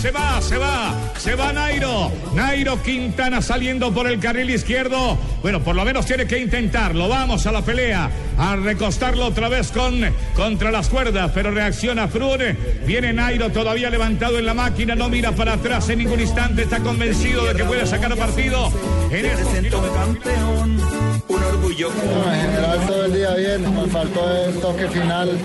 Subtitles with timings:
[0.00, 2.10] Se va, se va, se va Nairo.
[2.34, 5.18] Nairo Quintana saliendo por el carril izquierdo.
[5.42, 7.06] Bueno, por lo menos tiene que intentarlo.
[7.06, 10.00] Vamos a la pelea, a recostarlo otra vez con
[10.34, 12.56] contra las cuerdas, pero reacciona Frune.
[12.86, 16.80] Viene Nairo todavía levantado en la máquina, no mira para atrás en ningún instante, está
[16.80, 18.72] convencido de que puede sacar partido.
[19.10, 19.48] En estos
[19.92, 20.80] campeón,
[21.28, 21.90] un orgullo.
[21.90, 25.38] No, en general todo el día bien, nos faltó el toque final.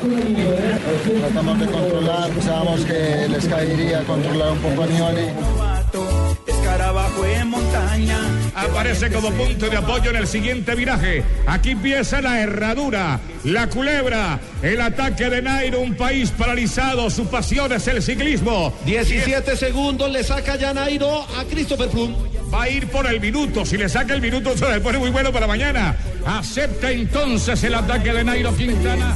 [1.19, 4.85] Tratamos de controlar, pensábamos que les caería controlar un poco.
[6.47, 8.44] Escarabajo en montaña.
[8.55, 11.23] Aparece como punto de apoyo en el siguiente viraje.
[11.45, 17.09] Aquí empieza la herradura, la culebra, el ataque de Nairo, un país paralizado.
[17.09, 18.73] Su pasión es el ciclismo.
[18.85, 22.15] 17 segundos le saca ya Nairo a Christopher Froome.
[22.53, 23.65] Va a ir por el minuto.
[23.65, 25.95] Si le saca el minuto, se le pone muy bueno para mañana.
[26.25, 29.15] Acepta entonces el ataque de Nairo Quintana.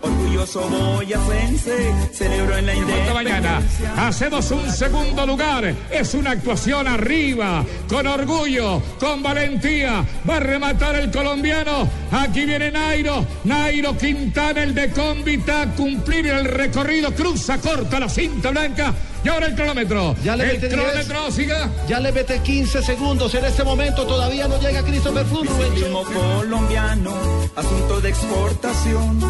[0.00, 3.14] Orgulloso boyacense, celebro en la independencia.
[3.14, 3.62] mañana
[3.96, 5.74] hacemos un segundo lugar.
[5.90, 10.04] Es una actuación arriba, con orgullo, con valentía.
[10.28, 11.88] Va a rematar el colombiano.
[12.10, 13.24] Aquí viene Nairo.
[13.44, 17.12] Nairo Quintana, el de Cómbita, a cumplir el recorrido.
[17.12, 18.94] Cruza, corta la cinta blanca.
[19.26, 20.14] Y ahora el cronómetro.
[20.22, 20.80] Ya le el mete 10.
[20.80, 21.68] cronómetro, siga.
[21.88, 23.34] Ya le mete 15 segundos.
[23.34, 25.50] En este momento todavía no llega Christopher Froome.
[25.50, 27.12] Ciclismo colombiano,
[27.56, 29.20] asunto de exportación.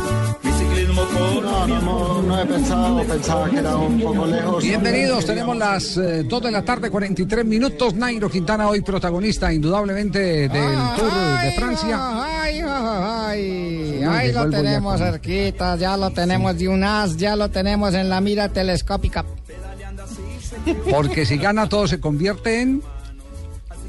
[0.59, 1.81] Ciclismo No, colombiano.
[1.81, 4.63] no, no he pensado, pensaba que era un poco lejos.
[4.63, 7.95] Bienvenidos, tenemos las eh, 2 de la tarde, 43 minutos.
[7.95, 10.19] Nairo Quintana hoy protagonista indudablemente
[10.51, 11.99] del Tour de Francia.
[12.43, 17.49] Ay, ay, ay, No, lo tenemos cerquita, ya lo tenemos de un as, ya lo
[17.49, 19.25] tenemos en la mira telescópica.
[20.91, 22.83] Porque si gana todo se convierte en...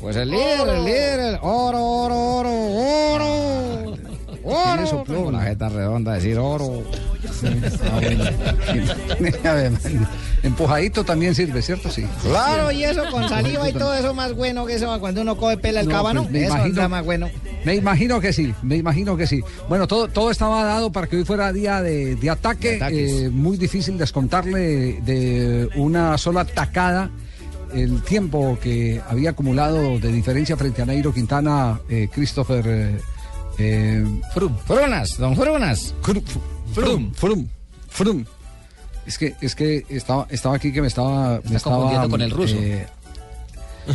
[0.02, 4.07] Pues el líder, el líder, el oro, oro, oro, oro.
[4.48, 5.24] ¿Quién le Oro.
[5.26, 6.84] Con la jeta redonda decir oro.
[9.44, 9.72] A ver,
[10.44, 11.90] Empujadito también sirve, ¿cierto?
[11.90, 12.06] Sí.
[12.24, 15.58] Claro, y eso con saliva y todo eso más bueno que eso cuando uno coge
[15.58, 16.22] pela el No, cábano.
[16.24, 17.30] pues me eso imagino- está más bueno.
[17.66, 19.42] Me imagino que sí, me imagino que sí.
[19.68, 22.78] Bueno, todo, todo estaba dado para que hoy fuera día de, de ataque.
[22.78, 27.10] De eh, muy difícil descontarle de una sola tacada
[27.74, 32.98] el tiempo que había acumulado de diferencia frente a Nairo Quintana, eh, Christopher eh,
[33.58, 34.56] eh, Froome.
[34.66, 35.94] Frunas, don Frunas.
[36.02, 36.22] Frum,
[36.74, 37.48] Frum, Frum,
[37.90, 38.26] Frum.
[39.06, 41.40] Es que, es que estaba, estaba aquí que me estaba.
[41.50, 42.56] me estaba confundiendo con el ruso.
[42.60, 42.88] eh,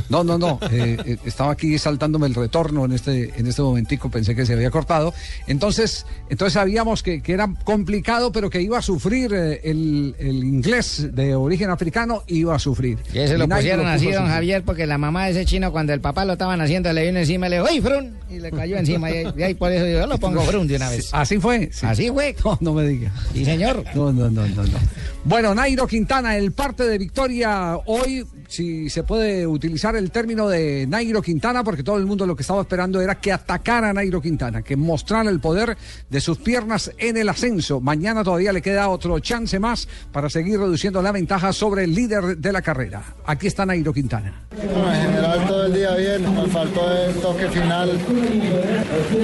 [0.08, 0.58] no, no, no.
[0.70, 4.10] eh, eh, estaba aquí saltándome el retorno en este, en este momentico.
[4.10, 5.14] Pensé que se había cortado.
[5.46, 10.44] Entonces, entonces sabíamos que, que era complicado, pero que iba a sufrir eh, el, el
[10.44, 12.98] inglés de origen africano, iba a sufrir.
[13.12, 14.34] Y ese lo Nairo pusieron así, puso don sufrir.
[14.34, 17.18] Javier, porque la mamá de ese chino, cuando el papá lo estaban haciendo, le vino
[17.18, 18.14] encima y le dijo, ¡ay, Frun!
[18.30, 19.10] Y le cayó encima.
[19.10, 21.10] Y, y ahí por eso yo lo pongo Frun de una vez.
[21.12, 21.70] Así fue.
[21.72, 21.86] sí.
[21.86, 22.34] Así fue.
[22.44, 23.12] No, no me diga.
[23.32, 23.84] Sí, señor.
[23.94, 24.78] No, no, no, no, no.
[25.24, 30.86] Bueno, Nairo Quintana, el parte de victoria hoy, si se puede utilizar el término de
[30.86, 34.22] Nairo Quintana, porque todo el mundo lo que estaba esperando era que atacara a Nairo
[34.22, 35.76] Quintana, que mostrara el poder
[36.08, 37.80] de sus piernas en el ascenso.
[37.80, 42.36] Mañana todavía le queda otro chance más para seguir reduciendo la ventaja sobre el líder
[42.38, 43.02] de la carrera.
[43.26, 44.42] Aquí está Nairo Quintana.
[44.52, 47.98] No, en general todo el día bien, nos faltó el toque final.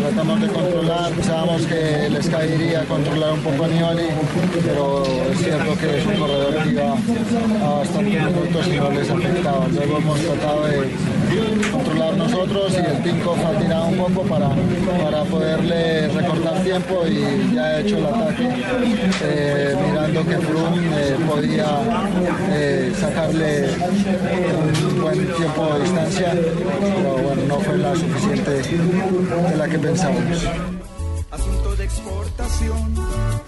[0.01, 4.09] Tratamos de controlar, pensábamos que les caería controlar un poco a Nioli,
[4.65, 9.09] pero es cierto que es un corredor que iba a bastantes minutos y no les
[9.09, 9.69] afectaba.
[9.69, 10.48] Luego hemos tratado
[11.71, 14.51] controlar nosotros y el Tinkoff ha tirado un poco para,
[15.03, 18.49] para poderle recortar tiempo y ya ha hecho el ataque,
[19.23, 21.67] eh, mirando que Froome eh, podía
[22.51, 23.69] eh, sacarle
[24.89, 30.45] un buen tiempo de distancia, pero bueno, no fue la suficiente de la que pensábamos.
[31.39, 32.93] Asunto de exportación.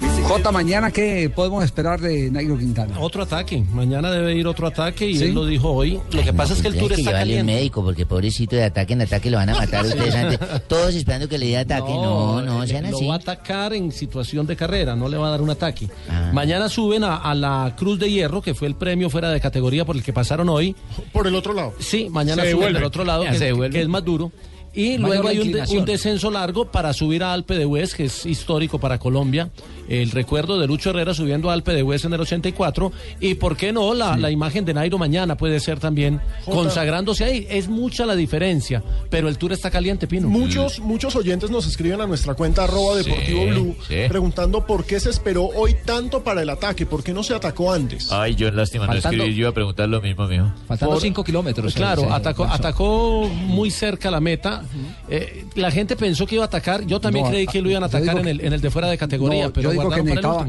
[0.00, 3.00] Mi ciclismo J, mañana, ¿qué podemos esperar de Nairo Quintana?
[3.00, 3.64] Otro ataque.
[3.72, 5.24] Mañana debe ir otro ataque y ¿Sí?
[5.24, 5.98] él lo dijo hoy.
[6.12, 7.52] Lo que pasa es que el tour está llevarle un caliente.
[7.52, 10.38] médico porque pobrecito de ataque en ataque lo van a matar ustedes antes.
[10.68, 11.90] Todos esperando que le dé ataque.
[11.92, 13.06] No, no, eh, sean lo así.
[13.08, 15.88] va a atacar en situación de carrera, no le va a dar un ataque.
[16.08, 16.30] Ah.
[16.32, 19.84] Mañana suben a, a la Cruz de Hierro, que fue el premio fuera de categoría
[19.84, 20.76] por el que pasaron hoy.
[21.12, 21.74] Por el otro lado.
[21.80, 22.78] Sí, mañana Se suben devuelve.
[22.78, 23.74] del otro lado, Ya que, se es- devuelve.
[23.76, 24.30] que es más duro.
[24.74, 25.78] Y luego hay un, de- inclinación.
[25.80, 29.50] un descenso largo para subir a Alpe de Huez, que es histórico para Colombia.
[29.90, 33.56] El recuerdo de Lucho Herrera subiendo a Alpe de Hues en el 84 y por
[33.56, 37.46] qué no la, la imagen de Nairo mañana puede ser también consagrándose ahí.
[37.50, 40.28] Es mucha la diferencia, pero el Tour está caliente, Pino.
[40.28, 43.94] Muchos, muchos oyentes nos escriben a nuestra cuenta arroba deportivo blue sí.
[44.08, 47.72] preguntando por qué se esperó hoy tanto para el ataque, por qué no se atacó
[47.72, 48.10] antes.
[48.12, 50.46] Ay, yo lástima no Faltando- escribí, yo iba a preguntar lo mismo, mijo.
[50.68, 51.74] Faltando Por- 5 kilómetros.
[51.74, 52.62] Claro, Sí, atacó, Alfonso.
[52.68, 54.62] atacó muy cerca la meta.
[55.08, 56.86] Eh, la gente pensó que iba a atacar.
[56.86, 58.88] Yo también No, creí que lo iban a atacar en el, en el de fuera
[58.88, 60.48] de categoría, No, pero yo digo que necesitaba.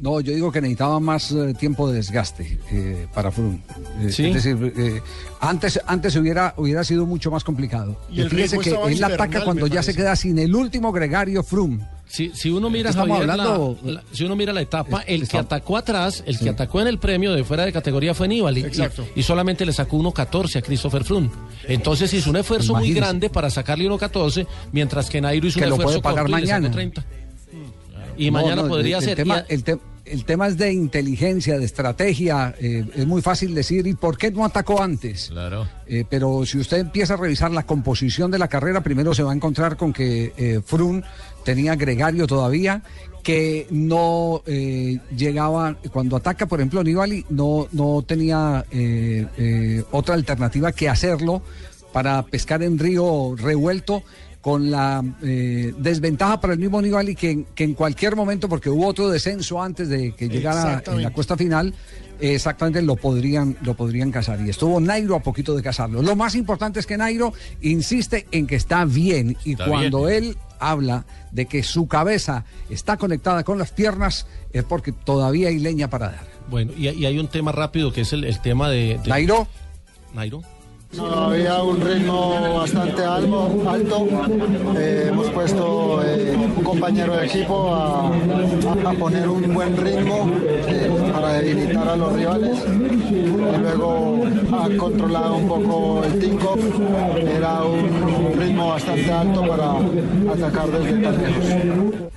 [0.00, 3.60] No, yo digo que necesitaba más eh, tiempo de desgaste eh, para Froome.
[4.00, 4.26] Eh, Sí.
[4.26, 5.02] Es decir, eh,
[5.40, 8.00] antes, antes hubiera, hubiera sido mucho más complicado.
[8.08, 11.84] Y el Fíjese que él ataca cuando ya se queda sin el último gregario Froome.
[12.06, 15.28] Si, si uno mira, Estamos Javier, hablando- la- la- si uno mira la etapa, el
[15.28, 18.60] que atacó atrás, el que atacó en el premio de fuera de categoría fue Nibali.
[18.62, 19.04] Exacto.
[19.16, 21.28] Y, y solamente le sacó 1.14 a Christopher Froome.
[21.66, 23.00] Entonces hizo un esfuerzo muy Imagínese.
[23.00, 26.38] grande para sacarle 1.14, mientras que Nairo hizo Que un lo esfuerzo puede pagar corto
[26.38, 26.74] y le sacó mañana.
[26.74, 27.04] 30.
[28.18, 29.10] Y mañana no, podría el, ser.
[29.10, 32.54] El tema, el, te- el tema es de inteligencia, de estrategia.
[32.60, 35.28] eh, es muy fácil decir, ¿y por qué no atacó antes?
[35.30, 35.66] Claro.
[35.86, 39.32] Eh, pero si usted empieza a revisar la composición de la carrera, primero se va
[39.32, 41.04] a encontrar con que eh, Frun
[41.44, 42.82] tenía gregario todavía,
[43.22, 50.14] que no eh, llegaba, cuando ataca, por ejemplo, Nibali, no, no tenía eh, eh, otra
[50.14, 51.42] alternativa que hacerlo
[51.92, 54.02] para pescar en río revuelto
[54.40, 58.86] con la eh, desventaja para el mismo Nibali que, que en cualquier momento, porque hubo
[58.86, 61.74] otro descenso antes de que llegara en la cuesta final,
[62.20, 64.40] exactamente lo podrían, lo podrían casar.
[64.40, 66.02] Y estuvo Nairo a poquito de casarlo.
[66.02, 67.32] Lo más importante es que Nairo
[67.62, 70.24] insiste en que está bien y Está cuando bien.
[70.24, 75.58] él habla de que su cabeza está conectada con las piernas es porque todavía hay
[75.58, 76.26] leña para dar.
[76.50, 79.46] Bueno, y, y hay un tema rápido que es el, el tema de, de- Nairo.
[80.14, 80.42] Nairo.
[80.96, 83.48] Había un ritmo bastante alto.
[84.78, 90.90] Eh, hemos puesto eh, un compañero de equipo a, a- poner un buen ritmo eh,
[91.12, 92.58] para debilitar a los rivales.
[93.10, 96.56] Y luego ha controlado un poco el tinko.
[97.36, 99.72] Era un ritmo bastante alto para
[100.32, 102.07] atacar desde tan lejos.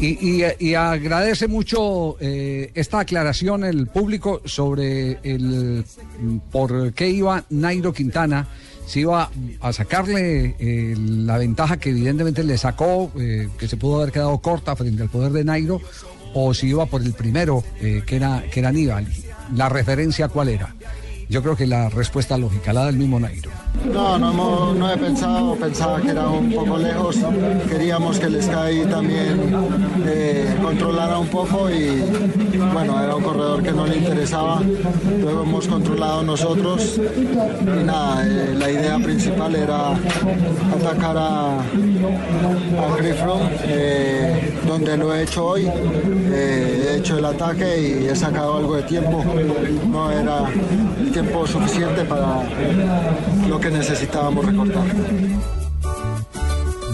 [0.00, 5.84] Y, agradece mucho eh, esta aclaración el público sobre el
[6.20, 8.48] mm, por qué iba Nairo Quintana,
[8.84, 9.30] si iba
[9.60, 14.36] a sacarle eh, la ventaja que evidentemente le sacó, eh, que se pudo haber quedado
[14.38, 15.80] corta frente al poder de Nairo,
[16.34, 19.06] o si iba por el primero, que era que era Aníbal.
[19.54, 20.74] La referencia cuál era.
[21.32, 23.50] Yo creo que la respuesta lógica, la del mismo Nairo.
[23.90, 27.16] No, no, hemos- no he pensado, pensaba que era un poco lejos.
[27.70, 29.40] Queríamos que el Sky también
[30.06, 32.02] eh, controlara un poco y
[32.74, 34.60] bueno, era un corredor que no le interesaba.
[35.22, 39.92] Luego hemos controlado nosotros y nada, eh, la idea principal era
[40.76, 41.62] atacar a, a
[43.68, 45.66] eh, donde lo he hecho hoy.
[46.30, 49.24] He hecho el ataque y he sacado algo de tiempo.
[49.90, 50.40] No era
[51.00, 52.42] el tiempo suficiente para
[53.48, 55.61] lo que necesitábamos recortar.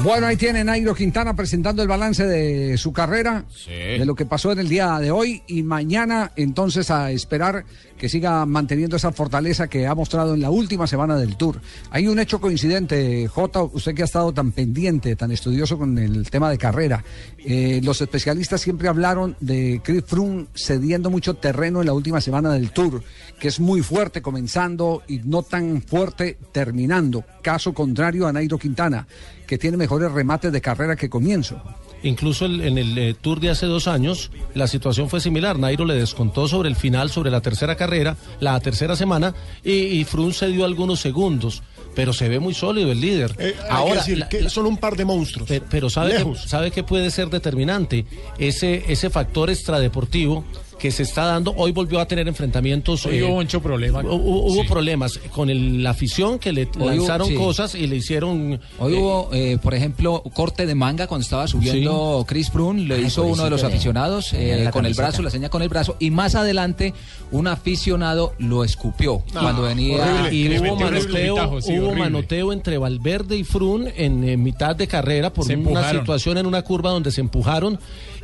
[0.03, 4.53] Bueno, ahí tiene Nairo Quintana presentando el balance de su carrera, de lo que pasó
[4.53, 7.65] en el día de hoy y mañana entonces a esperar
[7.99, 11.61] que siga manteniendo esa fortaleza que ha mostrado en la última semana del Tour.
[11.91, 16.31] Hay un hecho coincidente, Jota, usted que ha estado tan pendiente, tan estudioso con el
[16.31, 17.05] tema de carrera.
[17.39, 22.53] Eh, los especialistas siempre hablaron de Chris Froome cediendo mucho terreno en la última semana
[22.53, 23.03] del Tour,
[23.39, 27.25] que es muy fuerte comenzando y no tan fuerte terminando.
[27.43, 29.09] Caso contrario a Nairo Quintana,
[29.49, 31.61] que tiene mejores remates de carrera que comienzo.
[32.05, 35.59] Incluso el- en el eh, Tour de hace dos años, la situación fue similar.
[35.59, 39.35] Nairo le descontó sobre el final, sobre la tercera carrera, la tercera semana,
[39.65, 41.65] y, y Froome se dio algunos segundos.
[41.97, 43.35] Pero se ve muy sólido el líder.
[43.41, 45.49] Eh, hay Ahora, que decir la- que son un par de monstruos.
[45.49, 48.05] Pero, pero sabe, que, sabe que puede ser determinante
[48.39, 50.45] ese, ese factor extradeportivo
[50.79, 51.53] que se está dando.
[51.57, 53.05] Hoy volvió a tener enfrentamientos.
[53.07, 54.03] Hoy hubo mucho problema.
[54.03, 54.69] hu- hu- Hubo, Sí.
[54.69, 57.35] problemas con el- la afición que le Hoy hubo- lanzaron sí.
[57.35, 58.61] cosas y le hicieron.
[58.79, 62.97] Hoy eh, hubo, eh, por ejemplo, corte de manga cuando estaba subiendo Chris Brun, le
[62.97, 65.97] Ay, hizo uno de los aficionados eh, con el brazo, la seña con el brazo,
[65.99, 66.95] y más adelante
[67.31, 69.97] un aficionado lo escupió Ah, cuando venía.
[70.23, 70.35] horrible.
[70.35, 75.45] y hubo manoteo, hubo manoteo entre Valverde y Frun en, eh, mitad de carrera por
[75.47, 76.01] Se una empujaron.
[76.01, 77.79] situación en una curva donde se empujaron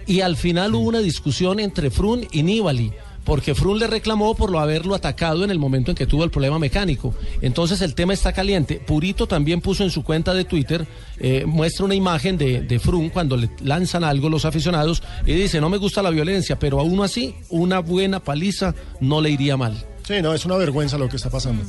[0.07, 2.93] y al final hubo una discusión entre Frun y Nibali.
[3.25, 6.31] Porque Frun le reclamó por lo haberlo atacado en el momento en que tuvo el
[6.31, 7.15] problema mecánico.
[7.41, 8.83] Entonces el tema está caliente.
[8.87, 10.87] Purito también puso en su cuenta de Twitter,
[11.19, 15.61] eh, muestra una imagen de, de Frun cuando le lanzan algo los aficionados y dice,
[15.61, 19.87] no me gusta la violencia, pero aún así una buena paliza no le iría mal.
[20.07, 21.63] Sí, no, es una vergüenza lo que está pasando.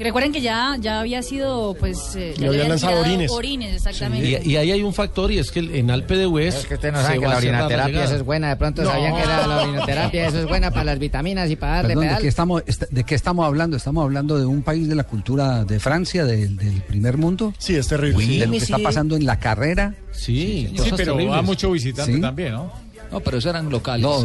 [0.00, 2.16] Y recuerden que ya, ya había sido, pues...
[2.16, 3.30] eh, ya habían lanzado orines.
[3.30, 4.40] Orines, exactamente.
[4.44, 6.74] Y, y ahí hay un factor y es que en Alpe de Hues Es que
[6.76, 8.48] usted no se sabe que la orinoterapia eso es buena.
[8.48, 8.90] De pronto No.
[8.90, 12.02] sabían que era la orinoterapia, eso es buena para las vitaminas y para darle Perdón,
[12.04, 12.22] ¿de pedal.
[12.22, 13.76] qué, estamos, est- ¿de qué estamos hablando?
[13.76, 17.52] ¿Estamos hablando de un país de la cultura de Francia, del, del primer mundo?
[17.58, 18.26] Sí, es terrible.
[18.26, 19.94] ¿De lo que está pasando en la carrera?
[20.12, 21.28] Sí, Sí, pero terribles.
[21.30, 22.20] va mucho visitante Sí.
[22.22, 22.72] también, ¿no?
[23.12, 24.02] No, pero eso eran locales.
[24.06, 24.24] No,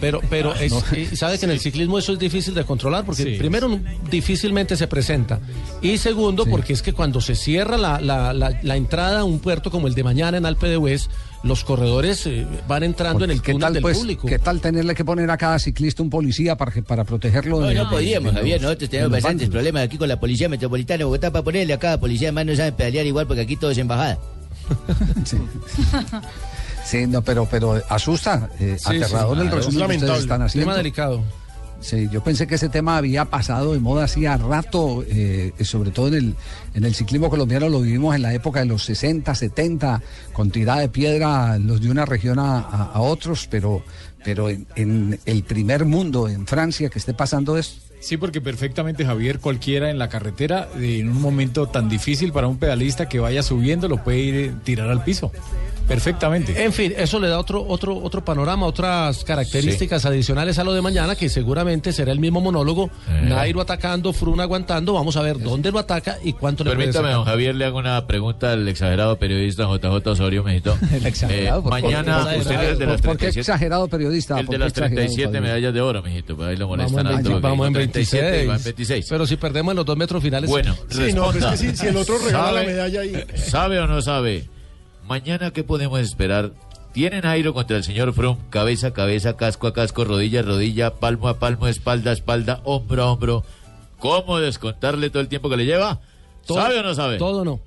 [0.00, 0.72] Pero, pero es,
[1.12, 3.36] y sabe que en el ciclismo eso es difícil de controlar porque Sí.
[3.38, 3.78] primero
[4.10, 5.38] difícilmente se presenta
[5.80, 9.38] y segundo porque es que cuando se cierra la, la, la, la entrada a un
[9.38, 11.08] puerto como el de mañana en Alpe de Hues,
[11.44, 14.26] los corredores eh, van entrando en el ¿qué túnel tal, del pues, público.
[14.26, 17.60] ¿Qué tal tenerle que poner a cada ciclista un policía para, para protegerlo?
[17.60, 18.60] No, de- no podíamos, Javier.
[18.60, 22.00] Nosotros tenemos bastantes problemas aquí con la Policía Metropolitana de Bogotá para ponerle a cada
[22.00, 24.18] policía, además no saben pedalear igual porque aquí todo es embajada.
[26.86, 29.80] Sí, no, pero, pero asusta, eh, Sí, aterrador sí, el claro, resumen es que ustedes
[29.80, 30.20] lamentable.
[30.22, 30.70] están haciendo.
[30.70, 31.22] Tema delicado.
[31.80, 36.08] Sí, yo pensé que ese tema había pasado de moda hacía rato, eh, sobre todo
[36.08, 36.34] en el,
[36.74, 40.00] en el ciclismo colombiano lo vivimos en la época de los 60, 70,
[40.32, 43.82] con tirada de piedra los de una región a, a- a otros, pero,
[44.24, 47.82] pero en, en el primer mundo, en Francia, que esté pasando esto.
[48.00, 52.46] Sí, porque perfectamente Javier, cualquiera en la carretera, eh, en un momento tan difícil para
[52.46, 55.30] un pedalista que vaya subiendo, lo puede ir eh, tirar al piso.
[55.86, 56.64] Perfectamente.
[56.64, 60.82] En fin, eso le da otro, otro, otro panorama, otras características adicionales a lo de
[60.82, 62.90] mañana, que seguramente será el mismo monólogo.
[63.22, 64.92] Nairo atacando, Frun aguantando.
[64.94, 68.06] Vamos a ver dónde lo ataca y cuánto le Permítame, don Javier, le hago una
[68.06, 70.76] pregunta al exagerado periodista JJ Osorio, mijito.
[70.92, 73.88] El exagerado, Eh, mañana, ¿Por qué usted es el de las ¿Por qué 37, exagerado
[73.88, 74.40] periodista?
[74.40, 75.40] el ¿Por de las exagerado, 37 Fabio?
[75.42, 76.36] medallas de oro, mijito.
[76.36, 77.28] Pues ahí lo Vamos molestan en, harto.
[77.28, 78.48] 20 porque vamos en dijo 37 y 26.
[78.50, 79.06] va en 26.
[79.08, 80.50] Pero si perdemos en los dos metros finales.
[80.50, 83.24] Bueno, Sí, no, pero es que si, si el otro regala la medalla ahí.
[83.36, 84.48] ¿Sabe o no sabe?
[85.08, 86.52] Mañana, ¿qué podemos esperar?
[86.92, 90.94] Tienen Nairo contra el señor Froome, cabeza a cabeza, casco a casco, rodilla a rodilla,
[90.94, 93.44] palmo a palmo, espalda a espalda, hombro a hombro.
[93.98, 96.00] ¿Cómo descontarle todo el tiempo que le lleva?
[96.46, 97.18] Todo- ¿Sabe o no sabe?
[97.18, 97.60] Todo no.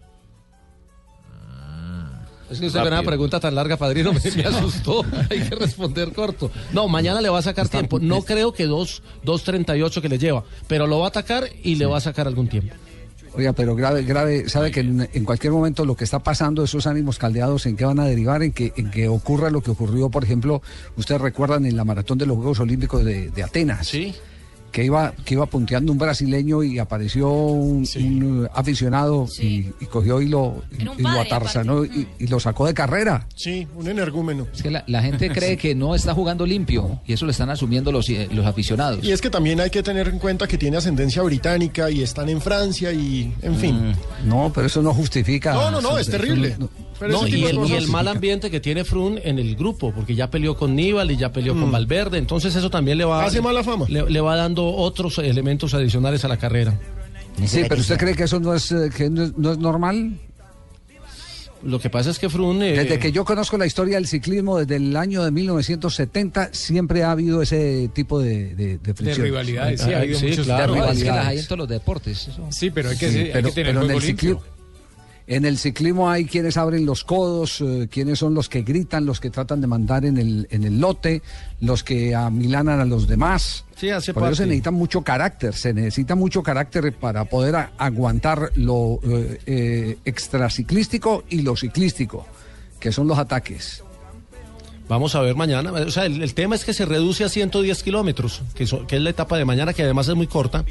[2.49, 5.05] Es que usted con una pregunta tan larga, padrino, me, me asustó.
[5.29, 6.49] Hay que responder corto.
[6.73, 7.99] No, mañana le va a sacar tiempo.
[7.99, 11.85] No creo que dos- 2.38 que le lleva, pero lo va a atacar y le
[11.85, 12.73] va a sacar algún tiempo.
[13.35, 17.17] Oiga, pero grave, grave, sabe que en, cualquier momento lo que está pasando, esos ánimos
[17.17, 18.43] caldeados, ¿en qué van a derivar?
[18.43, 20.61] En que, en que ocurra lo que ocurrió, por ejemplo,
[20.97, 23.87] ustedes recuerdan en la maratón de los Juegos Olímpicos de, de Atenas.
[23.87, 24.15] Sí.
[24.71, 29.85] Que iba, que iba punteando un brasileño y apareció un, un, uh, aficionado y, y
[29.89, 33.27] cogió y lo, y, y lo atarzanó y, y lo sacó de carrera.
[33.35, 34.47] Sí, un energúmeno.
[34.53, 37.49] Es que la, la gente cree que no está jugando limpio y eso lo están
[37.49, 39.03] asumiendo los, eh, los aficionados.
[39.03, 42.29] Y es que también hay que tener en cuenta que tiene ascendencia británica y están
[42.29, 43.93] en Francia y, en fin.
[44.25, 45.53] No, pero eso no justifica.
[45.53, 46.55] No, no, no, es terrible.
[46.59, 46.69] no-
[47.27, 50.75] y el, y mal ambiente que tiene Frun en el grupo, porque ya peleó con
[50.75, 53.85] Nibali, ya peleó con Valverde, entonces eso también le va, Hace mala fama.
[53.87, 56.77] Le, le va dando otros elementos adicionales a la carrera.
[57.45, 60.19] Sí, pero usted cree que eso no es, eh, que no es, no es normal.
[61.61, 62.61] Lo que pasa es que Frun...
[62.63, 67.03] eh, Desde que yo conozco la historia del ciclismo, desde el año de 1970, siempre
[67.03, 70.73] ha habido ese tipo de, de, de rivalidades, sí, ha habido Sí, muchos claro.
[70.73, 70.97] de No, rivalidades.
[70.99, 72.27] es que las hay en todos los deportes.
[72.29, 72.47] eso.
[72.51, 74.29] Sí, pero hay que, Sí, hay pero, que tener pero en juego el limpio.
[74.35, 74.58] ciclismo,
[75.31, 79.19] en el ciclismo hay quienes abren los codos, eh, quienes son los que gritan, los
[79.19, 81.21] que tratan de mandar en el, en el lote,
[81.61, 83.63] los que amilanan a los demás.
[83.77, 84.47] Sí, hace Por eso se parte.
[84.47, 91.23] necesita mucho carácter, se necesita mucho carácter para poder a- aguantar lo eh, eh, extraciclístico
[91.29, 92.25] y lo ciclístico,
[92.79, 93.83] que son los ataques.
[94.87, 95.71] Vamos a ver mañana.
[95.71, 98.95] O sea, el, el tema es que se reduce a 110 kilómetros, que, so- que
[98.95, 100.65] es la etapa de mañana, que además es muy corta.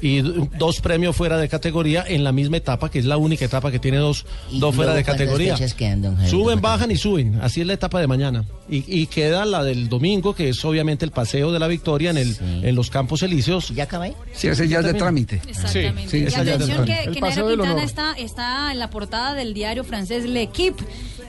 [0.00, 3.72] Y dos premios fuera de categoría en la misma etapa, que es la única etapa
[3.72, 5.56] que tiene dos, ¿Y dos fuera de categoría.
[5.76, 6.30] quedan, don Javier?
[6.30, 7.40] Suben, bajan y suben.
[7.42, 8.44] Así es la etapa de mañana.
[8.68, 12.18] Y, y queda la del domingo, que es obviamente el paseo de la victoria en,
[12.18, 13.70] el, en los Campos Elíseos.
[13.74, 14.14] ¿Ya acaba ahí?
[14.32, 15.40] Sí, ese ya es de trámite.
[15.48, 16.08] Exactamente.
[16.08, 19.34] Sí, y esa ya es atención que, que Nairo Quintana está, está en la portada
[19.34, 20.82] del diario francés L'Equipe.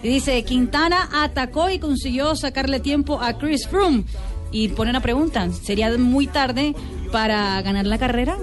[0.03, 4.03] Y dice, Quintana atacó y consiguió sacarle tiempo a Chris Froome.
[4.51, 6.73] Y pone una pregunta, ¿sería muy tarde
[7.11, 8.37] para ganar la carrera?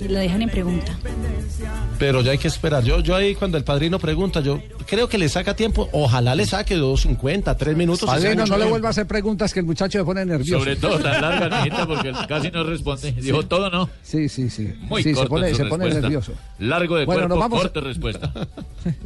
[0.00, 0.96] Y lo dejan en pregunta.
[1.98, 2.84] Pero ya hay que esperar.
[2.84, 5.88] Yo, yo ahí cuando el padrino pregunta, yo creo que le saca tiempo.
[5.92, 8.08] Ojalá le saque 2.50, 3 minutos.
[8.08, 10.60] Padrino, no le vuelva a hacer preguntas que el muchacho se pone nervioso.
[10.60, 13.10] Sobre todo tan larga, mijita, porque casi no responde.
[13.12, 13.90] Dijo todo, ¿no?
[14.02, 14.72] Sí, sí, sí.
[14.82, 16.32] Muy sí, se corto pone, en su se pone nervioso.
[16.60, 18.32] Largo de Bueno, cuerpo, nos vamos- corta respuesta.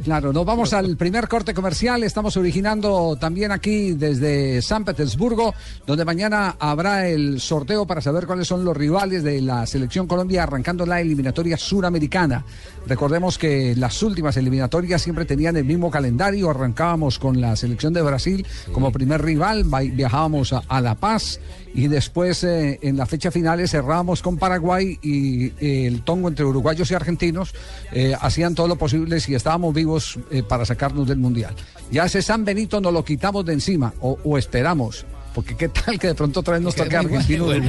[0.03, 2.03] Claro, nos vamos al primer corte comercial.
[2.03, 5.53] Estamos originando también aquí desde San Petersburgo,
[5.85, 10.43] donde mañana habrá el sorteo para saber cuáles son los rivales de la selección Colombia
[10.43, 12.45] arrancando la eliminatoria suramericana.
[12.87, 16.49] Recordemos que las últimas eliminatorias siempre tenían el mismo calendario.
[16.49, 21.39] Arrancábamos con la selección de Brasil como primer rival, va- viajábamos a, a La Paz
[21.73, 26.45] y después eh, en las fechas finales cerrábamos con Paraguay y eh, el tongo entre
[26.45, 27.53] uruguayos y argentinos
[27.91, 31.55] eh, hacían todo lo posible si estábamos vivos para sacarnos del mundial.
[31.91, 35.05] Ya ese San Benito nos lo quitamos de encima o, o esperamos.
[35.33, 37.61] Porque qué tal que de pronto otra vez nos toque Argentino, vuelve-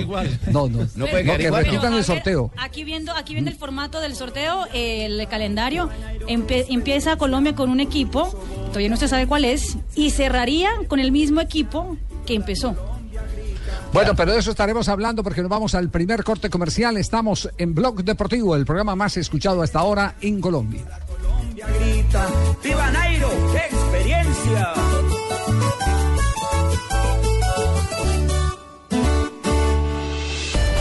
[0.00, 0.38] Uruguay.
[0.50, 2.50] No, no, No puede quedar que repitan el sorteo.
[2.56, 5.88] Aquí viendo, aquí viendo el formato del sorteo, el calendario,
[6.28, 8.28] empe- empieza Colombia con un equipo,
[8.68, 11.96] todavía no se sabe cuál es, y cerraría con el mismo equipo
[12.26, 12.74] que empezó.
[13.92, 16.96] Bueno, pero de eso estaremos hablando porque nos vamos al primer corte comercial.
[16.98, 20.82] Estamos en Blog Deportivo, el programa más escuchado hasta ahora en Colombia.
[21.54, 22.26] grita,
[22.62, 23.30] ¡Viva Nairo!
[23.52, 24.72] ¡Qué experiencia!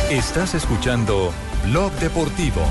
[0.10, 1.34] Estás escuchando
[1.66, 2.62] Blog Deportivo.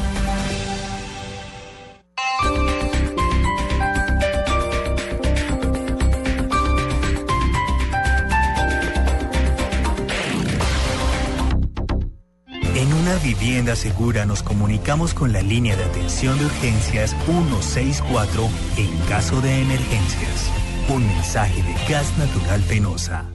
[12.74, 18.96] En una vivienda segura nos comunicamos con la línea de atención de urgencias 164 en
[19.10, 20.50] caso de emergencias.
[20.88, 23.26] Un mensaje de gas natural penosa.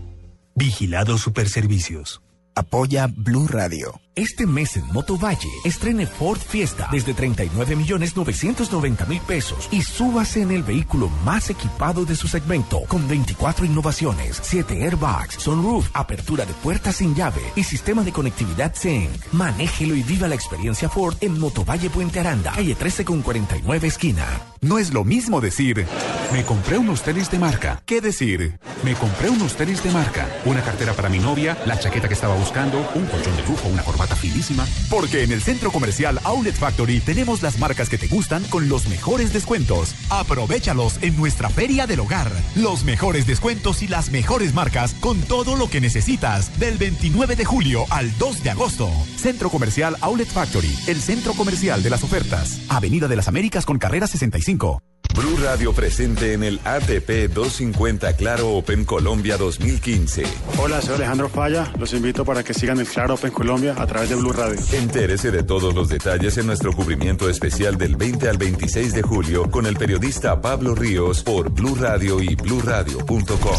[0.55, 2.23] Vigilado Superservicios.
[2.55, 3.99] Apoya Blue Radio.
[4.15, 10.41] Este mes en Motovalle, estrene Ford Fiesta desde 39 millones 990 mil pesos y súbase
[10.41, 16.45] en el vehículo más equipado de su segmento con 24 innovaciones, 7 airbags, sunroof, apertura
[16.45, 19.09] de puertas sin llave y sistema de conectividad Zen.
[19.31, 24.25] Manéjelo y viva la experiencia Ford en Motovalle Puente Aranda, calle 13 con 49 esquina.
[24.59, 25.87] No es lo mismo decir,
[26.33, 30.61] me compré unos tenis de marca, que decir, me compré unos tenis de marca, una
[30.61, 34.00] cartera para mi novia, la chaqueta que estaba buscando, un colchón de lujo, una corbata
[34.07, 34.67] finísima.
[34.89, 38.87] Porque en el centro comercial Outlet Factory tenemos las marcas que te gustan con los
[38.87, 39.95] mejores descuentos.
[40.09, 42.31] Aprovechalos en nuestra feria del hogar.
[42.55, 47.45] Los mejores descuentos y las mejores marcas con todo lo que necesitas del 29 de
[47.45, 48.89] julio al 2 de agosto.
[49.17, 52.59] Centro comercial Outlet Factory, el centro comercial de las ofertas.
[52.69, 54.90] Avenida de las Américas con carrera 65.
[55.15, 60.23] Blue Radio presente en el ATP 250 Claro Open Colombia 2015.
[60.57, 61.71] Hola, soy Alejandro Falla.
[61.77, 64.57] Los invito para que sigan el Claro Open Colombia a través de Blue Radio.
[64.71, 69.51] Entérese de todos los detalles en nuestro cubrimiento especial del 20 al 26 de julio
[69.51, 73.57] con el periodista Pablo Ríos por Blue Radio y bluradio.com.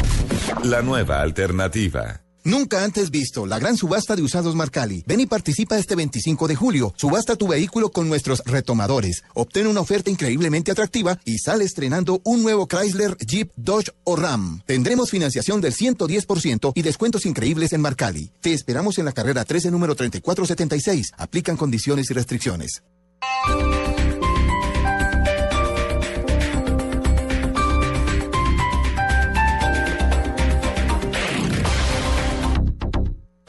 [0.65, 2.22] La nueva alternativa.
[2.45, 5.05] Nunca antes visto la gran subasta de usados Marcali.
[5.07, 6.93] Ven y participa este 25 de julio.
[6.97, 9.23] Subasta tu vehículo con nuestros retomadores.
[9.35, 14.61] Obtén una oferta increíblemente atractiva y sale estrenando un nuevo Chrysler, Jeep, Dodge o Ram.
[14.67, 18.31] Tendremos financiación del 110% y descuentos increíbles en Marcali.
[18.41, 21.13] Te esperamos en la carrera 13 número 3476.
[21.19, 22.83] Aplican condiciones y restricciones.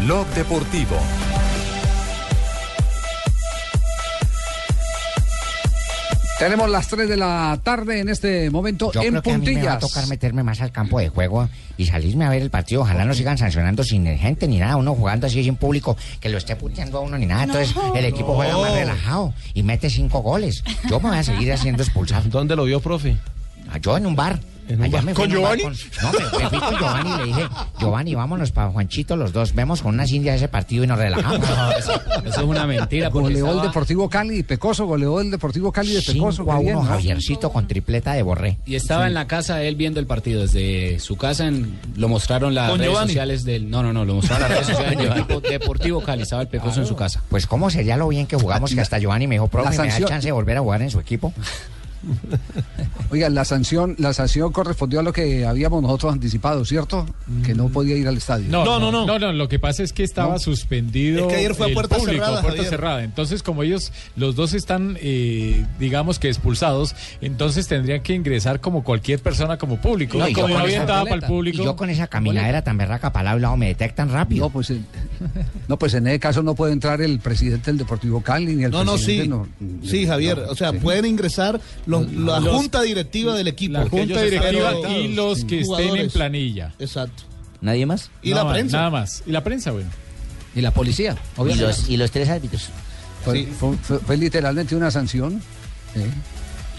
[0.00, 0.96] Blog Deportivo.
[6.38, 9.44] Tenemos las 3 de la tarde en este momento Yo en creo que a mí
[9.44, 9.78] me va a puntillas.
[9.78, 12.80] tocar meterme más al campo de juego y salirme a ver el partido.
[12.80, 14.76] Ojalá no sigan sancionando sin gente ni nada.
[14.76, 17.44] Uno jugando así sin público, que lo esté puteando a uno ni nada.
[17.44, 20.64] Entonces el equipo juega más relajado y mete cinco goles.
[20.88, 22.26] Yo me voy a seguir haciendo expulsar.
[22.30, 23.18] ¿Dónde lo vio, profe?
[23.82, 24.40] Yo en un bar.
[24.80, 25.62] Allá me fui ¿Con en un bar Giovanni?
[25.62, 27.48] con- no, me, me fui con Giovanni y le dije,
[27.80, 29.54] Giovanni, vámonos para Juanchito los dos.
[29.54, 31.40] Vemos con unas indias ese partido y nos relajamos.
[31.78, 35.72] eso, es una mentira, porque Goleó el estaba- Deportivo Cali y Pecoso, goleó el Deportivo
[35.72, 36.42] Cali de Pecoso.
[36.44, 36.90] 5 a qué bien, 1 ¿no?
[36.90, 38.58] Javiercito con tripleta de Borré.
[38.66, 42.54] Y estaba en la casa él viendo el partido desde su casa, en- lo mostraron
[42.54, 43.08] las ¿Con redes Giovanni?
[43.12, 43.70] sociales del...
[43.70, 46.80] No, no, no, lo mostraron las redes sociales del equipo Deportivo Cali, estaba el Pecoso
[46.80, 47.22] en su casa.
[47.28, 49.76] Pues cómo sería lo bien que jugamos, que hasta Giovanni me dijo, profe, La ¿me
[49.76, 51.32] da sanción- chance de volver a jugar en su equipo?
[53.10, 57.06] Oiga, la sanción, la sanción correspondió a lo que habíamos nosotros anticipado, ¿cierto?
[57.44, 58.46] Que no podía ir al estadio.
[58.48, 60.38] No, no, no, no, Lo que pasa es que estaba No.
[60.38, 61.22] suspendido.
[61.22, 62.70] Es que ayer fue a puerta público, cerrada, a puerta Javier.
[62.70, 63.02] cerrada.
[63.04, 68.84] Entonces, como ellos, los dos están, eh, digamos que expulsados, entonces tendrían que ingresar como
[68.84, 70.18] cualquier persona como público.
[70.18, 71.62] No, y yo como no con había para el público.
[71.62, 74.44] Y yo con esa caminadera tan berraca para lado me detectan rápido.
[74.46, 74.86] No, pues, en-
[75.68, 78.70] no, pues en ese caso no puede entrar el presidente del Deportivo Cali ni el
[78.70, 79.22] No, no, presidente.
[79.24, 79.28] sí.
[79.28, 79.48] no-
[79.88, 80.38] Sí, Javier.
[80.48, 83.74] O sea, pueden ingresar los- la Los- junta directiva del equipo.
[83.74, 86.74] La junta directiva y los que estén en planilla.
[86.78, 87.24] Exacto.
[87.60, 88.10] ¿Nadie más?
[88.22, 88.78] Y la prensa.
[88.78, 89.22] Nada más.
[89.26, 89.90] Y la prensa, bueno.
[90.54, 92.68] Y la policía, Y los, y los tres árbitros.
[93.24, 95.42] Fue, fue- fue- fue literalmente una sanción
[95.94, 96.06] ¿eh?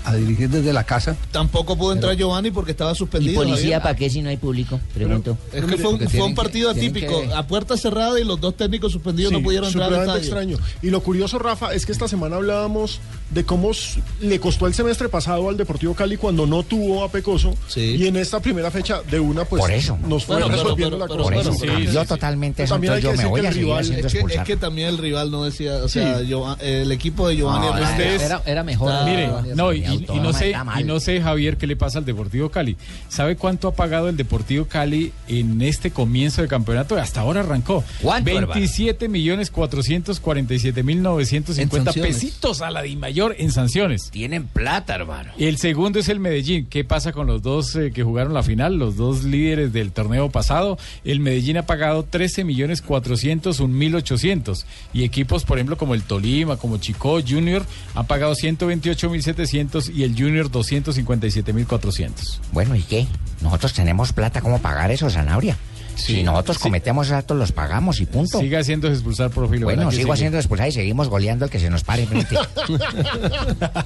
[0.05, 1.15] A dirigir desde la casa.
[1.31, 3.35] Tampoco pudo entrar Giovanni porque estaba ¿Y suspendido.
[3.35, 3.81] policía Javier.
[3.81, 4.79] para qué si no hay público?
[4.93, 5.37] Pregunto.
[5.53, 8.19] Es que fue un, Porque fue un tienen que- partido atípico, que- a puerta cerrada
[8.19, 10.19] y los dos técnicos suspendidos no pudieron entrar al estadio.
[10.21, 10.57] extraño.
[10.81, 13.71] Y lo curioso, Rafa, es que esta semana hablábamos de cómo
[14.19, 17.53] le costó el semestre pasado al Deportivo Cali cuando no tuvo a Pecoso.
[17.75, 19.97] Y en esta primera fecha de una, pues Por eso.
[20.07, 21.23] nos fue Bueno, resolviendo pero- la cosa.
[21.23, 21.97] Por eso sí, sí.
[22.07, 24.19] totalmente también hay Entonces que yo me decir voy que a rival- haciendo Es que,
[24.35, 26.25] es que también el rival no decía, o sea, Sí.
[26.25, 28.91] Giova- el equipo de Giovanni No, ustedes- Era, era mejor.
[28.91, 29.90] Ah, Mire, Giovanni no, y.
[29.93, 32.77] y- no sé, y no sé, Javier, qué le pasa al Deportivo Cali.
[33.09, 36.95] ¿Sabe cuánto ha pagado el Deportivo Cali en este comienzo de campeonato?
[36.97, 37.83] Hasta ahora arrancó.
[38.01, 38.47] ¿Cuánto, hermano?
[38.53, 42.15] 27 millones 447 mil 950 En sanciones.
[42.15, 44.09] pesitos a la de mayor en sanciones.
[44.11, 45.31] Tienen plata, hermano.
[45.37, 46.67] El segundo es el Medellín.
[46.69, 50.29] ¿Qué pasa con los dos eh, que jugaron la final, los dos líderes del torneo
[50.29, 50.77] pasado?
[51.03, 56.03] El Medellín ha pagado 13 millones 401 mil 800 y equipos, por ejemplo, como el
[56.03, 62.41] Tolima, como Chico Junior, han pagado 128 mil 700 y el Junior 257 mil 400.
[62.51, 63.07] Bueno, ¿y qué?
[63.41, 65.57] Nosotros tenemos plata como pagar eso, Zanabria.
[65.95, 68.39] si nosotros cometemos actos, los pagamos y punto.
[68.39, 70.13] Siga haciendo expulsar, lo Bueno, sigo sigue.
[70.13, 72.35] haciendo expulsar y seguimos goleando al que se nos pare frente.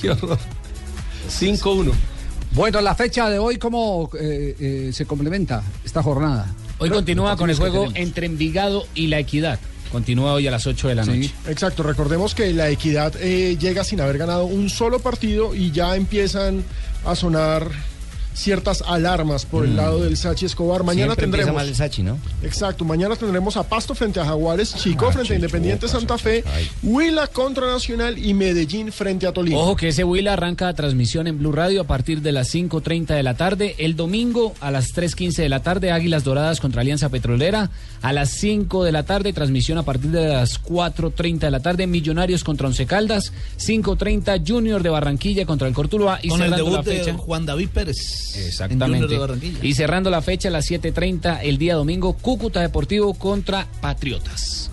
[0.00, 0.38] Qué horror.
[1.28, 1.92] 5-1.
[2.52, 6.52] Bueno, la fecha de hoy, ¿cómo eh, eh, se complementa esta jornada?
[6.78, 9.60] Hoy continúa con el juego entre Envigado y La Equidad.
[9.90, 11.32] Continúa hoy a las 8 de la noche.
[11.48, 15.96] Exacto, recordemos que la equidad eh, llega sin haber ganado un solo partido y ya
[15.96, 16.64] empiezan
[17.04, 17.70] a sonar
[18.34, 19.76] ciertas alarmas por el Mm.
[19.76, 20.82] lado del Sachi Escobar.
[20.84, 21.54] Mañana Siempre tendremos.
[21.54, 22.18] mal el Sachi, ¿no?
[22.42, 26.44] Exacto, mañana tendremos a Pasto frente a Jaguares, Chico Ah, frente a Independiente Santa Fe,
[26.82, 29.58] Huila contra Nacional y Medellín frente a Tolima.
[29.58, 33.14] Ojo que ese Huila arranca la transmisión en Blue Radio a partir de las 5.30
[33.14, 33.74] de la tarde.
[33.78, 37.70] El domingo a las 3.15 de la tarde, Águilas Doradas contra Alianza Petrolera.
[38.02, 41.86] A las 5 de la tarde, transmisión a partir de las 4.30 de la tarde,
[41.86, 43.32] Millonarios contra Once Caldas.
[43.58, 46.18] 5.30, Junior de Barranquilla contra el Cortuluá.
[46.22, 47.04] Y Con el debut la fecha.
[47.06, 48.19] de Juan David Pérez.
[48.36, 49.06] En Exactamente.
[49.08, 49.66] De.
[49.68, 54.70] Y cerrando la fecha a las 7.30 el día domingo, Cúcuta Deportivo contra Patriotas.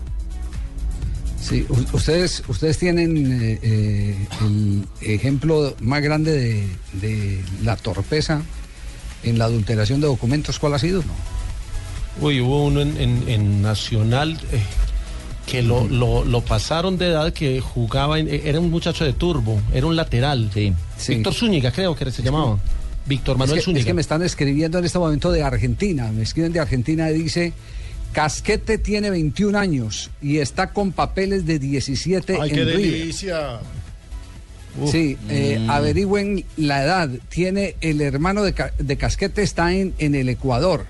[1.42, 6.68] Sí, ustedes, ustedes tienen eh, eh, el ejemplo más grande de,
[7.00, 8.42] de la torpeza
[9.24, 10.60] en la adulteración de documentos.
[10.60, 11.04] ¿Cuál ha sido?
[12.20, 14.60] Uy, hubo uno en, en- en Nacional eh,
[15.46, 19.14] que lo, lo- lo pasaron de edad, que jugaba, en- eh, era un muchacho de
[19.14, 20.50] turbo, era un lateral.
[21.08, 22.58] Víctor Zúñiga, creo que se llamaba.
[23.08, 26.12] Víctor Manuel es, que, es que me están escribiendo en este momento de Argentina.
[26.12, 27.54] Me escriben de Argentina y dice,
[28.14, 32.82] Casquete tiene 21 años y está con papeles de 17 ¡Ay, en qué River.
[32.82, 33.60] delicia!
[34.92, 35.70] Sí, eh, Mm.
[35.72, 37.10] averigüen la edad.
[37.30, 40.86] Tiene el hermano de, de Casquete, está en, en el Ecuador.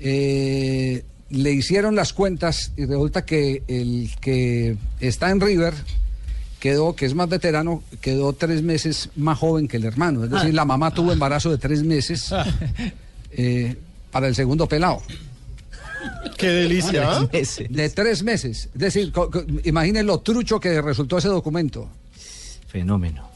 [0.00, 5.74] Eh, le hicieron las cuentas y resulta que el que está en River
[6.64, 10.24] quedó, que es más veterano, quedó tres meses más joven que el hermano.
[10.24, 10.54] Es decir, Ah.
[10.54, 12.32] la mamá tuvo embarazo de tres meses
[13.32, 13.76] eh,
[14.10, 15.02] para el segundo pelado.
[16.38, 17.18] ¡Qué delicia!
[17.18, 17.28] ¿ah?
[17.68, 18.70] De tres meses.
[18.72, 19.12] Es decir,
[19.64, 21.86] imaginen lo trucho que resultó ese documento.
[22.68, 23.28] Fenómeno.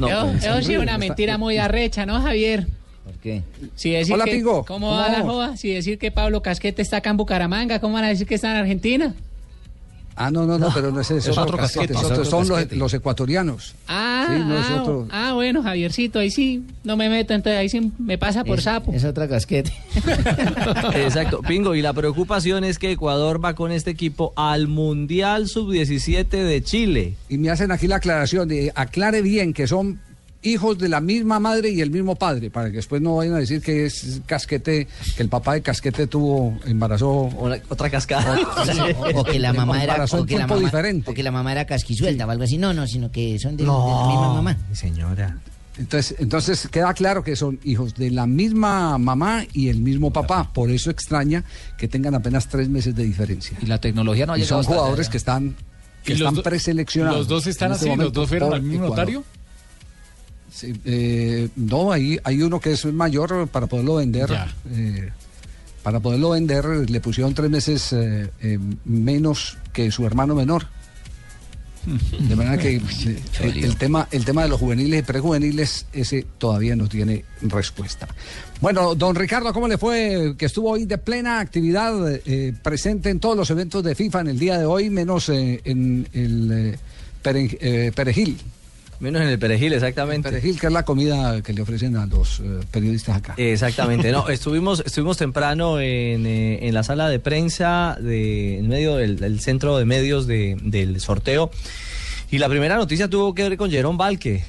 [0.00, 2.66] No, Eso, pues, eso sí es una mentira muy arrecha, ¿no, Javier?
[3.04, 3.44] ¿Por qué?
[3.76, 4.64] Si decir Hola, que, Pingo.
[4.64, 5.56] ¿Cómo ¿Cómo va la joda?
[5.56, 8.50] Si decir que Pablo Casquete está acá en Bucaramanga, ¿cómo van a decir que está
[8.50, 9.14] en Argentina?
[10.14, 12.16] Ah, no, no, no, pero no es, es Es otro, casquete, casquete, es es otro-
[12.20, 12.76] otro son los, casquete.
[12.76, 13.74] los ecuatorianos.
[13.88, 15.08] Ah, Sí, no es ah, otro.
[15.10, 18.64] ah, bueno, Javiercito, ahí sí no me meto, entonces ahí sí me pasa por Es-
[18.64, 18.92] sapo.
[18.92, 19.72] Es otra casquete.
[20.94, 21.40] Exacto.
[21.42, 26.62] Pingo, y la preocupación es que Ecuador va con este equipo al Mundial Sub-17 de
[26.62, 27.14] Chile.
[27.28, 29.98] Y me hacen aquí la aclaración, de, aclare bien que son
[30.42, 33.38] hijos de la misma madre y el mismo padre, para que después no vayan a
[33.38, 37.30] decir que es casquete, que el papá de casquete tuvo, embarazó.
[37.68, 38.38] otra cascada.
[39.14, 41.10] O, o que la mamá era o en que la tiempo mamá, diferente.
[41.10, 42.58] o que la mamá era casquisuelta o algo así.
[42.58, 43.74] No, no, sino que son de, de la
[44.08, 44.56] misma mamá.
[44.72, 45.38] Señora.
[45.78, 50.52] Entonces, entonces queda claro que son hijos de la misma mamá y el mismo papá.
[50.52, 51.44] Por eso extraña
[51.78, 53.56] que tengan apenas tres meses de diferencia.
[53.62, 55.10] Y la tecnología no ha Y llegado son jugadores allá.
[55.12, 55.56] que están,
[56.04, 57.18] que ¿Y los están do- preseleccionados.
[57.20, 57.98] los dos están este así?
[57.98, 59.06] ¿Los dos fueron al mismo Ecuador.
[60.52, 64.30] Sí, eh, no, hay, hay uno que es mayor para poderlo vender.
[64.70, 65.10] Eh,
[65.82, 70.66] para poderlo vender le pusieron tres meses eh, menos que su hermano menor.
[72.28, 76.76] De manera que el, el tema, el tema de los juveniles y prejuveniles, ese todavía
[76.76, 78.06] no tiene respuesta.
[78.60, 80.34] Bueno, don Ricardo, ¿cómo le fue?
[80.38, 81.92] Que estuvo hoy de plena actividad,
[82.24, 85.60] eh, presente en todos los eventos de FIFA en el día de hoy, menos eh,
[85.64, 86.78] en el
[87.24, 88.38] Pere- eh, Perejil.
[89.02, 90.28] Menos en el perejil, exactamente.
[90.30, 93.34] Perejil, que es la comida que le ofrecen a los eh, periodistas acá.
[93.36, 98.94] Exactamente, no, estuvimos, estuvimos temprano en, eh, en la sala de prensa, de, en medio
[98.96, 101.50] del, del centro de medios de- del sorteo.
[102.30, 104.44] Y la primera noticia tuvo que ver con Jerón Valque.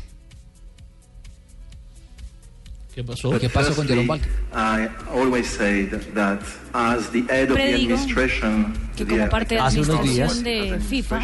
[2.93, 3.31] ¿Qué pasó?
[3.31, 4.27] But ¿Qué pasó con Jerón Valque?
[4.53, 6.39] I always say that,
[6.73, 10.71] as the head of the administration, que como parte de la unos administración días.
[10.71, 11.19] de FIFA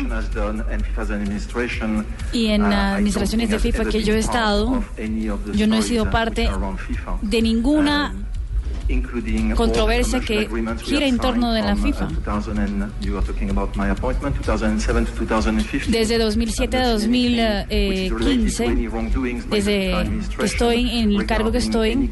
[2.33, 4.83] y en uh, administraciones de FIFA que yo he estado,
[5.53, 6.49] yo no he sido uh, parte
[7.21, 8.15] de ninguna
[9.55, 10.49] controversia que
[10.83, 12.07] gira en torno de la uh, FIFA.
[12.25, 15.91] 2000 and you are talking about my appointment, 2007 to 2015.
[15.91, 18.67] Desde 2007 a 2015,
[19.49, 19.93] desde
[20.37, 22.11] que estoy en el cargo que estoy,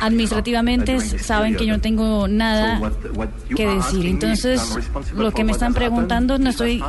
[0.00, 2.80] administrativamente saben que yo no tengo nada
[3.54, 4.06] que decir.
[4.06, 4.78] Entonces,
[5.14, 6.82] lo que me están preguntando, no estoy,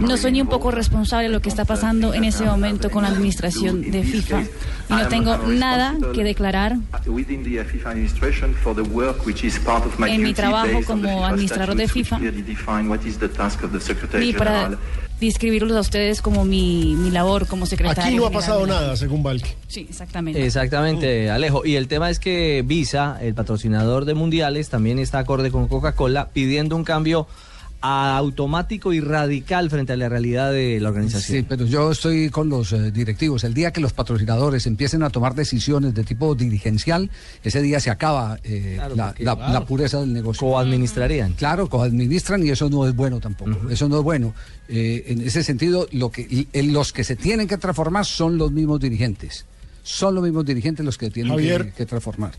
[0.00, 3.02] no soy ni un poco responsable de lo que está pasando en ese momento con
[3.02, 4.42] la administración de FIFA.
[4.90, 9.58] Y no tengo nada que declarar within the FIFA administration for the work which is
[9.58, 12.18] part of my En mi trabajo como administrador de FIFA.
[12.18, 14.78] clearly define what is the task of the Secretary ni para
[15.20, 18.02] describirlos a ustedes como mi, mi labor como secretario.
[18.02, 19.56] Aquí no ha pasado nada, según Valque.
[19.66, 20.44] Sí, exactamente.
[20.44, 21.66] Exactamente, Alejo.
[21.66, 26.28] Y el tema es que Visa, el patrocinador de mundiales, también está acorde con Coca-Cola
[26.32, 27.26] pidiendo un cambio
[27.80, 31.38] automático y radical frente a la realidad de la organización.
[31.38, 33.44] Sí, pero yo estoy con los eh, directivos.
[33.44, 37.10] El día que los patrocinadores empiecen a tomar decisiones de tipo dirigencial,
[37.44, 39.52] ese día se acaba eh, Claro, la, porque, la- claro.
[39.52, 40.46] la pureza del negocio.
[40.48, 41.32] Coadministrarían.
[41.34, 43.70] Claro, coadministran y eso no es bueno tampoco.
[43.70, 44.34] Eso no es bueno.
[44.68, 48.38] Eh, en ese sentido, lo que, y- en los que se tienen que transformar son
[48.38, 49.44] los mismos dirigentes.
[49.82, 52.32] Son los mismos dirigentes los que tienen que transformar.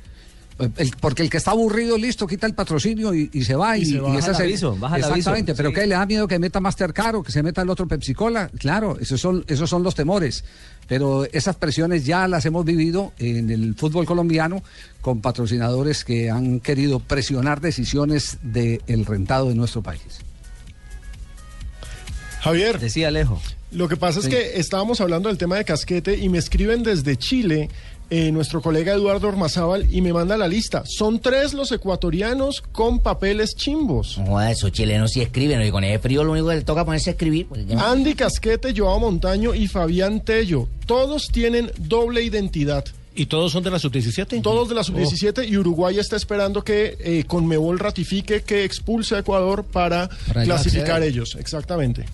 [0.78, 3.78] El- porque el que está aburrido, listo, quita el patrocinio y, y se va.
[3.78, 5.76] Y Y, se y baja esa el se- aviso, baja el aviso, Exactamente, pero sí.
[5.76, 8.50] ¿qué le da miedo que meta Mastercard o que se meta el otro Pepsi Cola?
[8.60, 10.44] Claro, esos son, esos son los temores.
[10.88, 14.64] Pero esas presiones ya las hemos vivido en el fútbol colombiano
[15.02, 20.02] con patrocinadores que han querido presionar decisiones del rentado de nuestro país.
[22.42, 22.80] Javier.
[22.80, 23.42] Decía Alejo.
[23.72, 24.28] Lo que pasa Sí.
[24.28, 27.70] es que estábamos hablando del tema de casquete y me escriben desde Chile
[28.10, 30.84] eh, nuestro colega Eduardo Ormazábal y me manda la lista.
[30.86, 34.18] Son tres los ecuatorianos con papeles chimbos.
[34.18, 37.12] No esos chilenos sí escriben, y con ese frío lo único que le toca ponerse
[37.12, 37.48] a escribir.
[37.48, 37.66] pues.
[37.72, 40.68] Andy Casquete, Joao Montaño y Fabián Tello.
[40.86, 42.86] Todos tienen doble identidad.
[43.16, 44.42] ¿Y todos son de la sub-17?
[44.42, 49.20] Todos de la sub-17 y Uruguay está esperando que eh, Conmebol ratifique que expulse a
[49.20, 51.36] Ecuador para, Para clasificar ellos.
[51.38, 52.06] Exactamente.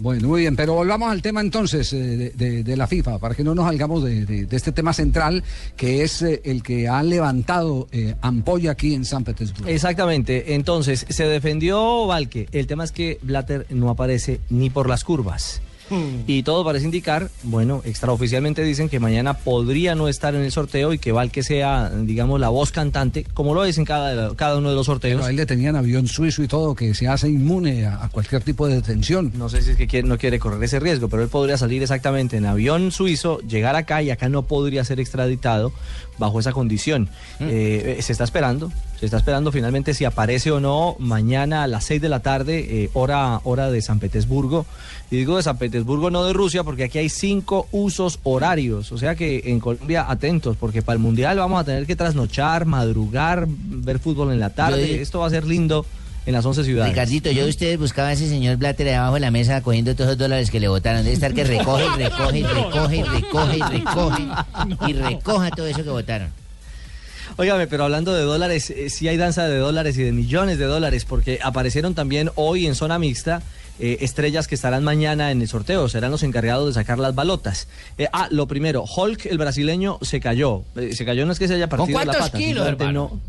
[0.00, 3.54] Bueno, muy bien, pero volvamos al tema entonces eh, de, la FIFA, para que no
[3.54, 5.42] nos salgamos de este tema central,
[5.76, 9.68] que es eh, el que ha levantado eh, ampolla aquí en San Petersburgo.
[9.68, 10.54] Exactamente.
[10.54, 12.48] Entonces, se defendió Valque.
[12.52, 15.60] El tema es que Blatter no aparece ni por las curvas.
[16.26, 20.92] Y todo parece indicar, bueno, extraoficialmente dicen que mañana podría no estar en el sorteo
[20.92, 24.70] y que Valque sea, digamos, la voz cantante, como lo es en cada, cada uno
[24.70, 25.16] de los sorteos.
[25.16, 28.08] Pero a él le tenían avión suizo y todo, que se hace inmune a, a
[28.08, 29.32] cualquier tipo de detención.
[29.36, 31.82] No sé si es que quiere- no quiere correr ese riesgo, pero él podría salir
[31.82, 35.72] exactamente en avión suizo, llegar acá y acá no podría ser extraditado
[36.18, 37.08] bajo esa condición.
[37.40, 41.66] Eh, eh, se está esperando, se está esperando finalmente si aparece o no mañana a
[41.68, 44.66] las 6 de la tarde, eh, hora, hora de San Petersburgo.
[45.10, 48.90] Y digo de San Petersburgo, no de Rusia, porque aquí hay cinco usos horarios.
[48.92, 52.66] O sea que en Colombia atentos, porque para el Mundial vamos a tener que trasnochar,
[52.66, 54.86] madrugar, ver fútbol en la tarde.
[54.96, 55.86] Yo- Esto va a ser lindo
[56.26, 56.92] en las 11 ciudades.
[56.92, 59.94] Ricardito, yo de ustedes buscaba a ese señor Blatter ahí abajo de la mesa cogiendo
[59.94, 61.02] todos esos dólares que le botaron.
[61.04, 64.26] Debe estar que recoge recoge recoge y recoge y recoge
[64.88, 66.28] y recoja todo eso que votaron.
[67.38, 70.64] Óigame, pero hablando de dólares, eh, sí hay danza de dólares y de millones de
[70.64, 73.42] dólares, porque aparecieron también hoy en zona mixta
[73.78, 77.68] eh, estrellas que estarán mañana en el sorteo, serán los encargados de sacar las balotas.
[77.96, 80.64] Eh, ah, lo primero, Hulk, el brasileño, se cayó.
[80.90, 82.38] Se cayó no es que se haya ¿Con partido la cuántos pata.
[82.38, 83.20] kilos, hermano?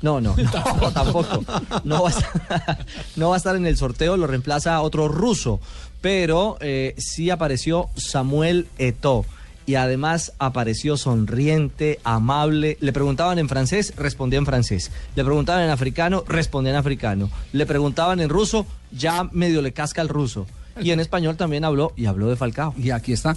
[0.00, 0.36] No, no, no,
[0.80, 1.44] no, tampoco.
[1.84, 2.86] No va, a estar,
[3.16, 5.60] no va a estar en el sorteo, lo reemplaza otro ruso.
[6.00, 6.56] Pero
[6.96, 9.26] sí apareció Samuel Eto'o.
[9.66, 12.76] Y además apareció sonriente, amable.
[12.80, 14.90] Le preguntaban en francés, respondía en francés.
[15.14, 17.30] Le preguntaban en africano, respondía en africano.
[17.52, 20.46] Le preguntaban en ruso, ya medio le casca el ruso.
[20.80, 22.74] Y en español también habló y habló de Falcao.
[22.76, 23.36] Y aquí está.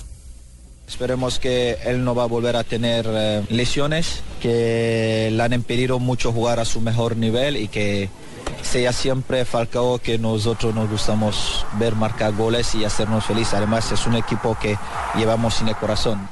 [0.87, 5.99] Esperemos que él no va a volver a tener eh, lesiones, que le han impedido
[5.99, 8.09] mucho jugar a su mejor nivel y que
[8.65, 13.53] sea siempre Falcao que nosotros nos gustamos ver marcar goles y hacernos felices.
[13.53, 14.77] Además es un equipo que
[15.15, 16.27] llevamos en el corazón.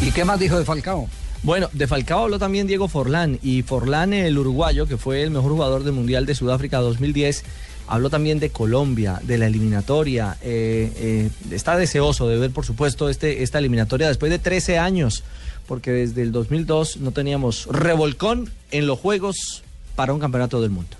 [0.00, 1.08] ¿Y qué más dijo de Falcao?
[1.42, 5.52] Bueno, de Falcao habló también Diego Forlán y Forlán, el uruguayo, que fue el mejor
[5.52, 7.44] jugador del Mundial de Sudáfrica 2010,
[7.86, 10.36] habló también de Colombia, de la eliminatoria.
[10.42, 15.22] eh, eh, está deseoso de ver, por supuesto, este, esta eliminatoria después de 13 años,
[15.66, 19.62] porque desde el 2002 no teníamos revolcón en los Juegos
[19.94, 20.96] para un campeonato del mundo.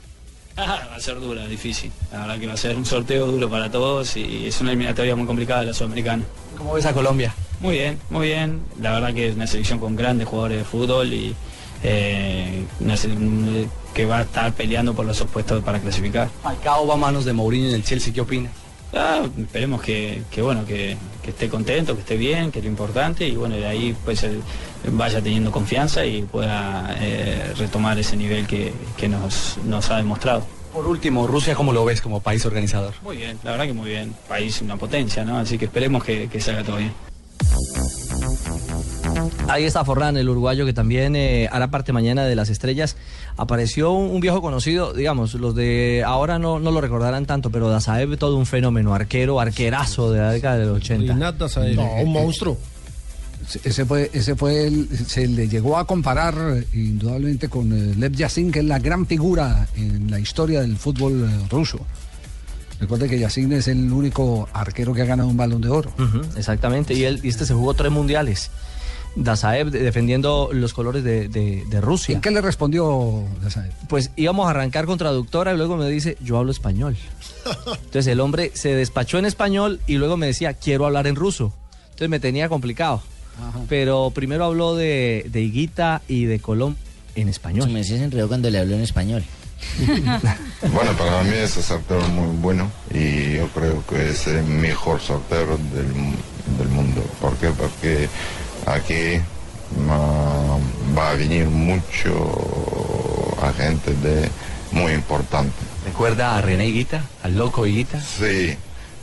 [0.57, 1.93] Ah, va a ser dura, difícil.
[2.13, 5.17] La verdad que va a ser un sorteo duro para todos y es una eliminatoria
[5.17, 6.25] muy complicada la sudamericana.
[6.57, 7.35] ¿Cómo ves a Colombia?
[7.61, 8.61] Muy bien, muy bien.
[8.81, 11.35] La verdad que es una selección con grandes jugadores de fútbol y
[11.83, 12.95] eh, una
[13.95, 16.29] que va a estar peleando por los opuestos para clasificar.
[16.43, 18.51] Falcao va a manos de Mourinho en el Chelsea, ¿qué opina?
[18.95, 22.71] Ah, esperemos que, que bueno que, que esté contento, que esté bien, que es lo
[22.71, 24.43] importante y bueno de ahí pues él
[24.89, 30.45] vaya teniendo confianza y pueda eh, retomar ese nivel que, que nos, nos ha demostrado.
[30.73, 32.95] Por último, Rusia, ¿cómo lo ves como país organizador?
[33.03, 34.15] Muy bien, la verdad que muy bien.
[34.27, 35.39] País, una potencia, ¿no?
[35.39, 36.93] Así que esperemos que, que salga todo bien.
[39.49, 42.97] Ahí está Forlán, el uruguayo que también eh, hará parte mañana de las estrellas.
[43.37, 47.69] Apareció un, un viejo conocido, digamos, los de ahora no, no lo recordarán tanto, pero
[47.69, 51.15] Dazaev todo un fenómeno, arquero, arquerazo de la década del 80.
[51.77, 52.59] No, un monstruo.
[53.65, 58.13] Ese fue, ese fue el- se le llegó a comparar eh, indudablemente con eh, Lev
[58.13, 61.81] Yassin, que es la gran figura en la historia del fútbol eh, ruso.
[62.79, 65.93] Recuerde que Yassin es el único arquero que ha ganado un balón de oro.
[66.37, 68.51] Exactamente, y, él, y este se jugó tres mundiales.
[69.17, 72.15] Dazaev de- defendiendo los colores de, de- de Rusia.
[72.15, 73.73] ¿En qué le respondió Dazaev?
[73.89, 76.97] Pues íbamos a arrancar con traductora y luego me dice, yo hablo español.
[77.67, 81.53] Entonces el hombre se despachó en español y luego me decía, quiero hablar en ruso.
[81.85, 83.03] Entonces me tenía complicado.
[83.69, 86.77] Pero primero habló de, de Higuita y de Colón
[87.15, 87.71] en español.
[87.71, 89.25] Me se enredó cuando le habló en español.
[90.73, 95.01] Bueno, para mí es un sorteo muy bueno y yo creo que es el mejor
[95.01, 95.89] sorteo del,
[96.59, 97.03] del mundo.
[97.21, 97.49] ¿Por qué?
[97.51, 98.09] Porque
[98.67, 99.21] aquí
[99.89, 104.29] va a venir mucho agente de
[104.73, 105.53] muy importante.
[105.85, 107.05] ¿Recuerda a René Higuita?
[107.23, 108.01] ¿Al loco Higuita?
[108.01, 108.57] Sí,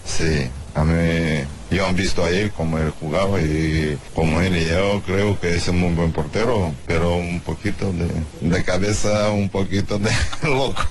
[0.06, 0.50] sí.
[0.76, 5.02] A mí, yo he visto a él como él jugaba y como él, y yo
[5.06, 8.08] creo que es un muy buen portero, pero un poquito de,
[8.48, 10.12] de cabeza, un poquito de
[10.44, 10.82] loco.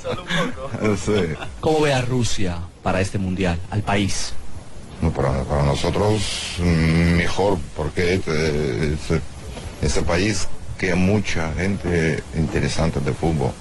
[0.00, 0.96] Solo un poco.
[0.96, 1.34] Sí.
[1.60, 4.34] ¿Cómo ve a Rusia para este mundial, al país?
[5.12, 9.20] Para, nosotros mm, mejor porque este, este,
[9.82, 13.52] este país que mucha gente interesante de fútbol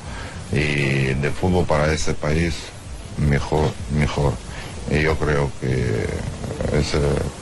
[0.52, 2.56] y de fútbol para ese país
[3.18, 4.34] mejor, mejor.
[4.92, 6.06] Y yo creo que
[6.78, 6.94] es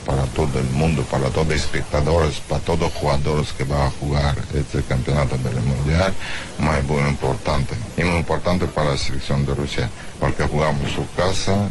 [0.06, 3.90] para todo el mundo, para todos los espectadores, para todos los jugadores que van a
[3.90, 6.12] jugar este campeonato del mundial,
[6.58, 7.74] muy, muy importante.
[7.96, 11.68] Y muy importante para la selección de Rusia, porque jugamos su casa,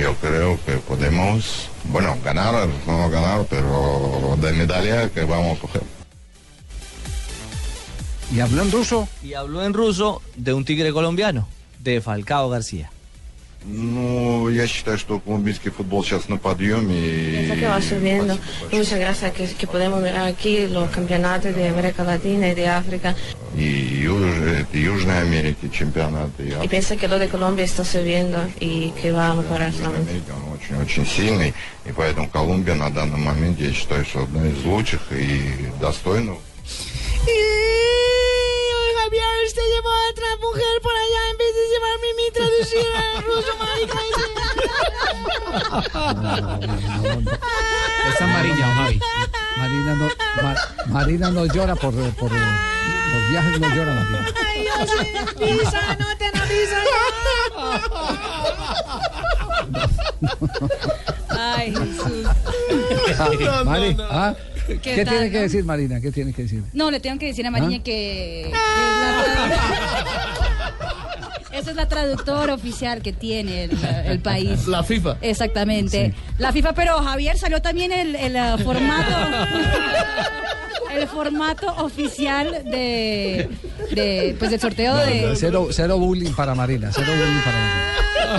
[0.00, 5.82] yo creo que podemos, bueno, ganar, no ganar, pero de medalla que vamos a coger.
[8.34, 9.08] ¿Y habló en ruso?
[9.22, 12.90] Y habló en ruso de un tigre colombiano, de Falcao García.
[13.64, 16.94] Ну, я считаю, что колумбийский футбол сейчас на подъеме.
[16.94, 18.38] Pienso que va subiendo.
[18.70, 23.14] Muchas gracias que, que podemos ver aquí los campeonatos de América Latina y de África.
[23.56, 28.90] И, Юж- Южной Америки чемпионаты, и Y pienso que lo de Colombia está subiendo y
[29.02, 30.10] que va a mejorar solamente.
[30.10, 31.52] Америки, он очень-очень сильный.
[31.86, 36.36] И поэтому Колумбия на данный момент, я считаю, что одна из лучших и достойных.
[39.06, 43.22] Javier, usted llevó a otra mujer por allá en vez de llevarme mi traducida en
[43.22, 43.52] ruso,
[48.08, 49.00] Está Marina, Javi.
[49.56, 50.08] Marina no,
[50.42, 50.56] Ma-
[50.88, 52.30] Marina no llora por, por, por
[53.30, 54.26] viajes, no llora Marina.
[54.44, 55.54] Ay, yo sé.
[55.54, 56.26] Visa, no te
[61.38, 62.26] Ay, Jesús.
[63.64, 64.34] Mari, ¿ah?
[64.66, 66.00] ¿Qué ¿Qué, tal, tiene que decir Marina?
[66.00, 66.62] ¿Qué tiene que decir?
[66.72, 67.82] No, le tengo que decir a Mariña ¿Ah?
[67.84, 68.50] que...
[68.52, 68.52] que es
[69.50, 69.56] la-
[71.58, 74.66] Esa es la traductora oficial que tiene el, el país.
[74.66, 75.16] La FIFA.
[75.22, 76.12] Exactamente.
[76.38, 79.10] La FIFA, pero Javier salió también el, el, eh, formato.
[80.94, 83.48] El formato oficial de,
[83.92, 85.34] de pues del sorteo de.
[85.36, 87.92] Cero, cero bullying para Marina, cero bullying para Marina.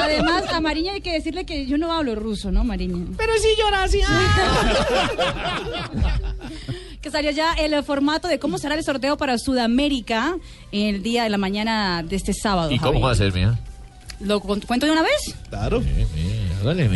[0.04, 3.06] Además, a Mariña hay que decirle que yo no hablo ruso, ¿no, Mariña?
[3.18, 4.02] Pero si llora así.
[7.02, 10.36] que salió ya el formato de cómo será el sorteo para Sudamérica
[10.72, 12.72] el día de la mañana de este sábado.
[12.72, 13.58] ¿Y cómo va a ser, mía?
[14.20, 15.36] ¿Lo cu- cuento de una vez?
[15.50, 15.82] Claro.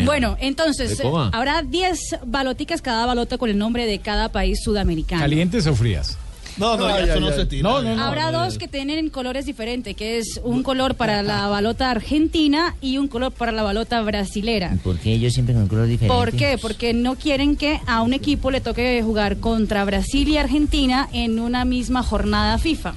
[0.06, 5.22] Bueno, entonces, eh, habrá 10 baloticas, cada balota con el nombre de cada país sudamericano.
[5.22, 6.18] ¿Calientes o frías?
[6.58, 7.64] No, no, ya, esto no se tira.
[7.64, 8.04] No, no, no.
[8.04, 12.98] Habrá dos que tienen colores diferentes, que es un color para la balota argentina y
[12.98, 14.78] un color para la balota brasilera.
[14.84, 16.14] ¿Por qué ellos siempre con color diferente?
[16.14, 16.58] ¿Por qué?
[16.62, 21.40] Porque no quieren que a un equipo le toque jugar contra Brasil y Argentina en
[21.40, 22.94] una misma jornada FIFA.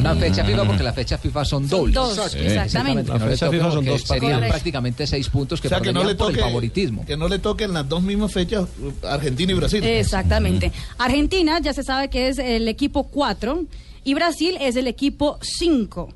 [0.00, 1.94] Una fecha FIFA porque las fechas FIFA son dobles.
[1.94, 3.04] dos, exactamente.
[3.04, 4.50] Que no le Las fechas toque FIFA son dos serían partidos.
[4.50, 7.06] prácticamente seis puntos que, o sea, que no, le perderían por toque, el favoritismo.
[7.06, 9.84] que no le toquen las dos mismas fechas uh, Argentina y Brasil.
[9.84, 10.72] Exactamente.
[10.98, 13.64] Argentina ya se sabe que es el equipo 4
[14.04, 16.08] y Brasil es el equipo 5.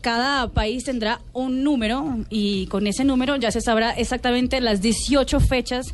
[0.00, 5.38] Cada país tendrá un número y con ese número ya se sabrá exactamente las 18
[5.40, 5.86] fechas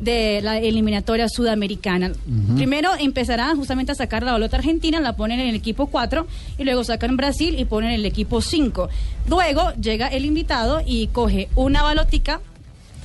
[0.00, 2.12] de la eliminatoria sudamericana.
[2.56, 6.26] Primero empezarán justamente a sacar la balota argentina, la ponen en el equipo 4
[6.58, 8.88] y luego sacan Brasil y ponen el equipo 5.
[9.28, 12.40] Luego llega el invitado y coge una balotica,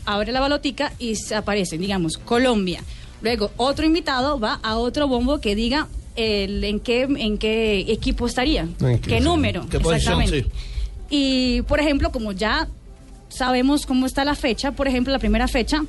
[0.06, 2.82] abre la balotica y se aparecen, digamos, Colombia.
[3.22, 8.26] Luego otro invitado va a otro bombo que diga el, en, qué, en qué equipo
[8.28, 10.52] estaría, ¿En qué, qué- número, qué posición, exactamente.
[11.10, 12.68] Y por ejemplo, como ya
[13.30, 15.84] sabemos cómo está la fecha, por ejemplo, la primera fecha,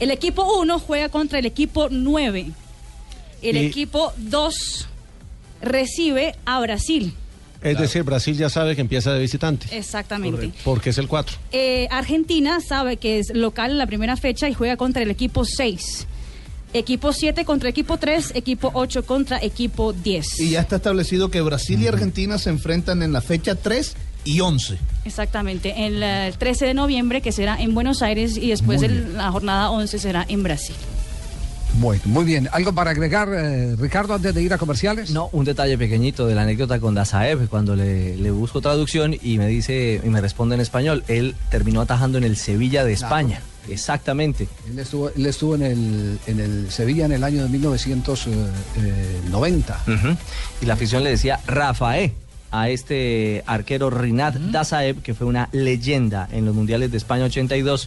[0.00, 2.50] el equipo 1 juega contra el equipo 9.
[3.42, 4.88] El Y- equipo 2
[5.62, 7.14] recibe a Brasil.
[7.62, 9.66] Es decir, Brasil ya sabe que empieza de visitante.
[9.76, 10.52] Exactamente.
[10.62, 11.36] Porque es el 4.
[11.52, 15.44] Eh, Argentina sabe que es local en la primera fecha y juega contra el equipo
[15.44, 16.06] 6.
[16.74, 20.38] Equipo 7 contra equipo 3, equipo 8 contra equipo 10.
[20.40, 24.40] Y ya está establecido que Brasil y Argentina se enfrentan en la fecha 3 y
[24.40, 24.76] 11.
[25.06, 29.30] Exactamente, el eh, 13 de noviembre que será en Buenos Aires y después el- la
[29.30, 30.76] jornada 11 será en Brasil.
[31.78, 32.48] Bueno, muy bien.
[32.52, 35.10] ¿Algo para agregar, eh, Ricardo, antes de ir a comerciales?
[35.10, 39.36] No, un detalle pequeñito de la anécdota con Dazaev, cuando le, le busco traducción y
[39.36, 43.42] me dice y me responde en español, él terminó atajando en el Sevilla de España.
[43.68, 44.48] Exactamente.
[44.70, 49.80] Él estuvo, él estuvo en, el, en el Sevilla en el año de 1990.
[49.86, 50.16] Ujú.
[50.62, 52.12] Y la afición le decía Rafael
[52.60, 57.86] a este arquero Rinat Dazaev, que fue una leyenda en los mundiales de España 82,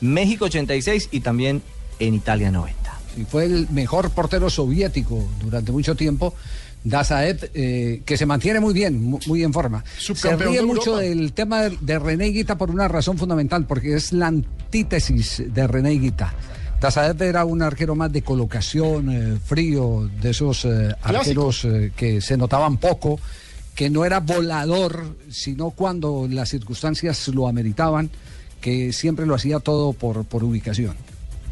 [0.00, 1.62] México 86 y también
[1.98, 2.78] en Italia 90.
[3.16, 6.34] Y fue el mejor portero soviético durante mucho tiempo.
[6.82, 9.84] Dazaev, eh, que se mantiene muy bien, mu- muy en forma.
[10.14, 13.94] Se ríe de mucho del tema de, de René Guita por una razón fundamental, porque
[13.94, 16.32] es la antítesis de René Guita.
[16.80, 22.22] Dazaev era un arquero más de colocación, eh, frío, de esos eh, arqueros eh, que
[22.22, 23.20] se notaban poco,
[23.80, 28.10] que no era volador, sino cuando las circunstancias lo ameritaban,
[28.60, 30.94] que siempre lo hacía todo por, por ubicación.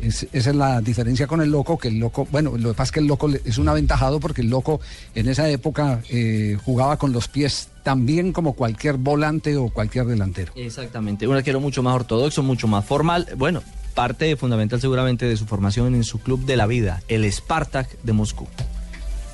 [0.03, 2.89] Es- esa es la diferencia con el loco, que el loco, bueno, lo que pasa
[2.89, 4.79] es que el loco es un aventajado porque el loco
[5.15, 10.05] en esa época eh, jugaba con los pies tan bien como cualquier volante o cualquier
[10.05, 10.53] delantero.
[10.55, 13.27] Exactamente, un arquero mucho más ortodoxo, mucho más formal.
[13.39, 13.63] Bueno,
[13.95, 18.13] parte fundamental seguramente de su formación en su club de la vida, el Spartak de
[18.13, 18.47] Moscú.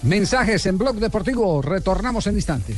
[0.04, 2.76] Mensajes en Blog Deportivo, retornamos en instantes.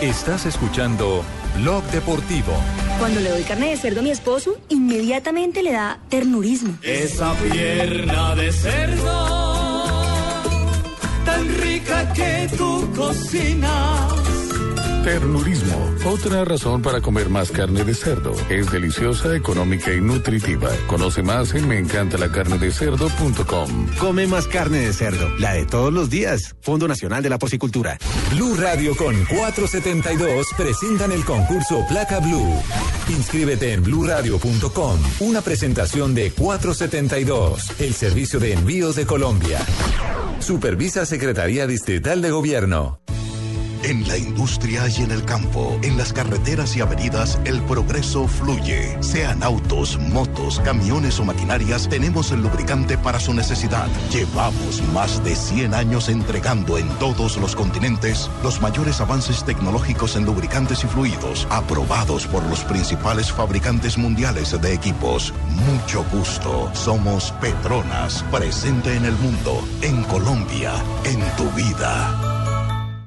[0.00, 1.22] Estás escuchando
[1.56, 2.52] Blog Deportivo.
[2.98, 6.76] Cuando le doy carne de cerdo a mi esposo, inmediatamente le da ternurismo.
[6.82, 9.84] Esa pierna de cerdo,
[11.24, 14.35] tan rica que tú cocinas.
[15.06, 18.34] Ternurismo, otra razón para comer más carne de cerdo.
[18.50, 20.68] Es deliciosa, económica y nutritiva.
[20.88, 23.86] Conoce más en meencantalacarnedecerdo.com.
[24.00, 26.56] Come más carne de cerdo, la de todos los días.
[26.60, 27.98] Fondo Nacional de la Porcicultura.
[28.32, 32.60] Blue Radio con 472 presentan el concurso Placa Blue.
[33.08, 34.98] Inscríbete en bluradio.com.
[35.20, 39.60] Una presentación de 472, el servicio de envíos de Colombia.
[40.40, 42.98] Supervisa Secretaría Distrital de Gobierno.
[43.86, 49.00] En la industria y en el campo, en las carreteras y avenidas, el progreso fluye.
[49.00, 53.86] Sean autos, motos, camiones o maquinarias, tenemos el lubricante para su necesidad.
[54.10, 60.24] Llevamos más de 100 años entregando en todos los continentes los mayores avances tecnológicos en
[60.24, 65.32] lubricantes y fluidos, aprobados por los principales fabricantes mundiales de equipos.
[65.64, 66.72] Mucho gusto.
[66.74, 70.72] Somos Petronas, presente en el mundo, en Colombia,
[71.04, 72.35] en tu vida.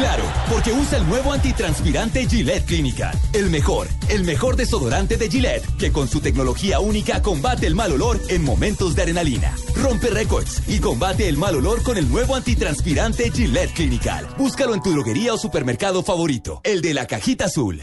[0.00, 3.14] Claro, porque usa el nuevo antitranspirante Gillette Clinical.
[3.34, 7.92] El mejor, el mejor desodorante de Gillette, que con su tecnología única combate el mal
[7.92, 9.54] olor en momentos de adrenalina.
[9.76, 14.26] Rompe récords y combate el mal olor con el nuevo antitranspirante Gillette Clinical.
[14.38, 17.82] Búscalo en tu droguería o supermercado favorito, el de la cajita azul.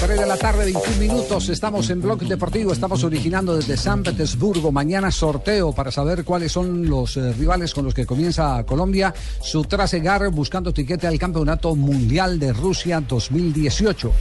[0.00, 1.48] 3 de la tarde, 21 minutos.
[1.48, 2.72] Estamos en Blog Deportivo.
[2.72, 4.70] Estamos originando desde San Petersburgo.
[4.70, 9.14] Mañana sorteo para saber cuáles son los eh, rivales con los que comienza Colombia.
[9.40, 14.12] Su trasegar buscando tiquete al Campeonato Mundial de Rusia 2018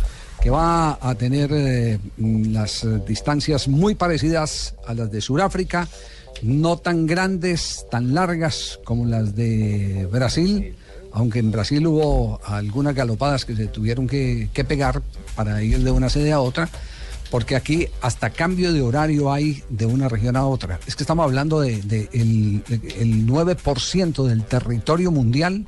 [0.41, 5.88] que va a tener eh, mm, las eh, distancias muy parecidas a las de Sudáfrica,
[6.41, 10.76] no tan grandes, tan largas como las de Brasil,
[11.14, 15.01] aunque en Brasil hubo algunas galopadas que se tuvieron que, que pegar
[15.36, 16.70] para ir de una sede a otra,
[17.32, 20.80] porque aquí hasta cambio de horario hay de una región a otra.
[20.88, 22.64] Es que estamos hablando de, de el,
[22.99, 25.66] el 9% del territorio mundial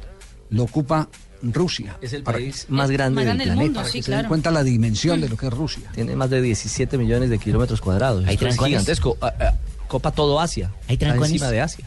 [0.50, 1.10] lo ocupa
[1.42, 1.98] Rusia.
[2.02, 3.64] Es el Para- país más grande Más del grande del planeta.
[3.66, 4.30] mundo, para sí, que se den claro.
[4.30, 5.90] cuenta la dimensión de lo que es Rusia.
[5.94, 8.26] Tiene más de 17 millones de kilómetros cuadrados.
[8.28, 9.18] ¿Hay es gigantesco.
[9.22, 9.54] Ah, ah,
[9.88, 10.72] Copa todo Asia.
[10.88, 11.32] ¿Hay trancones?
[11.32, 11.86] encima de Asia.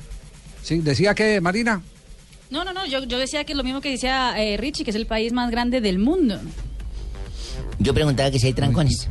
[0.63, 1.83] Sí, decía que Marina.
[2.51, 4.91] No, no, no, yo, yo decía que es lo mismo que decía eh, Richie, que
[4.91, 6.39] es el país más grande del mundo.
[7.79, 9.09] Yo preguntaba que si hay trancones.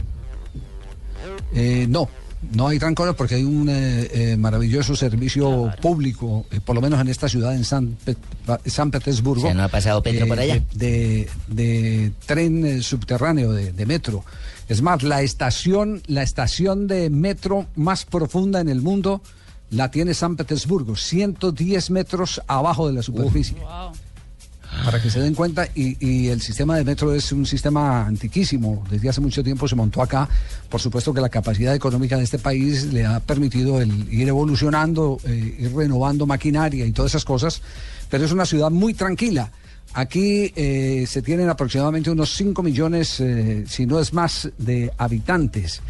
[1.53, 2.09] Eh, no,
[2.53, 6.99] no hay trancones porque hay un eh, eh, maravilloso servicio público, eh, por lo menos
[6.99, 8.17] en esta ciudad, en San, Pe-
[8.69, 9.43] San Petersburgo.
[9.43, 10.61] O sea, ¿no ha pasado Petro eh, por allá?
[10.73, 14.23] De, de tren eh, subterráneo, de, de metro.
[14.67, 19.21] Es más, la estación, la estación de metro más profunda en el mundo
[19.71, 23.57] la tiene San Petersburgo, 110 metros abajo de la superficie.
[24.83, 28.85] Para que se den cuenta, y, y el sistema de metro es un sistema antiquísimo,
[28.89, 30.29] desde hace mucho tiempo se montó acá,
[30.69, 35.19] por supuesto que la capacidad económica de este país le ha permitido el ir evolucionando,
[35.23, 37.61] eh, ir renovando maquinaria y todas esas cosas,
[38.09, 39.51] pero es una ciudad muy tranquila.
[39.93, 45.81] Aquí eh, se tienen aproximadamente unos 5 millones, eh, si no es más, de habitantes.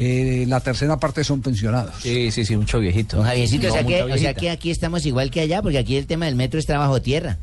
[0.00, 1.92] Eh, la tercera parte son pensionados.
[2.00, 3.16] Sí, sí, sí, mucho viejito.
[3.16, 5.76] Don Javiercito, o, No, sea que, o sea que aquí estamos igual que allá, porque
[5.76, 7.36] aquí el tema del metro es trabajo tierra.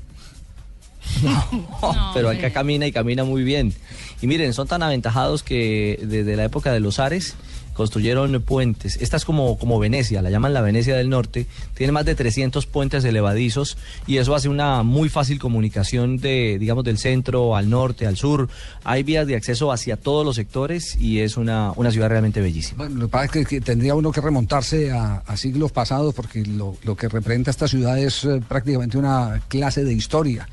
[2.14, 3.74] pero acá camina y camina muy bien.
[4.22, 7.36] Y miren, son tan aventajados que desde la época de los Ares
[7.76, 8.98] construyeron puentes.
[9.02, 11.46] Esta es como, como Venecia, la llaman la Venecia del Norte.
[11.76, 16.84] Tiene más de 300 puentes elevadizos y eso hace una muy fácil comunicación de, digamos,
[16.84, 18.50] del centro al norte, al sur.
[18.84, 22.90] Hay vías de acceso hacia todos los sectores y es una, una ciudad realmente bellísima.
[22.90, 26.78] Lo que pasa es que, tendría uno que remontarse a, a siglos pasados porque lo,
[26.84, 30.48] lo que representa esta ciudad es eh, prácticamente una clase de historia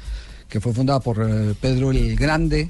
[0.52, 2.68] que fue fundada por eh, Pedro el Grande,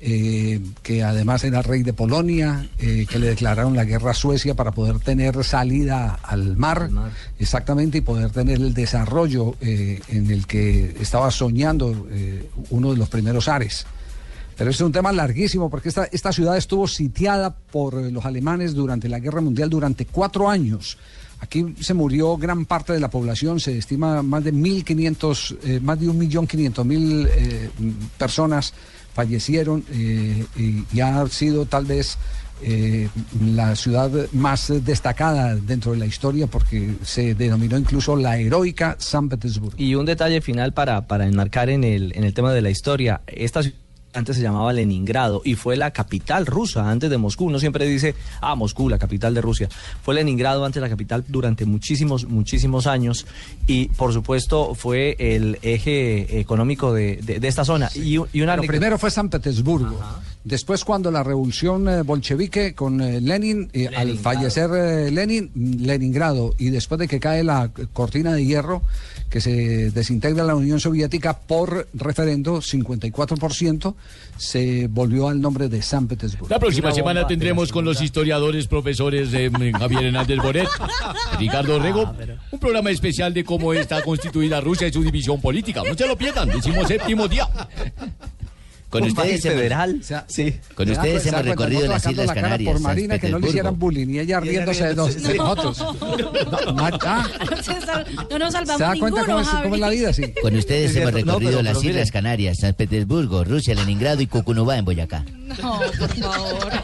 [0.00, 4.54] eh, que además era rey de Polonia, eh, que le declararon la guerra a Suecia
[4.54, 6.88] para poder tener salida al mar,
[7.38, 12.06] exactamente, y poder tener el desarrollo eh, en el que estaba soñando
[12.70, 13.86] uno de los primeros ares.
[14.56, 19.08] Pero es un tema larguísimo porque esta, esta ciudad estuvo sitiada por los alemanes durante
[19.08, 20.98] la Guerra Mundial durante cuatro años.
[21.40, 26.00] Aquí se murió gran parte de la población, se estima más de 1.500, eh, más
[26.00, 28.74] de 1.500.000 eh, mm, personas
[29.18, 32.16] fallecieron eh, y, y ha sido tal vez
[32.62, 33.08] eh,
[33.44, 39.28] la ciudad más destacada dentro de la historia porque se denominó incluso la heroica San
[39.28, 39.74] Petersburgo.
[39.76, 43.22] Y un detalle final para, para enmarcar en el, en el tema de la historia.
[43.26, 43.87] Esta ciudad
[44.18, 47.46] antes se llamaba Leningrado y fue la capital rusa antes de Moscú.
[47.46, 49.68] Uno siempre dice, ah, Moscú, la capital de Rusia.
[50.02, 53.26] Fue Leningrado antes la capital durante muchísimos, muchísimos años
[53.66, 57.88] y por supuesto fue el eje económico de, de- de esta zona.
[57.94, 59.98] Y, y una Pero anécdota- primero fue San Petersburgo.
[60.44, 65.84] Después, cuando la revolución eh, bolchevique con eh, Lenin, eh, al fallecer eh, Lenin, mm,
[65.84, 68.82] Leningrado, y después de que cae la cortina de hierro,
[69.30, 73.94] que se desintegra la Unión Soviética por referendo, 54%,
[74.36, 76.48] se volvió al nombre de San Petersburgo.
[76.48, 80.68] La próxima semana tendremos con los historiadores, profesores eh, Javier Hernández Bonet,
[81.38, 82.14] Ricardo Rego,
[82.50, 85.82] un programa especial de cómo está constituida Rusia y su división política.
[85.86, 87.48] No se lo pierdan, decimos séptimo día.
[88.90, 90.00] Con Un ustedes país federal.
[90.28, 90.54] Sí.
[90.74, 93.38] Con ¿Se da ustedes da hemos recorrido las Islas la Canarias, Por Marina, que no
[93.38, 95.78] le hicieran bullying y ella riéndose de nos- de nosotros.
[98.30, 100.12] No, nos salvamos ¿Se da cuenta cómo es, cómo es la vida?
[100.12, 100.32] Sí.
[100.42, 102.10] Con ustedes Es hemos recorrido las Islas.
[102.10, 105.24] Canarias, San Petersburgo, Rusia, Leningrado y Cucunubá en Boyacá.
[105.62, 106.68] No, por favor.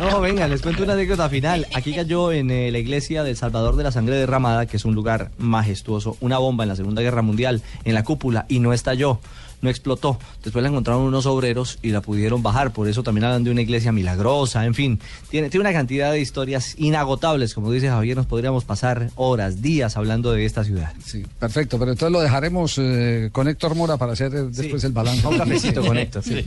[0.00, 1.66] No, venga, les cuento una anécdota final.
[1.74, 4.94] Aquí cayó en eh, la iglesia del Salvador de la Sangre Derramada, que es un
[4.94, 9.20] lugar majestuoso, una bomba en la Segunda Guerra Mundial en la cúpula y no estalló,
[9.66, 10.18] no explotó.
[10.42, 13.60] Después la encontraron unos obreros y la pudieron bajar, por eso también hablan de una
[13.60, 18.26] iglesia milagrosa, en fin, tiene, tiene una cantidad de historias inagotables, como dice Javier, nos
[18.26, 20.92] podríamos pasar horas, días hablando de esta ciudad.
[21.04, 24.92] Sí, perfecto, pero entonces lo dejaremos eh, con Héctor Mora para hacer eh, después el
[24.94, 25.26] balance.
[25.26, 26.22] Un cafecito con Héctor.
[26.22, 26.44] Sí,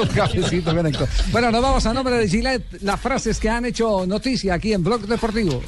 [0.00, 1.08] un cafecito con Héctor.
[1.32, 4.82] Bueno, nos vamos a nombre de Gillette, las frases que han hecho noticia aquí en
[4.82, 5.60] Blog Deportivo.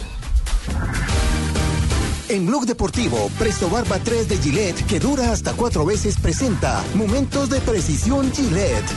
[2.32, 7.50] En Blog Deportivo, Presto Barba 3 de Gillette, que dura hasta cuatro veces, presenta Momentos
[7.50, 8.90] de Precisión Gillette.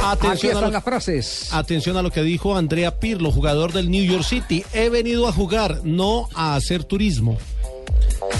[0.00, 1.48] Aquí Atención a, lo, las frases.
[1.52, 4.64] atención a lo que dijo Andrea Pirlo, jugador del New York City.
[4.72, 7.36] He venido a jugar, no a hacer turismo.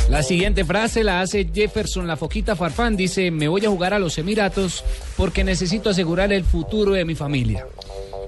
[0.09, 2.97] La siguiente frase la hace Jefferson La Foquita Farfán.
[2.97, 4.85] Dice, me voy a jugar a los Emiratos
[5.17, 7.67] porque necesito asegurar el futuro de mi familia.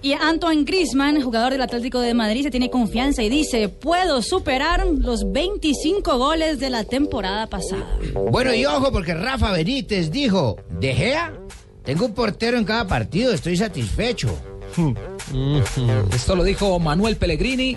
[0.03, 4.87] Y Antoine Griezmann, jugador del Atlético de Madrid, se tiene confianza y dice, puedo superar
[4.87, 7.99] los 25 goles de la temporada pasada.
[8.31, 11.35] Bueno, y ojo, porque Rafa Benítez dijo, ¿De Gea?
[11.85, 14.35] Tengo un portero en cada partido, estoy satisfecho.
[16.15, 17.77] Esto lo dijo Manuel Pellegrini,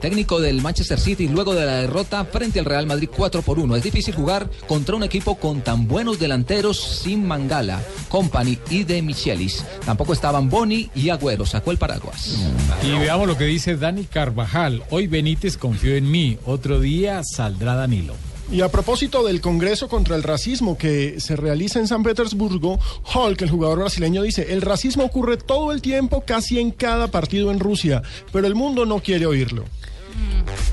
[0.00, 3.76] técnico del Manchester City, luego de la derrota frente al Real Madrid 4 por 1.
[3.76, 9.02] Es difícil jugar contra un equipo con tan buenos delanteros sin Mangala, Company y de
[9.02, 9.64] Michelis.
[9.84, 11.46] Tampoco estaban Boni y Agüero.
[11.46, 12.38] Sacó el paraguas.
[12.82, 14.82] Y veamos lo que dice Dani Carvajal.
[14.90, 16.38] Hoy Benítez confió en mí.
[16.44, 18.14] Otro día saldrá Danilo.
[18.52, 22.80] Y a propósito del Congreso contra el Racismo que se realiza en San Petersburgo,
[23.14, 27.52] Hulk, el jugador brasileño, dice, el racismo ocurre todo el tiempo, casi en cada partido
[27.52, 29.64] en Rusia, pero el mundo no quiere oírlo.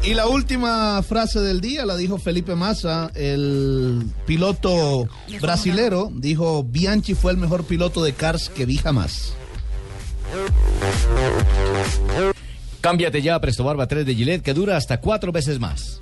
[0.03, 5.07] Y la última frase del día la dijo Felipe Massa, el piloto
[5.41, 6.09] brasilero.
[6.13, 9.34] Dijo, Bianchi fue el mejor piloto de cars que vi jamás.
[12.82, 16.01] Cámbiate ya a Presto Barba 3 de Gillette, que dura hasta cuatro veces más.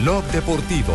[0.00, 0.94] Blog Deportivo.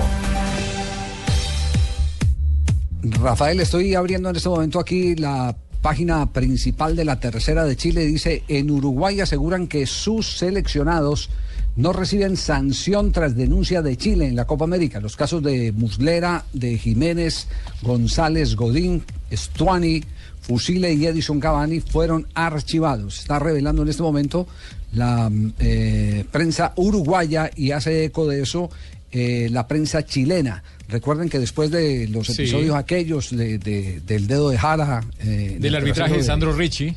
[3.21, 8.05] Rafael, estoy abriendo en este momento aquí la página principal de la tercera de Chile.
[8.05, 11.29] Dice, en Uruguay aseguran que sus seleccionados
[11.75, 14.99] no reciben sanción tras denuncia de Chile en la Copa América.
[14.99, 17.47] Los casos de Muslera, de Jiménez,
[17.81, 20.01] González, Godín, Stuani,
[20.41, 23.19] Fusile y Edison Cavani fueron archivados.
[23.19, 24.47] Está revelando en este momento
[24.93, 28.69] la eh, prensa uruguaya y hace eco de eso
[29.11, 30.63] eh, la prensa chilena.
[30.87, 32.33] Recuerden que después de los Sí.
[32.33, 36.95] episodios aquellos de- de- del dedo de Jara, eh, Del el arbitraje de Sandro Ricci.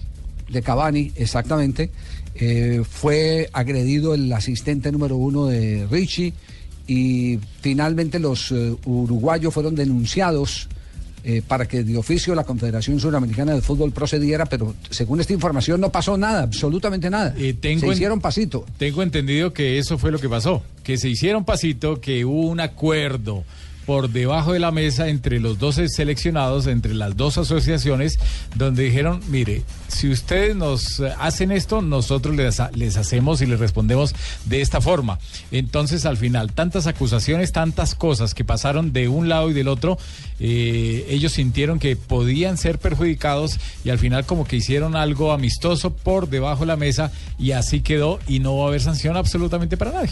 [0.51, 1.91] de Cavani, exactamente,
[2.89, 6.33] fue agredido el asistente número uno de Richie
[6.87, 8.51] y finalmente los
[8.85, 10.69] uruguayos fueron denunciados
[11.25, 15.81] eh, para que de oficio la Confederación Suramericana de Fútbol procediera, pero según esta información
[15.81, 17.35] no pasó nada, absolutamente nada.
[17.61, 18.65] tengo Se hicieron pasito.
[18.79, 22.61] Tengo entendido que eso fue lo que pasó, que se hicieron pasito, que hubo un
[22.61, 23.45] acuerdo
[23.87, 28.19] por debajo de la mesa entre los dos seleccionados, entre las dos asociaciones,
[28.55, 33.59] donde dijeron, mire, si ustedes nos eh, hacen esto, nosotros les, les hacemos y les
[33.59, 34.15] respondemos
[34.47, 35.19] de esta forma.
[35.51, 39.99] Entonces, al final, tantas acusaciones, tantas cosas que pasaron de un lado y del otro,
[40.41, 45.93] eh, ellos sintieron que podían ser perjudicados y al final como que hicieron algo amistoso
[45.93, 49.77] por debajo de la mesa y así quedó y no va a haber sanción absolutamente
[49.77, 50.11] para nadie.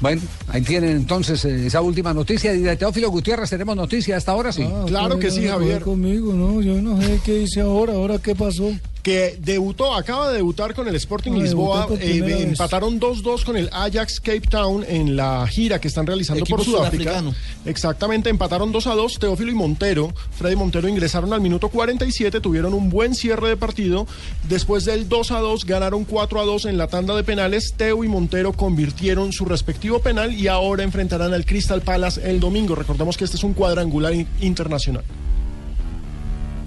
[0.00, 2.54] Bueno, ahí tienen entonces eh, esa última noticia.
[2.54, 4.66] Y de Teófilo Gutiérrez tenemos noticia hasta ahora, sí.
[4.86, 5.82] Claro que sí, Javier.
[5.82, 8.70] conmigo, no, yo no sé qué hice ahora, ahora qué pasó.
[9.02, 11.88] Que debutó, acaba de debutar con el Sporting Lisboa.
[11.98, 16.56] eh, empataron 2-2 con el Ajax Cape Town en la gira que están realizando Equipo
[16.58, 17.04] por Sudáfrica.
[17.20, 17.34] sudafricano.
[17.64, 19.18] Exactamente, empataron 2 a 2.
[19.18, 24.06] Teófilo y Montero, Freddy Montero ingresaron al minuto 47, tuvieron un buen cierre de partido.
[24.48, 27.74] Después del 2 a 2, ganaron 4 a 2 en la tanda de penales.
[27.76, 32.74] Teo y Montero convirtieron su respectivo penal y ahora enfrentarán al Crystal Palace el domingo.
[32.74, 35.04] Recordemos que este es un cuadrangular in- internacional.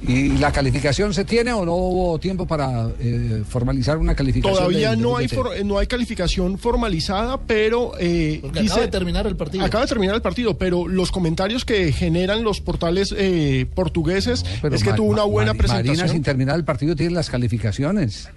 [0.07, 4.57] ¿Y la calificación se tiene o no hubo tiempo para eh, formalizar una calificación?
[4.57, 7.93] Todavía no hay, for- no hay calificación formalizada, pero...
[7.99, 9.63] eh, acaba de terminar el partido.
[9.63, 14.83] Acaba de terminar el partido, pero los comentarios que generan los portales eh, portugueses es
[14.83, 16.09] que tuvo una buena Marina, presentación.
[16.09, 18.27] sin terminar el partido, tiene las calificaciones.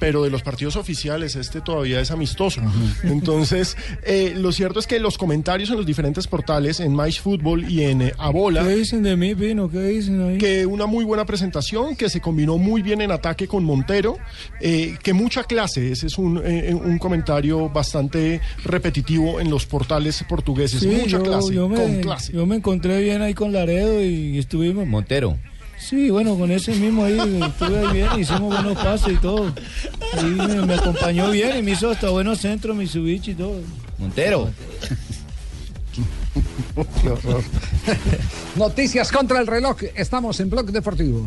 [0.00, 2.60] Pero de los partidos oficiales este todavía es amistoso.
[3.04, 7.70] Entonces, eh, lo cierto es que los comentarios en los diferentes portales, en Mais Fútbol
[7.70, 9.70] y en eh, Abola, ¿Qué dicen de mí, Pino?
[9.70, 10.38] ¿Qué dicen ahí?
[10.38, 14.16] que una muy buena presentación, que se combinó muy bien en ataque con Montero,
[14.60, 20.24] eh, que mucha clase, ese es un, eh, un comentario bastante repetitivo en los portales
[20.28, 22.32] portugueses, Sí, mucha yo, clase, yo me, con clase.
[22.32, 24.86] yo me encontré bien ahí con Laredo y estuvimos.
[24.86, 25.36] Montero.
[25.80, 29.52] Sí, bueno, con ese mismo ahí estuve ahí bien, hicimos buenos pases y todo.
[30.16, 33.60] Ahí me, me acompañó bien y me hizo hasta buenos centros, Mitsubishi y todo.
[33.98, 34.50] Montero.
[37.02, 37.42] Qué horror.
[38.56, 39.78] Noticias contra el reloj.
[39.94, 41.26] Estamos en Blog Deportivo.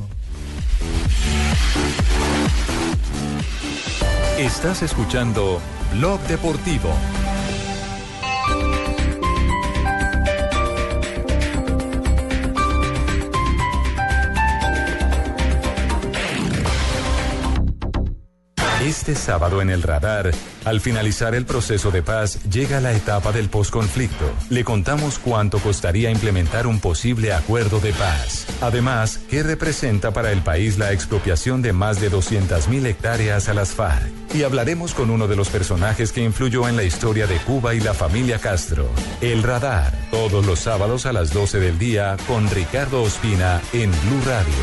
[4.37, 5.59] Estás escuchando
[5.93, 6.89] Blog Deportivo.
[18.83, 20.31] Este sábado en el radar,
[20.65, 24.29] al finalizar el proceso de paz, llega la etapa del posconflicto.
[24.49, 28.45] Le contamos cuánto costaría implementar un posible acuerdo de paz.
[28.59, 33.69] Además, qué representa para el país la expropiación de más de 200.000 hectáreas a las
[33.69, 34.11] FARC.
[34.33, 37.79] Y hablaremos con uno de los personajes que influyó en la historia de Cuba y
[37.79, 38.89] la familia Castro.
[39.21, 44.21] El radar, todos los sábados a las 12 del día con Ricardo Ospina en Blue
[44.25, 44.53] Radio.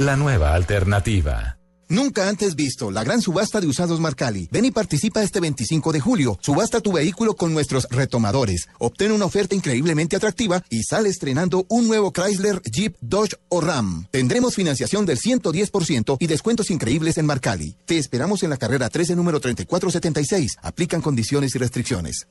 [0.00, 1.61] La nueva alternativa.
[1.92, 4.48] Nunca antes visto la gran subasta de usados Marcali.
[4.50, 6.38] Ven y participa este 25 de julio.
[6.40, 8.70] Subasta tu vehículo con nuestros retomadores.
[8.78, 14.06] Obtén una oferta increíblemente atractiva y sale estrenando un nuevo Chrysler, Jeep, Dodge o Ram.
[14.10, 17.76] Tendremos financiación del 110% y descuentos increíbles en Marcali.
[17.84, 20.60] Te esperamos en la carrera 13 número 3476.
[20.62, 22.26] Aplican condiciones y restricciones.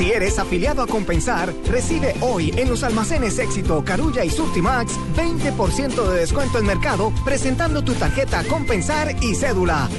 [0.00, 6.08] Si eres afiliado a Compensar, recibe hoy en los almacenes Éxito, Carulla y Surtimax 20%
[6.08, 9.90] de descuento en mercado presentando tu tarjeta Compensar y cédula.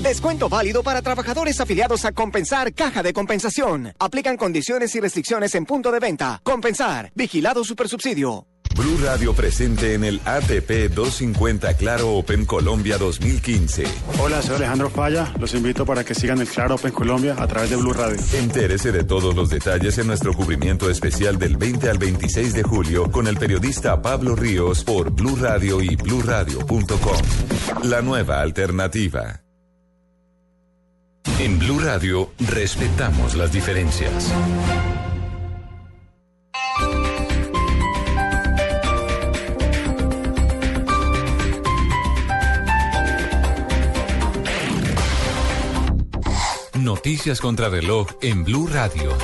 [0.00, 3.92] Descuento válido para trabajadores afiliados a Compensar Caja de Compensación.
[3.98, 6.40] Aplican condiciones y restricciones en punto de venta.
[6.42, 8.46] Compensar, vigilado supersubsidio.
[8.76, 13.84] Blue Radio presente en el ATP 250 Claro Open Colombia 2015.
[14.20, 15.32] Hola, soy Alejandro Falla.
[15.38, 18.16] Los invito para que sigan el Claro Open Colombia a través de Blue Radio.
[18.34, 23.10] Entérese de todos los detalles en nuestro cubrimiento especial del 20 al 26 de julio
[23.10, 27.18] con el periodista Pablo Ríos por Blue Radio y bluradio.com.
[27.84, 29.40] La nueva alternativa.
[31.40, 34.32] En Blue Radio respetamos las diferencias.
[46.84, 49.16] Noticias contra reloj en Blue Radio.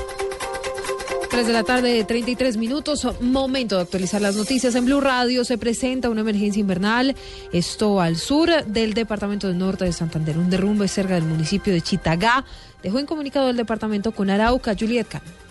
[1.31, 3.07] 3 de la tarde, 33 minutos.
[3.21, 4.75] Momento de actualizar las noticias.
[4.75, 7.15] En Blue Radio se presenta una emergencia invernal.
[7.53, 10.37] Esto al sur del departamento del norte de Santander.
[10.37, 12.45] Un derrumbe cerca del municipio de Chitagá.
[12.83, 15.44] Dejó en comunicado el departamento con Arauca, Juliet Cano.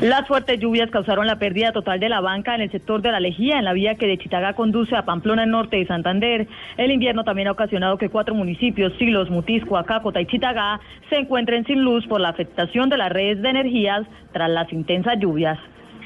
[0.00, 3.20] Las fuertes lluvias causaron la pérdida total de la banca en el sector de la
[3.20, 6.46] Lejía, en la vía que de Chitagá conduce a Pamplona, norte de Santander.
[6.76, 10.80] El invierno también ha ocasionado que cuatro municipios, Silos, Mutisco, Acácota y Chitagá,
[11.10, 15.18] se encuentren sin luz por la afectación de las redes de energías tras las intensas
[15.18, 15.58] lluvias.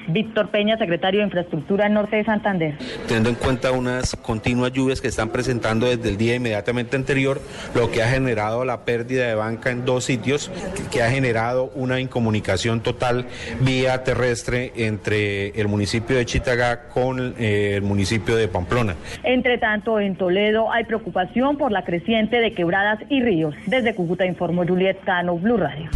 [0.09, 2.75] Víctor Peña, secretario de Infraestructura norte de Santander.
[3.07, 7.41] teniendo en cuenta unas continuas lluvias que están presentando desde el día inmediatamente anterior,
[7.75, 10.51] lo que ha generado la pérdida de banca en dos sitios,
[10.91, 13.27] que ha generado una incomunicación total
[13.61, 18.97] vía terrestre entre el municipio de Chitagá con eh, el municipio de Pamplona.
[19.23, 23.55] Entre tanto, en Toledo hay preocupación por la creciente de quebradas y ríos.
[23.67, 25.91] Desde Cúcuta informó Juliet Cano, Blue Radio.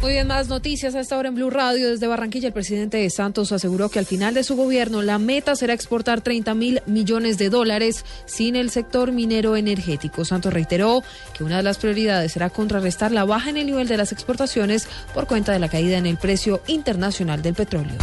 [0.00, 1.90] Muy bien, más noticias a esta hora en Blue Radio.
[1.90, 5.56] Desde Barranquilla, el presidente de Santos aseguró que al final de su gobierno la meta
[5.56, 10.24] será exportar 30 mil millones de dólares sin el sector minero energético.
[10.24, 11.02] Santos reiteró
[11.36, 14.86] que una de las prioridades será contrarrestar la baja en el nivel de las exportaciones
[15.14, 17.98] por cuenta de la caída en el precio internacional del petróleo.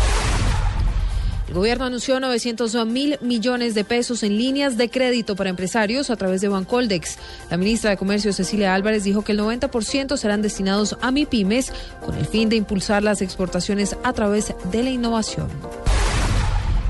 [1.48, 6.16] El gobierno anunció 900 mil millones de pesos en líneas de crédito para empresarios a
[6.16, 7.18] través de Bancoldex.
[7.52, 11.72] La ministra de Comercio, Cecilia Álvarez, dijo que el 90% serán destinados a MIPIMES
[12.04, 15.48] con el fin de impulsar las exportaciones a través de la innovación.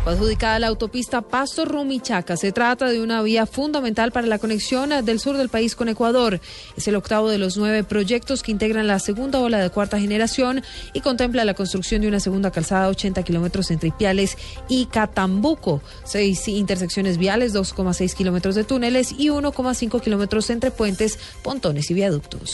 [0.06, 2.38] Fue adjudicada la autopista Pasto Rumichaca.
[2.38, 6.40] Se trata de una vía fundamental para la conexión del sur del país con Ecuador.
[6.78, 10.62] Es el octavo de los nueve proyectos que integran la segunda ola de cuarta generación
[10.94, 14.38] y contempla la construcción de una segunda calzada de 80 kilómetros entre Ipiales
[14.70, 21.90] y Catambuco, seis intersecciones viales, 2,6 kilómetros de túneles y 1,5 kilómetros entre puentes, pontones
[21.90, 22.52] y viaductos.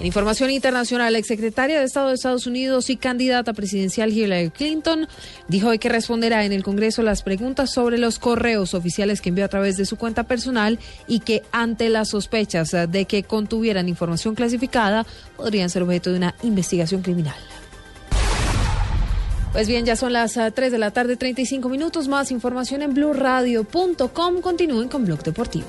[0.00, 5.08] En información internacional, la exsecretaria de Estado de Estados Unidos y candidata presidencial Hillary Clinton
[5.48, 9.44] dijo hoy que responderá en el Congreso las preguntas sobre los correos oficiales que envió
[9.44, 10.78] a través de su cuenta personal
[11.08, 15.04] y que ante las sospechas de que contuvieran información clasificada
[15.36, 17.34] podrían ser objeto de una investigación criminal.
[19.52, 22.30] Pues bien, ya son las 3 de la tarde, 35 minutos más.
[22.30, 24.40] Información en blurradio.com.
[24.42, 25.66] Continúen con Blog Deportivo.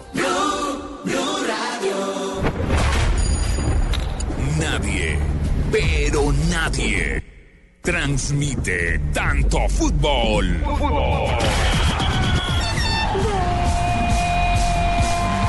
[4.60, 5.18] Nadie,
[5.72, 7.24] pero nadie,
[7.82, 10.48] transmite tanto fútbol.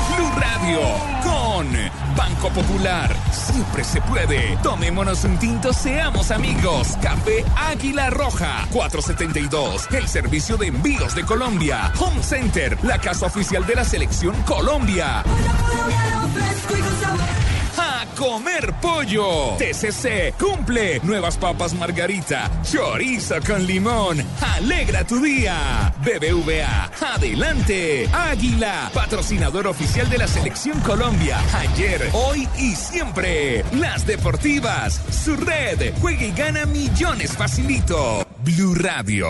[0.07, 0.79] Blue Radio
[1.23, 1.67] con
[2.15, 3.13] Banco Popular.
[3.31, 4.57] Siempre se puede.
[4.63, 6.97] Tomémonos un tinto, seamos amigos.
[7.01, 9.87] Café Águila Roja 472.
[9.91, 11.91] El servicio de envíos de Colombia.
[11.99, 15.19] Home Center, la casa oficial de la selección Colombia.
[15.19, 16.10] A
[18.21, 19.57] comer pollo.
[19.57, 20.99] TCC cumple.
[21.01, 22.51] Nuevas papas margarita.
[22.61, 24.23] Chorizo con limón.
[24.39, 25.91] Alegra tu día.
[26.03, 26.91] BBVA.
[27.15, 28.07] Adelante.
[28.13, 28.91] Águila.
[28.93, 31.39] Patrocinador oficial de la selección Colombia.
[31.55, 33.65] Ayer, hoy y siempre.
[33.73, 35.01] Las deportivas.
[35.09, 35.91] Su red.
[35.99, 38.23] Juega y gana millones facilito.
[38.43, 39.29] Blue Radio.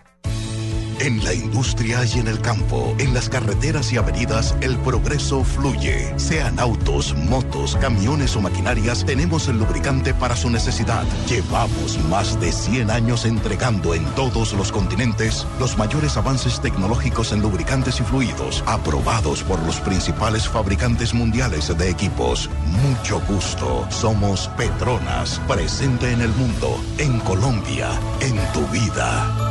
[1.01, 6.13] En la industria y en el campo, en las carreteras y avenidas, el progreso fluye.
[6.19, 11.03] Sean autos, motos, camiones o maquinarias, tenemos el lubricante para su necesidad.
[11.27, 17.41] Llevamos más de 100 años entregando en todos los continentes los mayores avances tecnológicos en
[17.41, 22.47] lubricantes y fluidos, aprobados por los principales fabricantes mundiales de equipos.
[22.67, 23.87] Mucho gusto.
[23.89, 27.89] Somos Petronas, presente en el mundo, en Colombia,
[28.19, 29.50] en tu vida.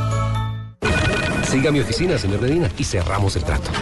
[1.51, 3.73] Siga mi oficina, señor Medina, y cerramos el trato.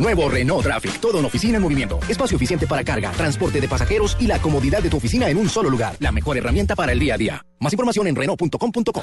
[0.00, 2.00] Nuevo Renault Traffic, todo en oficina en movimiento.
[2.08, 5.48] Espacio eficiente para carga, transporte de pasajeros y la comodidad de tu oficina en un
[5.48, 5.94] solo lugar.
[6.00, 7.46] La mejor herramienta para el día a día.
[7.60, 9.02] Más información en Renault.com.co.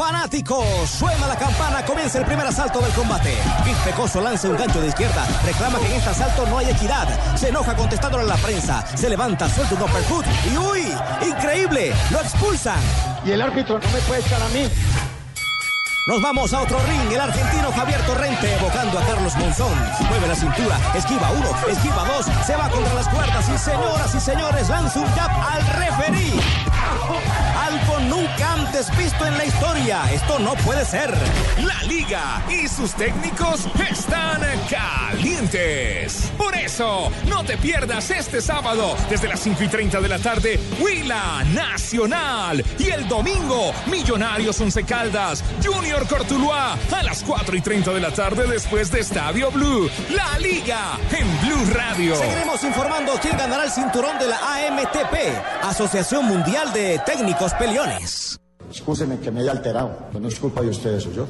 [0.00, 3.36] Fanáticos, suena la campana, comienza el primer asalto del combate.
[3.64, 7.06] Gil Pecoso lanza un gancho de izquierda, reclama que en este asalto no hay equidad.
[7.36, 10.94] Se enoja contestándole a la prensa, se levanta, suelta un uppercut y ¡uy!
[11.28, 11.92] ¡Increíble!
[12.10, 12.80] ¡Lo expulsan!
[13.26, 14.70] Y el árbitro no me puede echar a mí.
[16.06, 17.12] Nos vamos a otro ring.
[17.12, 19.78] El argentino Javier Torrente evocando a Carlos Monzón.
[20.08, 24.20] Mueve la cintura, esquiva uno, esquiva dos, se va contra las cuerdas y señoras y
[24.20, 26.40] señores lanza un jab al referí.
[27.70, 30.02] Algo nunca antes visto en la historia.
[30.12, 31.14] Esto no puede ser.
[31.64, 36.32] La liga y sus técnicos están calientes.
[36.36, 40.58] Por eso, no te pierdas este sábado desde las 5 y 30 de la tarde,
[40.80, 42.64] Huila Nacional.
[42.78, 48.10] Y el domingo, Millonarios Once Caldas, Junior Cortuluá a las 4 y 30 de la
[48.10, 49.88] tarde después de Estadio Blue.
[50.10, 52.16] La liga en Blue Radio.
[52.16, 58.40] Seguiremos informando quién ganará el cinturón de la AMTP, Asociación Mundial de Técnicos Peleones.
[58.70, 61.28] Excúseme que me haya alterado, pero no es culpa de ustedes, soy yo.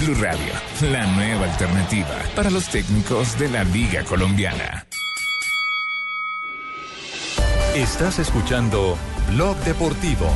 [0.00, 0.52] Blue Radio,
[0.92, 4.86] la nueva alternativa para los técnicos de la Liga Colombiana.
[7.74, 8.96] Estás escuchando
[9.32, 10.26] Blog Deportivo.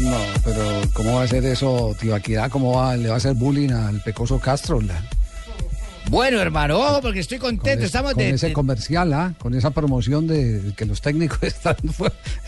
[0.00, 0.62] No, pero
[0.94, 2.50] ¿cómo va a ser eso, Tibaquidad?
[2.50, 4.80] ¿Cómo va, le va a hacer bullying al pecoso Castro?
[4.80, 5.02] La-
[6.10, 7.78] Bueno, hermano, ojo, porque estoy contento.
[7.80, 9.34] Con, Estamos con de, ese de- comercial, ¿ah?
[9.38, 11.76] con esa promoción de que los técnicos están,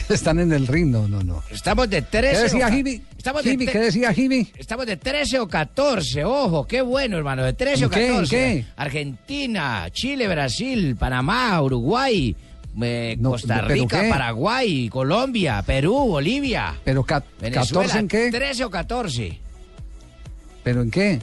[0.09, 0.91] están en el ring.
[0.91, 1.43] No, no, no.
[1.51, 2.37] Estamos de 13.
[2.37, 3.03] ¿Qué decía Jimmy?
[3.19, 4.49] Estamos de Jimmy, te- ¿qué decía Jimmy?
[4.57, 8.07] Estamos de 13 o 14, ojo, qué bueno, hermano, de 13 o ¿En qué?
[8.07, 8.31] ¿En 14.
[8.37, 8.65] qué?
[8.77, 12.35] Argentina, Chile, Brasil, Panamá, Uruguay,
[12.81, 14.07] eh, No, Costa ¿pero Rica?
[14.09, 16.77] Paraguay, Colombia, Perú, Bolivia.
[16.83, 18.31] Pero ca- Venezuela, 14 en qué?
[18.31, 19.39] 13 o 14.
[20.65, 21.19] ¿Pero en qué?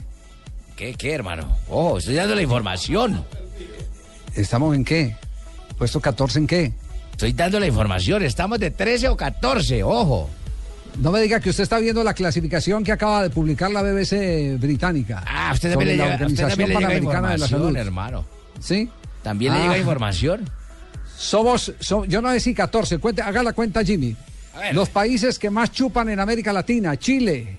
[0.78, 1.58] ¿Qué, qué, hermano?
[1.68, 3.24] Ojo, estoy dando la información.
[4.36, 5.16] ¿Estamos en qué?
[5.76, 6.72] ¿Puesto 14 en qué?
[7.10, 10.30] Estoy dando la información, estamos de 13 o 14, ojo.
[10.98, 14.56] No me diga que usted está viendo la clasificación que acaba de publicar la BBC
[14.60, 15.24] británica.
[15.26, 17.76] Ah, usted sobre también le la llega, a usted Organización le Panamericana de la Salud.
[17.76, 18.24] hermano.
[18.60, 18.88] ¿Sí?
[19.24, 19.62] También le Ah.
[19.64, 20.48] llega información.
[21.16, 24.14] Somos, so- yo no decía 14, cuente, haga la cuenta Jimmy.
[24.72, 27.57] Los países que más chupan en América Latina, Chile.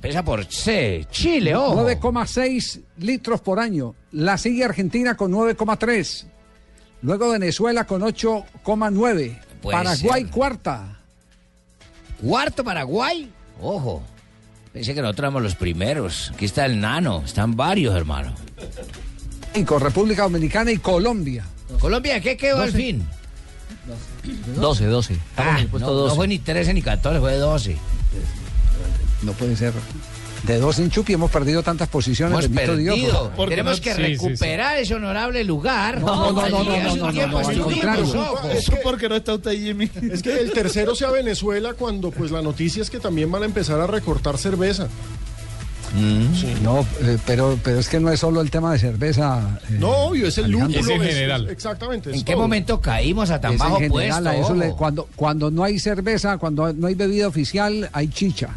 [0.00, 1.86] Empieza por C, Chile, ojo.
[1.86, 3.94] 9,6 litros por año.
[4.12, 6.24] La sigue Argentina con 9,3.
[7.02, 9.38] Luego Venezuela con 8,9.
[9.60, 10.30] Puede Paraguay ser.
[10.30, 10.96] cuarta.
[12.22, 13.30] Cuarto Paraguay,
[13.60, 14.02] ojo.
[14.72, 16.30] Pensé que nosotros éramos los primeros.
[16.34, 18.32] Aquí está el nano, están varios, hermano.
[19.52, 21.44] Cinco, República Dominicana y Colombia.
[21.78, 22.76] Colombia, ¿qué quedó al Doce.
[22.78, 23.06] fin?
[24.56, 25.16] 12, 12.
[25.36, 26.16] Ah, no, no 12.
[26.16, 27.76] fue ni 13 ni 14, fue 12.
[29.22, 29.72] No puede ser.
[30.44, 32.46] De dos en Chupi hemos perdido tantas posiciones.
[32.46, 32.96] Hemos Dios.
[32.96, 33.32] perdido.
[33.36, 34.26] Porque Tenemos no- que sí, sí, sí.
[34.28, 36.00] recuperar ese honorable lugar.
[36.00, 38.04] No, no, no, no, no, no, no, no, al contrario.
[38.50, 39.90] Eso porque no está usted, Jimmy.
[40.10, 43.46] Es que el tercero sea Venezuela cuando pues la noticia es que también van a
[43.46, 44.88] empezar a recortar cerveza.
[46.62, 49.58] No, eh, pero, pero es que no es solo el tema de cerveza.
[49.68, 50.78] eh, No, obvio, es el lúpulo.
[50.78, 52.10] es- exactamente.
[52.10, 54.28] es ¿En qué momento caímos a tan Es bajo en general, puesto?
[54.30, 54.76] a eso le- ojo?
[54.76, 58.50] cuando, cuando no hay cerveza, cuando no hay bebida oficial, hay chicha.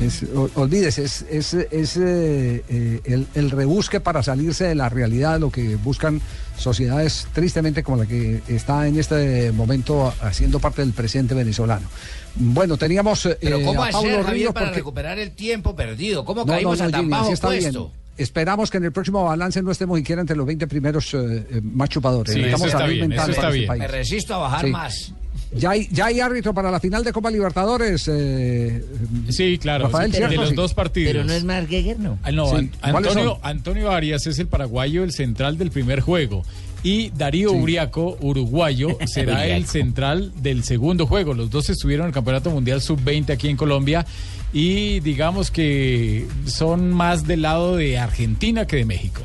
[0.00, 0.24] Es-
[0.56, 5.38] olvídese, es, es, es, eh, eh, el, el rebusque para salirse de la realidad de
[5.40, 6.20] lo que buscan
[6.58, 11.86] sociedades tristemente como la que está en este momento haciendo parte del presidente venezolano.
[12.34, 15.76] Bueno, teníamos eh, Pero ¿cómo a Pablo hacer, Javier, Ríos para porque- recuperar el tiempo
[15.76, 16.24] perdido?
[16.24, 17.80] ¿Cómo No, no, caímos no, a tan Jimmy, bajo así está puesto?
[17.84, 18.04] bien.
[18.16, 21.88] Esperamos que en el próximo balance no estemos siquiera entre los 20 primeros eh, más
[21.88, 22.32] chupadores.
[22.34, 23.80] Sí, Necesitamos salud bien, mental para este país.
[23.80, 24.70] Me resisto a bajar Sí.
[24.70, 25.12] más.
[25.56, 28.08] Ya hay, ya hay árbitro para la final de Copa Libertadores.
[28.12, 28.84] eh,
[29.30, 29.84] Sí, claro.
[29.84, 30.32] Rafael, sí, ¿cierto?
[30.32, 30.54] de los Sí.
[30.56, 31.12] dos partidos.
[31.12, 32.18] Pero no es Mark Geiger, ¿no?
[32.22, 32.56] Ah, no, Sí.
[32.56, 33.38] An- ¿Cuáles Antonio?
[33.42, 36.42] Antonio Arias es el paraguayo, el central del primer juego.
[36.82, 37.56] Y Darío Sí.
[37.56, 41.32] Uriaco, uruguayo, será el central del segundo juego.
[41.34, 44.04] Los dos estuvieron en el Campeonato Mundial Sub-20 aquí en Colombia.
[44.52, 49.22] Y digamos que son más del lado de Argentina que de México.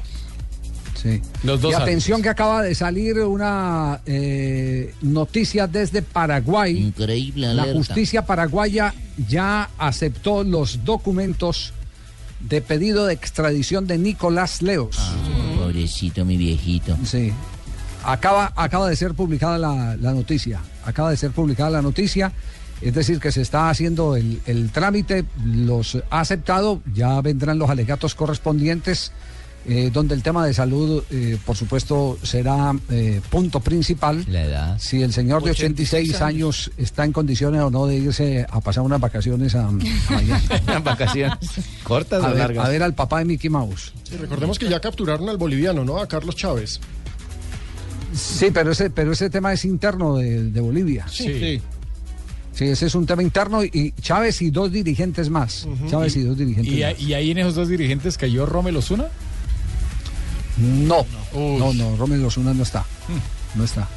[1.01, 1.21] Sí.
[1.43, 6.77] Los dos y atención que acaba de salir una eh, noticia desde Paraguay.
[6.77, 8.93] Increíble La justicia paraguaya
[9.27, 11.73] ya aceptó los documentos
[12.41, 14.95] de pedido de extradición de Nicolás Leos.
[14.99, 15.15] Ah,
[15.57, 16.97] Pobrecito, mi viejito.
[17.05, 17.31] Sí.
[18.03, 20.61] Acaba, acaba de ser publicada la, la noticia.
[20.85, 22.31] Acaba de ser publicada la noticia.
[22.81, 27.69] Es decir, que se está haciendo el, el trámite, los ha aceptado, ya vendrán los
[27.69, 29.11] alegatos correspondientes,
[29.67, 34.25] eh, donde el tema de salud, eh, por supuesto, será eh, punto principal.
[34.27, 34.77] La edad.
[34.79, 38.61] Si el señor de 86 86 años está en condiciones o no de irse a
[38.61, 40.31] pasar unas vacaciones a, a Miami.
[40.83, 41.37] Vacaciones.
[41.83, 42.65] ¿Cortas A o ver, largas?
[42.65, 43.93] a ver al papá de Mickey Mouse.
[44.03, 45.97] Sí, recordemos que ya capturaron al boliviano, ¿no?
[45.99, 46.79] A Carlos Chávez.
[48.13, 51.05] Sí, pero ese, pero ese tema es interno de, de Bolivia.
[51.09, 51.61] Sí.
[52.53, 55.65] Sí, ese es un tema interno y Chávez y dos dirigentes más.
[55.89, 56.93] Chávez y, dos dirigentes Y, más.
[56.95, 59.05] a- y ahí en esos dos dirigentes cayó Romelo Zuna.
[60.59, 62.85] No, no, no, Romero Osuna no está.
[63.55, 63.87] No está.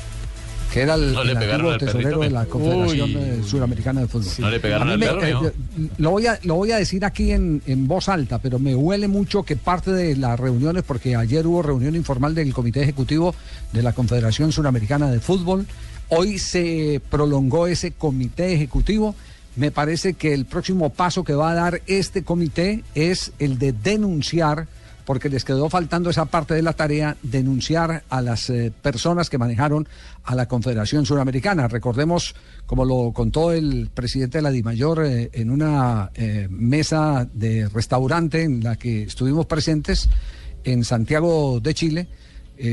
[0.72, 3.44] Que era el, No el antiguo tesorero de la Confederación Uy.
[3.46, 4.32] Suramericana de Fútbol.
[4.38, 5.52] No le pegaron al me- perro, eh,
[5.98, 9.06] lo, voy a, lo voy a decir aquí en, en voz alta, pero me huele
[9.06, 13.34] mucho que parte de las reuniones, porque ayer hubo reunión informal del Comité Ejecutivo
[13.72, 15.66] de la Confederación Suramericana de Fútbol,
[16.08, 19.14] hoy se prolongó ese comité ejecutivo.
[19.56, 23.72] Me parece que el próximo paso que va a dar este comité es el de
[23.72, 24.68] denunciar
[25.04, 29.38] porque les quedó faltando esa parte de la tarea, denunciar a las eh, personas que
[29.38, 29.88] manejaron
[30.24, 31.68] a la Confederación Suramericana.
[31.68, 32.34] Recordemos,
[32.66, 38.42] como lo contó el presidente de la DIMAYOR eh, en una eh, mesa de restaurante
[38.42, 40.08] en la que estuvimos presentes
[40.64, 42.08] en Santiago de Chile,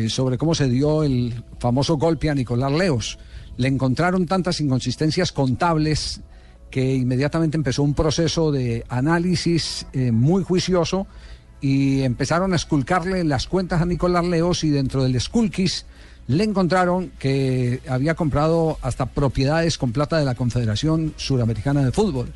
[0.08, 3.18] sobre cómo se dio el famoso golpe a Nicolás Leos.
[3.58, 6.22] Le encontraron tantas inconsistencias contables
[6.70, 11.08] que inmediatamente empezó un proceso de análisis muy juicioso
[11.62, 15.86] y empezaron a esculcarle las cuentas a Nicolás Leos y dentro del esculquis
[16.30, 22.32] le encontraron que había comprado hasta propiedades con plata de la Confederación Suramericana de Fútbol.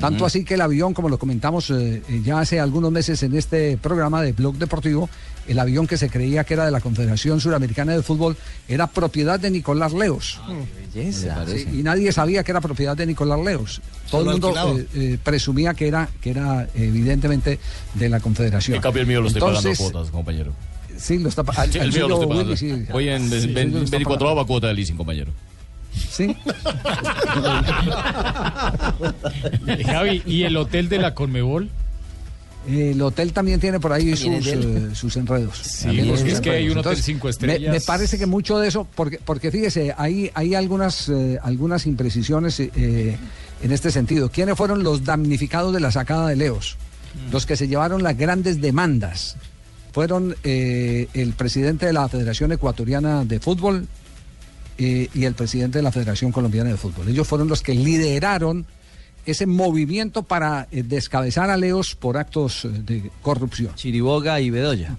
[0.00, 3.36] Tanto así que el avión, como lo comentamos eh, eh, ya hace algunos meses en
[3.36, 5.10] este programa de Blog Deportivo,
[5.48, 8.36] el avión que se creía que era de la Confederación Suramericana de Fútbol
[8.68, 10.40] era propiedad de Nicolás Leos.
[10.94, 11.44] belleza.
[11.46, 13.80] Sí, y nadie sabía que era propiedad de Nicolás Leos.
[14.10, 17.58] Todo el mundo eh, eh, presumía que era, que era evidentemente
[17.94, 18.76] de la Confederación.
[18.76, 20.52] En cambio, el mío lo estoy pagando a Entonces, cuotas, compañero.
[20.96, 22.54] Sí, lo está pa- Sí, el mío lo estoy pagando.
[22.54, 22.86] Willy, sí.
[22.92, 25.32] Voy en Sí, sí, ve- lo está 24 cuota de leasing, compañero.
[26.10, 26.34] Sí.
[29.86, 31.70] Javi, ¿y el hotel de la Conmebol?
[32.66, 34.16] El hotel también tiene por ahí eh,
[34.94, 35.58] sus enredos.
[35.58, 36.72] Sí, También porque sus es que hay enredos.
[36.84, 37.72] un hotel cinco me- estrellas.
[37.74, 42.58] Me, parece que mucho de eso, porque, porque fíjese, hay, hay algunas, eh, algunas imprecisiones
[42.60, 43.16] eh,
[43.62, 44.30] en este sentido.
[44.30, 46.76] ¿Quiénes fueron los damnificados de la sacada de Leos?
[47.28, 47.32] Mm.
[47.32, 49.36] Los que se llevaron las grandes demandas
[49.92, 53.86] fueron eh, el presidente de la Federación Ecuatoriana de Fútbol
[54.76, 57.08] y el presidente de la Federación Colombiana de Fútbol.
[57.08, 58.66] Ellos fueron los que lideraron
[59.26, 63.74] ese movimiento para eh, descabezar a Leos por actos eh, de corrupción.
[63.74, 64.96] Chiriboga y Bedoya.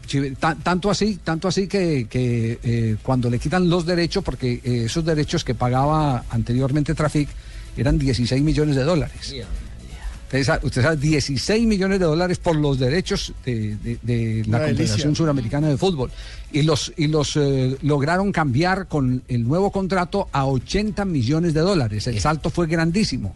[0.64, 5.06] Tanto así, tanto así que, que, eh, cuando le quitan los derechos, porque eh, esos
[5.06, 7.30] derechos que pagaba anteriormente Trafic
[7.78, 9.36] eran 16 millones de dólares.
[10.42, 14.68] Usted sabe, 16 millones de dólares por los derechos de, de- de la Una.
[14.68, 16.12] Confederación Suramericana de Fútbol.
[16.52, 21.60] Y los, y los eh, lograron cambiar con el nuevo contrato a 80 millones de
[21.62, 22.08] dólares.
[22.08, 23.36] El salto fue grandísimo,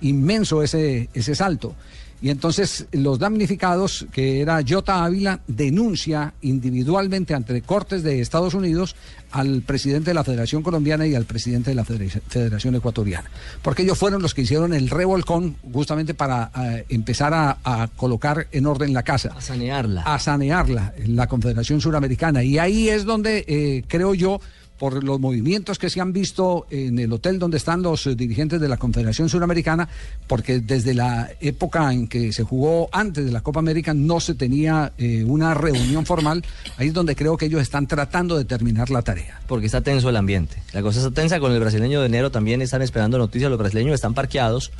[0.00, 1.74] inmenso ese, ese salto.
[2.22, 8.94] Y entonces los damnificados, que era Jota Ávila, denuncia individualmente ante Cortes de Estados Unidos
[9.32, 13.28] al presidente de la Federación Colombiana y al presidente de la Federa- Federación Ecuatoriana.
[13.62, 18.46] Porque ellos fueron los que hicieron el revolcón justamente para eh, empezar a, a colocar
[18.52, 19.32] en orden la casa.
[19.36, 20.02] A sanearla.
[20.02, 22.44] A sanearla, la Confederación Suramericana.
[22.44, 24.40] Y ahí es donde eh, creo yo
[24.82, 28.60] por los movimientos que se han visto en el hotel donde están los eh, dirigentes
[28.60, 29.88] de la Confederación Suramericana,
[30.26, 34.34] porque desde la época en que se jugó antes de la Copa América no se
[34.34, 36.44] tenía eh, una reunión formal,
[36.78, 39.40] ahí es donde creo que ellos están tratando de terminar la tarea.
[39.46, 40.60] Porque está tenso el ambiente.
[40.72, 42.32] La cosa está tensa con el brasileño de enero.
[42.32, 43.50] También están esperando noticias.
[43.50, 44.72] Los brasileños están parqueados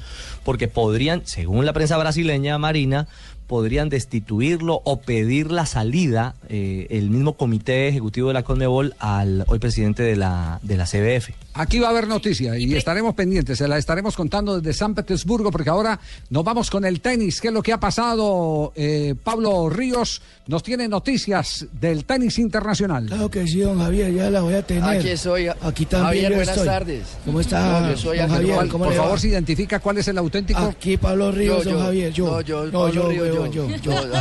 [0.44, 3.06] porque podrían, según la prensa brasileña, Marina,
[3.52, 9.44] podrían destituirlo o pedir la salida eh, el mismo comité ejecutivo de la Conmebol al
[9.46, 11.34] hoy presidente de la, de la CBF.
[11.54, 15.50] Aquí va a haber noticia y estaremos pendientes, se la estaremos contando desde San Petersburgo
[15.50, 16.00] porque ahora
[16.30, 18.72] nos vamos con el tenis, qué es lo que ha pasado.
[18.74, 23.04] Eh, Pablo Ríos nos tiene noticias del tenis internacional.
[23.06, 24.82] Claro que sí, don Javier, ya la voy a tener.
[24.84, 25.48] Aquí estoy.
[25.48, 26.66] Aquí también Javier, yo buenas estoy.
[26.68, 27.06] tardes.
[27.24, 28.54] ¿Cómo está, No, yo soy don Javier?
[28.54, 28.68] Juan.
[28.68, 30.60] ¿Cómo Por favor, se identifica cuál es el auténtico.
[30.60, 31.82] Aquí Pablo Ríos, Yo, don.
[31.82, 32.26] Javier, yo.
[32.26, 33.68] No, yo, no, Pablo yo, Ríos, yo, yo.
[33.68, 34.02] yo, yo.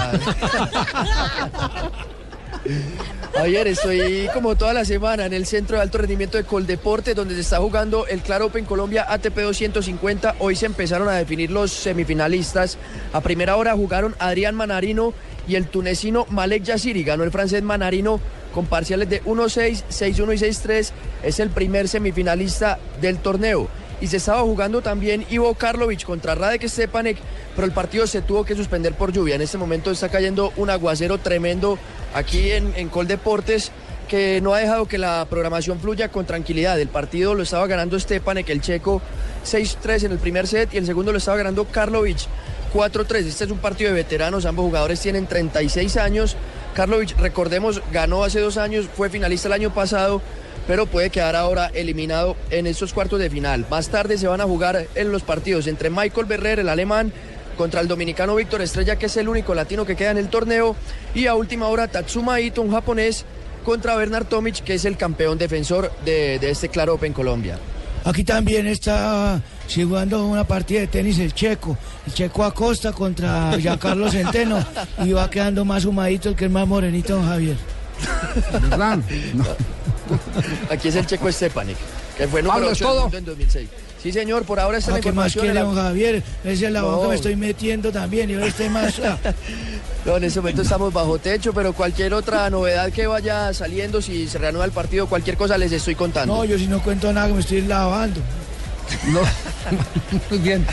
[3.33, 7.33] Javier, estoy como toda la semana en el Centro de Alto Rendimiento de Coldeporte, donde
[7.33, 10.35] se está jugando el Claro Open Colombia ATP 250.
[10.39, 12.77] Hoy se empezaron a definir los semifinalistas.
[13.13, 15.13] A primera hora jugaron Adrián Manarino
[15.47, 17.03] y el tunecino Malek Yassiri.
[17.03, 18.19] Ganó el francés Manarino
[18.53, 20.91] con parciales de 1-6, 6-1 y 6-3.
[21.23, 23.69] Es el primer semifinalista del torneo.
[24.01, 27.17] Y se estaba jugando también Ivo Karlovic contra Radek Stepanek,
[27.55, 29.35] pero el partido se tuvo que suspender por lluvia.
[29.35, 31.77] En este momento está cayendo un aguacero tremendo
[32.13, 33.71] aquí en, en Coldeportes
[34.11, 36.77] que no ha dejado que la programación fluya con tranquilidad.
[36.77, 39.01] El partido lo estaba ganando Stepanek, el checo,
[39.45, 42.27] 6-3 en el primer set y el segundo lo estaba ganando Karlovic
[42.73, 43.25] 4-3.
[43.25, 46.35] Este es un partido de veteranos, ambos jugadores tienen 36 años.
[46.73, 50.21] Karlovic, recordemos, ganó hace dos años, fue finalista el año pasado,
[50.67, 53.65] pero puede quedar ahora eliminado en estos cuartos de final.
[53.69, 57.11] Más tarde se van a jugar en los partidos entre Michael Berrer, el alemán,
[57.57, 60.75] contra el dominicano Víctor Estrella, que es el único latino que queda en el torneo,
[61.13, 63.25] y a última hora Tatsuma Ito, un japonés,
[63.63, 67.59] contra Bernard Tomic, que es el campeón defensor de, de este Claro Open Colombia.
[68.03, 69.41] Aquí también está
[69.73, 71.77] jugando una partida de tenis el checo.
[72.07, 74.65] El checo Acosta contra Giancarlo Centeno.
[75.05, 77.57] Y va quedando más humadito el que es más morenito, don Javier.
[78.69, 78.99] ¿Verdad?
[80.69, 81.77] Aquí es el checo Stepanek,
[82.17, 83.01] que fue número Pablo, ¿es 8 del todo?
[83.03, 83.69] mundo en 2006.
[84.01, 85.45] Sí, señor, por ahora está Ah, la ¿Qué más información.
[85.45, 86.23] quiere, don Javier?
[86.43, 87.01] Ese es la No.
[87.03, 88.31] que me estoy metiendo también.
[88.31, 88.99] Y ahora estoy más...
[89.05, 89.17] ah,
[90.05, 94.27] No, en este momento estamos bajo techo, pero cualquier otra novedad que vaya saliendo, si
[94.27, 96.35] se reanuda el partido, cualquier cosa les estoy contando.
[96.37, 98.19] No, yo si no cuento nada, me estoy lavando.
[99.11, 99.21] No.
[100.29, 100.65] Muy bien.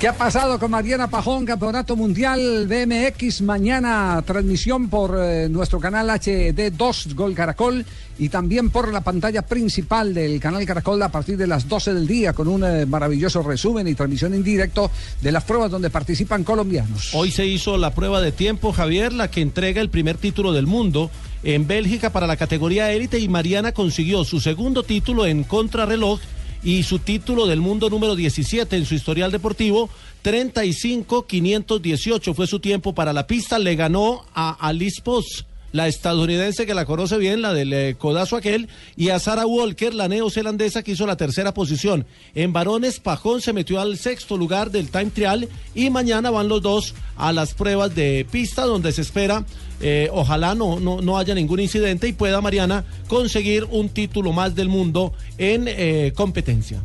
[0.00, 3.42] ¿Qué ha pasado con Mariana Pajón, Campeonato Mundial BMX?
[3.42, 7.84] Mañana transmisión por eh, nuestro canal HD2 Gol Caracol
[8.18, 12.06] y también por la pantalla principal del canal Caracol a partir de las 12 del
[12.06, 14.90] día con un eh, maravilloso resumen y transmisión en directo
[15.20, 17.10] de las pruebas donde participan colombianos.
[17.12, 20.66] Hoy se hizo la prueba de tiempo, Javier, la que entrega el primer título del
[20.66, 21.10] mundo
[21.42, 26.20] en Bélgica para la categoría élite y Mariana consiguió su segundo título en contrarreloj
[26.62, 29.90] y su título del mundo número 17 en su historial deportivo,
[30.24, 36.74] 35-518 fue su tiempo para la pista, le ganó a Alice Post la estadounidense que
[36.74, 40.92] la conoce bien, la del eh, codazo aquel, y a Sarah Walker, la neozelandesa que
[40.92, 42.06] hizo la tercera posición.
[42.34, 46.62] En varones, Pajón se metió al sexto lugar del time trial y mañana van los
[46.62, 49.44] dos a las pruebas de pista donde se espera,
[49.80, 54.54] eh, ojalá no, no, no haya ningún incidente y pueda Mariana conseguir un título más
[54.54, 56.82] del mundo en eh, competencia.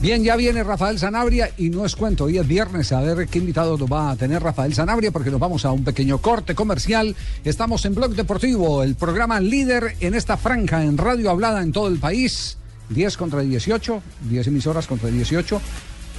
[0.00, 3.38] Bien, ya viene Rafael Sanabria y no es cuento, hoy es viernes, a ver qué
[3.38, 7.16] invitado nos va a tener Rafael Sanabria porque nos vamos a un pequeño corte comercial.
[7.42, 11.88] Estamos en Blog Deportivo, el programa líder en esta franja en radio hablada en todo
[11.88, 12.58] el país.
[12.90, 15.60] 10 contra 18, 10 emisoras contra 18.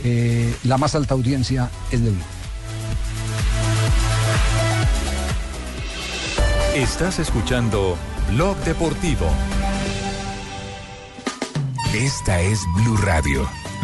[0.04, 2.20] Eh, la más alta audiencia es de Blue.
[6.76, 7.98] Estás escuchando
[8.32, 9.28] Blog Deportivo.
[11.94, 13.48] Esta es Blue Radio,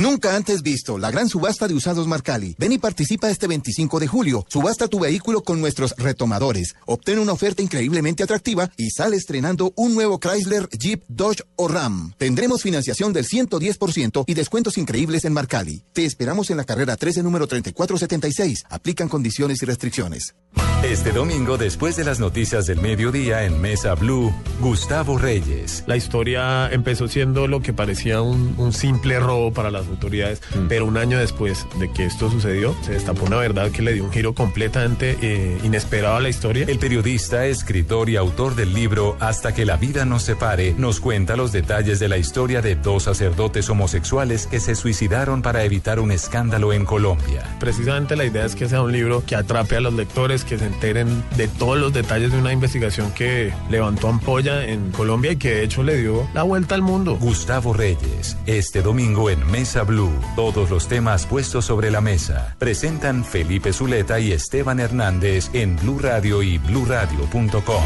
[0.00, 2.56] Nunca antes visto la gran subasta de usados Marcali.
[2.58, 4.46] Ven y participa este 25 de julio.
[4.48, 6.74] Subasta tu vehículo con nuestros retomadores.
[6.86, 12.14] Obtén una oferta increíblemente atractiva y sale estrenando un nuevo Chrysler, Jeep, Dodge o Ram.
[12.16, 15.82] Tendremos financiación del 110% y descuentos increíbles en Marcali.
[15.92, 18.64] Te esperamos en la carrera 13 número 3476.
[18.70, 20.34] Aplican condiciones y restricciones.
[20.82, 25.84] Este domingo, después de las noticias del mediodía en Mesa Blue, Gustavo Reyes.
[25.86, 30.40] La historia empezó siendo lo que parecía un, un simple robo para las autoridades,
[30.70, 34.04] pero un año después de que esto sucedió, se destapó una verdad que le dio
[34.04, 36.64] un giro completamente eh, inesperado a la historia.
[36.66, 41.36] El periodista, escritor y autor del libro Hasta que la vida nos separe, nos cuenta
[41.36, 46.10] los detalles de la historia de dos sacerdotes homosexuales que se suicidaron para evitar un
[46.10, 47.44] escándalo en Colombia.
[47.60, 50.69] Precisamente la idea es que sea un libro que atrape a los lectores, que se
[50.70, 55.50] enteren de todos los detalles de una investigación que levantó ampolla en Colombia y que
[55.50, 57.16] de hecho le dio la vuelta al mundo.
[57.16, 62.56] Gustavo Reyes, este domingo en Mesa Blue, todos los temas puestos sobre la mesa.
[62.58, 67.84] Presentan Felipe Zuleta y Esteban Hernández en Blue Radio y bluradio.com.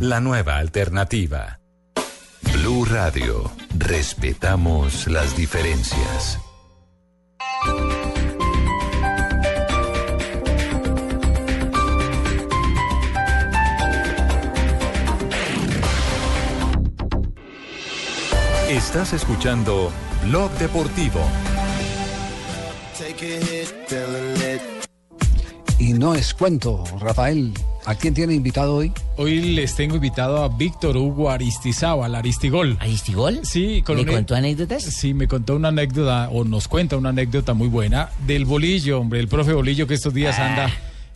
[0.00, 1.60] La nueva alternativa.
[2.52, 6.38] Blue Radio, respetamos las diferencias.
[18.74, 19.92] Estás escuchando
[20.24, 21.20] Blog Deportivo.
[25.78, 27.52] Y no es cuento, Rafael.
[27.84, 28.92] ¿A quién tiene invitado hoy?
[29.16, 32.76] Hoy les tengo invitado a Víctor Hugo Aristizábal, Aristigol.
[32.80, 33.40] ¿Aristigol?
[33.44, 33.82] Sí.
[33.82, 34.82] Con ¿Le una- contó anécdotas?
[34.84, 39.20] Sí, me contó una anécdota, o nos cuenta una anécdota muy buena, del bolillo, hombre,
[39.20, 40.70] el profe bolillo que estos días anda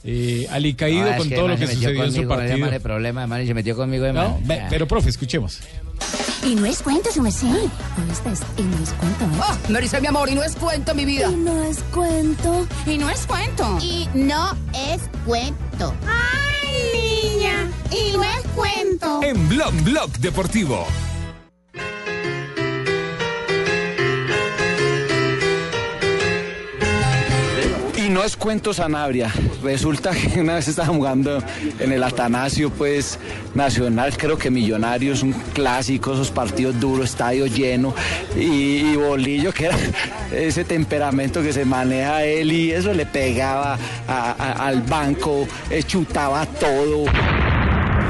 [0.05, 2.57] eh, alicaído No, con todo lo además que sucedió en su partido.
[2.59, 4.39] llámale problema, hermano, y se metió conmigo, No, hermano.
[4.45, 5.61] ve- pero profe, escuchemos.
[6.45, 7.69] Y no es cuento, su merced.
[8.11, 9.41] Esta es, y no es cuento, ¿eh?
[9.43, 11.31] Oh, me dice mi amor, y no es cuento, mi vida.
[11.31, 12.67] Y no es cuento.
[12.87, 13.79] Y no es cuento.
[13.83, 15.95] Y no es cuento.
[16.07, 17.71] ¡Ay, niña!
[17.91, 19.21] Y no es cuento.
[19.23, 20.87] En Blog Blog Deportivo.
[27.97, 29.31] Y no es cuento Sanabria.
[29.63, 31.43] Resulta que una vez estaba jugando
[31.79, 33.19] en el Atanasio, pues,
[33.55, 37.95] Nacional, creo que Millonarios, un clásico, esos partidos duros, estadio lleno.
[38.37, 39.77] Y, Bolillo, que era
[40.33, 47.05] ese temperamento que se maneja él, y eso le pegaba al banco, eh, chutaba todo.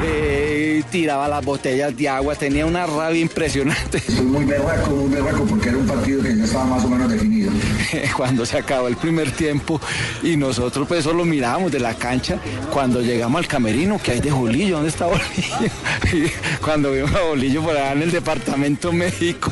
[0.04, 4.00] Eh, tiraba las botellas de agua, tenía una rabia impresionante.
[4.00, 7.10] Soy muy berraco, muy berraco, porque era un partido que ya estaba más o menos
[7.10, 7.50] definido.
[8.16, 9.80] Cuando se acabó el primer tiempo
[10.22, 12.38] y nosotros pues solo mirábamos de la cancha,
[12.72, 14.76] cuando llegamos al camerino, que hay de Bolillo?
[14.76, 15.22] ¿Dónde está Bolillo?
[16.12, 16.28] Y
[16.62, 19.50] cuando vimos a Bolillo por allá en el departamento médico,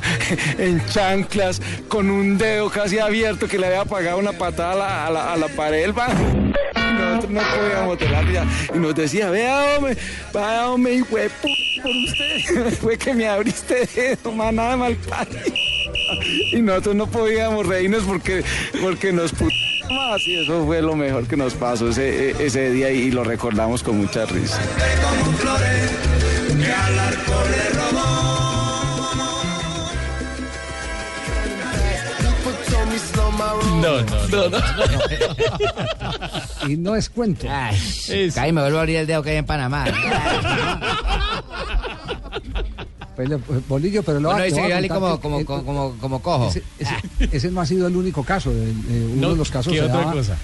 [0.58, 5.06] en chanclas, con un dedo casi abierto que le había pagado una patada a la,
[5.06, 5.92] a la- a la pared del
[6.96, 8.44] nosotros no podíamos risa.
[8.74, 9.85] Y nos decía, vea, hombre,
[10.32, 12.74] vaya, hombre, hijo de pu- por usted.
[12.80, 15.40] Fue que me abriste dedo, maná de mal parido.
[16.52, 18.42] Y nosotros no podíamos reírnos porque,
[18.80, 19.50] porque nos pu-
[19.90, 20.20] más.
[20.26, 23.98] Y eso fue lo mejor que nos pasó ese, ese día y lo recordamos con
[23.98, 24.60] mucha risa.
[26.58, 28.25] que al arco le robó.
[33.80, 34.48] No, no, no.
[34.50, 34.58] no.
[36.68, 37.46] Y no es cuento.
[37.50, 39.84] Ay, me vuelvo a abrir el dedo que hay en Panamá.
[43.16, 46.20] Pues le- pues, Bolillo, pero lo Bueno, dice que contar como, como, eh, como, como
[46.20, 46.48] cojo.
[46.48, 46.94] Ese, ese-
[47.34, 48.50] ese no ha sido el único caso.
[48.50, 48.58] el-
[48.90, 50.36] eh, uno No, de los casos ¿qué se otra daba- cosa?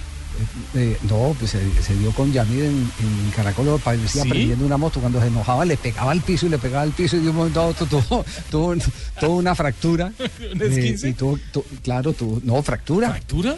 [0.75, 4.29] Eh, no, pues se, se dio con Yamid en, en Caracol, parecía ¿Sí?
[4.29, 4.99] prendiendo una moto.
[4.99, 7.35] Cuando se enojaba, le pegaba al piso y le pegaba al piso y de un
[7.35, 8.75] momento a otro tuvo, tuvo,
[9.19, 10.11] tuvo una fractura.
[10.53, 13.09] ¿Un Eh, y tuvo, tu- claro, tuvo, no, fractura.
[13.11, 13.55] ¿Fractura?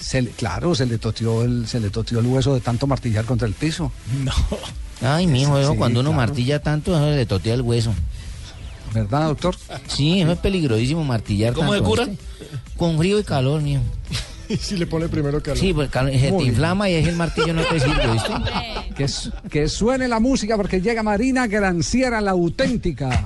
[0.00, 3.24] Se le- claro, se le, toteó el, se le toteó el hueso de tanto martillar
[3.24, 3.90] contra el piso.
[4.24, 4.32] No.
[5.00, 6.26] Ay, mijo, eso Sí, cuando uno claro.
[6.26, 7.92] martilla tanto, eso le totea el hueso.
[8.94, 9.56] ¿Verdad, doctor?
[9.86, 12.04] Sí, eso es peligrosísimo martillar ¿Cómo se tanto, cura?
[12.04, 12.24] ¿viste?
[12.76, 13.80] Con frío y calor, mijo.
[14.52, 15.58] Y si le pone primero calor.
[15.58, 16.46] Sí, pues calor- se te bien.
[16.48, 18.32] inflama y es el martillo no te sirve, ¿viste?
[18.96, 23.24] Que, su- que suene la música porque llega Marina Granciera, la auténtica.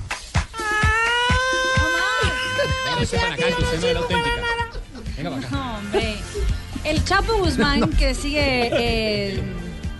[5.51, 6.15] No, hombre.
[6.83, 9.41] El Chapo Guzmán, que sigue eh,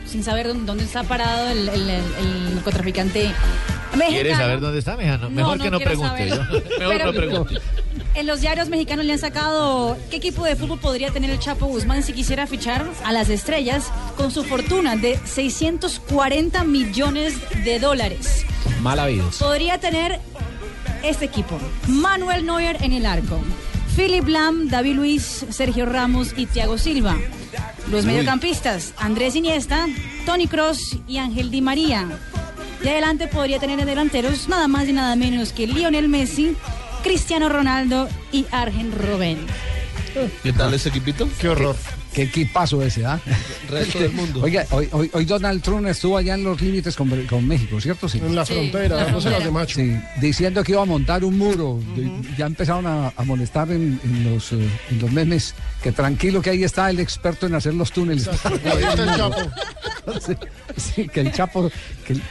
[0.06, 3.24] sin saber dónde, dónde está parado el, el, el- el narcotraficante
[3.96, 4.10] mexicano.
[4.10, 5.18] ¿Quieres saber dónde está, mija?
[5.18, 6.26] No, mejor no que no pregunte.
[6.26, 7.56] Mejor Pero- no pregunte.
[8.18, 11.68] En los diarios mexicanos le han sacado qué equipo de fútbol podría tener el Chapo
[11.68, 18.44] Guzmán si quisiera fichar a las estrellas con su fortuna de 640 millones de dólares.
[18.82, 19.38] Mal habidos.
[19.38, 20.20] Podría tener
[21.04, 21.60] este equipo.
[21.88, 23.40] Manuel Neuer en el arco.
[23.96, 27.16] Philip Lam, David Luis, Sergio Ramos y Thiago Silva.
[27.92, 28.14] Los Uy.
[28.14, 29.86] mediocampistas, Andrés Iniesta,
[30.26, 32.08] Tony Cross y Ángel Di María.
[32.84, 36.56] Y adelante podría tener en delanteros nada más y nada menos que Lionel Messi,
[37.12, 39.38] Cristiano Ronaldo y Arjen Robben.
[40.44, 41.30] ¿Qué tal ese equipito?
[41.40, 41.74] Qué horror.
[42.14, 43.18] Qué equipazo ese, ¿ah?
[43.70, 44.42] Resto del mundo.
[44.42, 48.10] Oiga, hoy, hoy- hoy Donald Trump estuvo allá en los límites con, con México, ¿cierto?
[48.10, 48.18] Sí.
[48.18, 49.76] En la Sí, frontera, la dándose las de macho.
[49.80, 51.80] Sí, diciendo que iba a montar un muro.
[52.38, 56.50] Ya empezaron a, a molestar en, en los, eh, en los memes que tranquilo que
[56.50, 58.28] ahí está el experto en hacer los túneles.
[58.28, 59.42] Ahí está el Chapo.
[60.26, 60.34] Sí,
[60.76, 61.72] sí, que el Chapo,
[62.06, 62.22] que, el-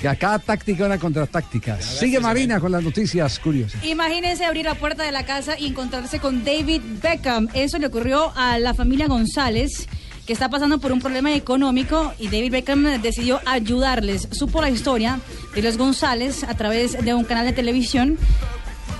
[0.00, 1.80] que a cada táctica una contratáctica.
[1.80, 3.82] Sigue Marina con las noticias curiosas.
[3.84, 7.48] Imagínense abrir la puerta de la casa y encontrarse con David Beckham.
[7.54, 9.88] Eso le ocurrió a la familia González,
[10.26, 14.28] que está pasando por un problema económico y David Beckham decidió ayudarles.
[14.32, 15.20] Supo la historia
[15.54, 18.18] de los González a través de un canal de televisión.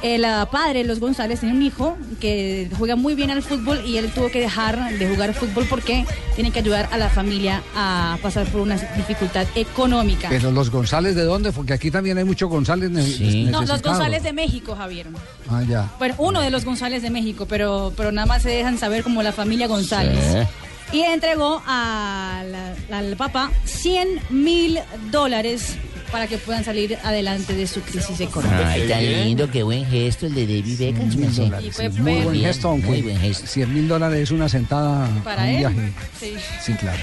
[0.02, 3.96] El ah, padre los González tiene un hijo que juega muy bien al fútbol y
[3.96, 6.04] él tuvo que dejar de jugar fútbol porque
[6.34, 10.28] tiene que ayudar a la familia a pasar por una dificultad económica.
[10.28, 11.50] Pero los González, ¿de dónde?
[11.50, 13.82] Porque aquí también hay muchos González ne- No, los.
[13.82, 15.06] González de México, Javier.
[15.48, 15.90] Ah, ya.
[15.98, 19.22] Bueno, uno de los González de México, pero, pero nada más se dejan saber como
[19.22, 20.46] la familia González.
[20.92, 24.78] Y entregó a la- al papá 100 mil
[25.10, 25.76] dólares
[26.10, 28.68] para que puedan salir adelante de su crisis económica.
[28.68, 31.08] Ay, tan lindo, qué buen gesto el de David Beckham.
[31.16, 31.88] Mil sí.
[32.00, 33.46] muy buen gesto, aunque Muy buen gesto.
[33.46, 35.56] 100 mil dólares es una sentada Para un él.
[35.58, 35.92] viaje.
[36.18, 36.34] Sí.
[36.62, 36.98] Sí, claro.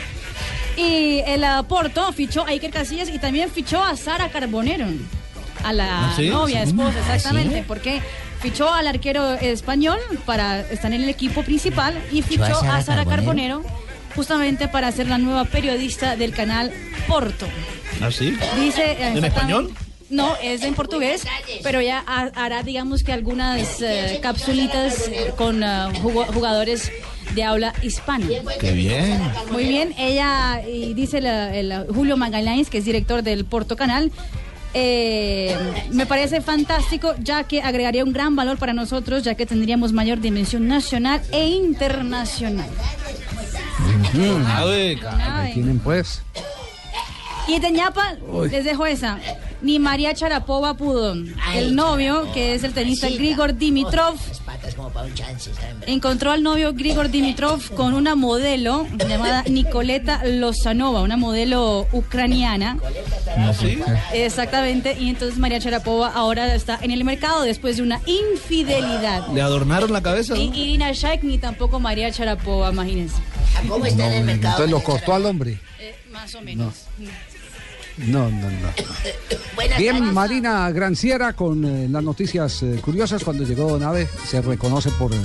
[0.78, 4.88] Y el Porto fichó a Iker Casillas y también fichó a Sara Carbonero,
[5.64, 6.30] a la ¿Ah, sí?
[6.30, 6.70] novia, Sí.
[6.70, 7.64] esposa, ¿Ah, exactamente, sí?
[7.68, 8.02] porque
[8.42, 12.82] fichó al arquero español para estar en el equipo principal y Fichó a Sara a
[12.82, 13.62] Sara Carbonero.
[13.62, 13.83] Carbonero
[14.16, 16.72] justamente para ser la nueva periodista del canal
[17.08, 17.48] Porto.
[18.02, 18.36] ¿Ah, sí?
[18.60, 19.72] Dice eh, ¿En español?
[20.10, 21.24] No, es en portugués,
[21.64, 25.68] pero ya ha- hará, digamos que algunas eh, capsulitas con eh,
[26.02, 26.92] jugadores
[27.34, 28.28] de habla hispana.
[28.60, 29.20] Qué bien.
[29.52, 34.12] Muy bien, ella y dice la- el, Julio Magallanes, que es director del Porto Canal.
[34.76, 35.56] eh,
[35.92, 40.20] me parece fantástico ya que agregaría un gran valor para nosotros ya que tendríamos mayor
[40.20, 42.68] dimensión nacional e internacional.
[45.22, 46.22] Ahí tienen pues.
[47.48, 48.16] Y de ñapa
[48.64, 49.20] dejo esa.
[49.62, 51.16] ni María Charapova pudo.
[51.56, 54.16] el novio, que es el tenista Grigor Dimitrov,
[54.64, 55.52] Patas como para un chance,
[55.88, 62.78] encontró al novio Grigor Dimitrov con una modelo llamada Nicoleta Lozanova, una modelo ucraniana.
[64.14, 69.28] Exactamente, y entonces María Charapova ahora está en el mercado después de una infidelidad.
[69.34, 70.38] Le adornaron la cabeza.
[70.38, 73.18] Y Irina Shayk ni tampoco María Charapova, imagínense.
[73.68, 74.64] ¿Cómo está en el mercado?
[74.64, 75.60] Entonces lo cortó al hombre.
[75.80, 76.86] Eh, más o menos.
[76.98, 77.10] No,
[77.98, 78.40] no, no.
[79.56, 80.14] Buenas Bien.
[80.14, 83.24] Marina Granciera con eh, las noticias eh, curiosas.
[83.24, 85.18] Cuando llegó Nave, se reconoce por eh,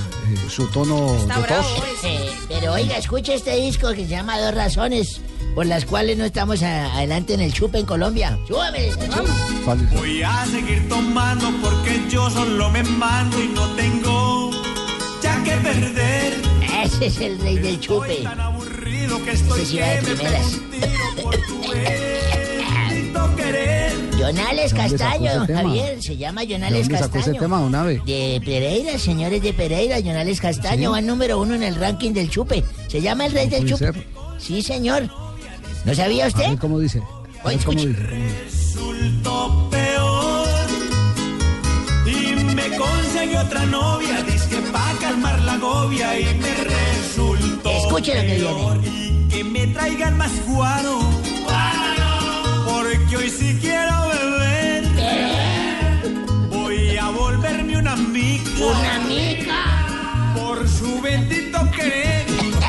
[0.49, 1.65] su tono de tos.
[2.03, 5.21] Eh, pero oiga, escucha este disco que se llama Dos Razones
[5.55, 8.37] por las cuales no estamos a- adelante en el chupe en Colombia.
[8.47, 8.91] Súbame,
[9.65, 9.89] ¿Cuál es?
[9.91, 14.51] Voy a seguir tomando porque yo solo me mando y no tengo
[15.23, 16.33] ya que perder.
[16.83, 18.25] Ese es el rey del chupe.
[18.27, 20.59] Aburrido que estoy Ese sí va de primeras.
[23.27, 23.91] bendito querer.
[24.19, 25.47] Jonales ¿De dónde sacó Castaño?
[25.47, 27.31] Javier, se llama ¿De Jonales dónde sacó Castaño.
[27.35, 28.01] ese tema, don Ave?
[28.05, 30.93] De Pereira, señores de Pereira, Jonales Castaño ¿Sí?
[30.93, 32.63] va número uno en el ranking del chupe.
[32.87, 33.77] Se llama el rey del chupe.
[33.93, 34.07] ser.
[34.37, 35.09] Sí, señor.
[35.85, 36.49] ¿No sabía A usted?
[36.49, 37.01] ver cómo dice.
[37.43, 37.93] A ver cómo dice.
[37.93, 40.47] Resultó peor
[42.05, 48.21] y me conseguí otra novia, disque pa' calmar la agobia y me resultó Escuche lo
[48.21, 48.81] que peor.
[48.85, 50.99] Y que me traigan más guaro,
[52.99, 54.83] porque hoy sí quiero beber.
[56.49, 58.49] Voy a volverme una mica.
[58.57, 60.33] Una mica.
[60.35, 62.25] Por su bendito querer,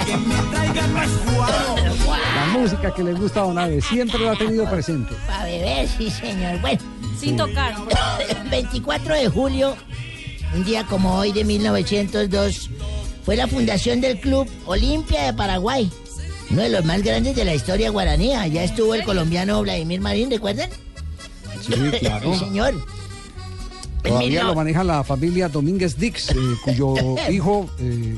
[0.07, 1.77] que me traigan más guaro.
[2.35, 5.15] La música que le gusta a Don Ave siempre lo ha tenido presente.
[5.27, 6.61] Para beber, sí, señor.
[6.61, 6.81] Bueno.
[7.19, 7.75] Sin tocar.
[8.51, 9.77] 24 de julio,
[10.55, 12.71] un día como hoy de 1902,
[13.25, 15.91] fue la fundación del Club Olimpia de Paraguay.
[16.51, 18.29] Uno de los más grandes de la historia guaraní.
[18.53, 20.71] Ya estuvo el colombiano Vladimir Marín, ¿recuerdan?
[21.61, 22.33] Sí, claro.
[22.39, 22.75] Sí, señor.
[24.03, 26.95] En Todavía lo maneja la familia Domínguez Dix, eh, cuyo
[27.31, 28.17] hijo, eh,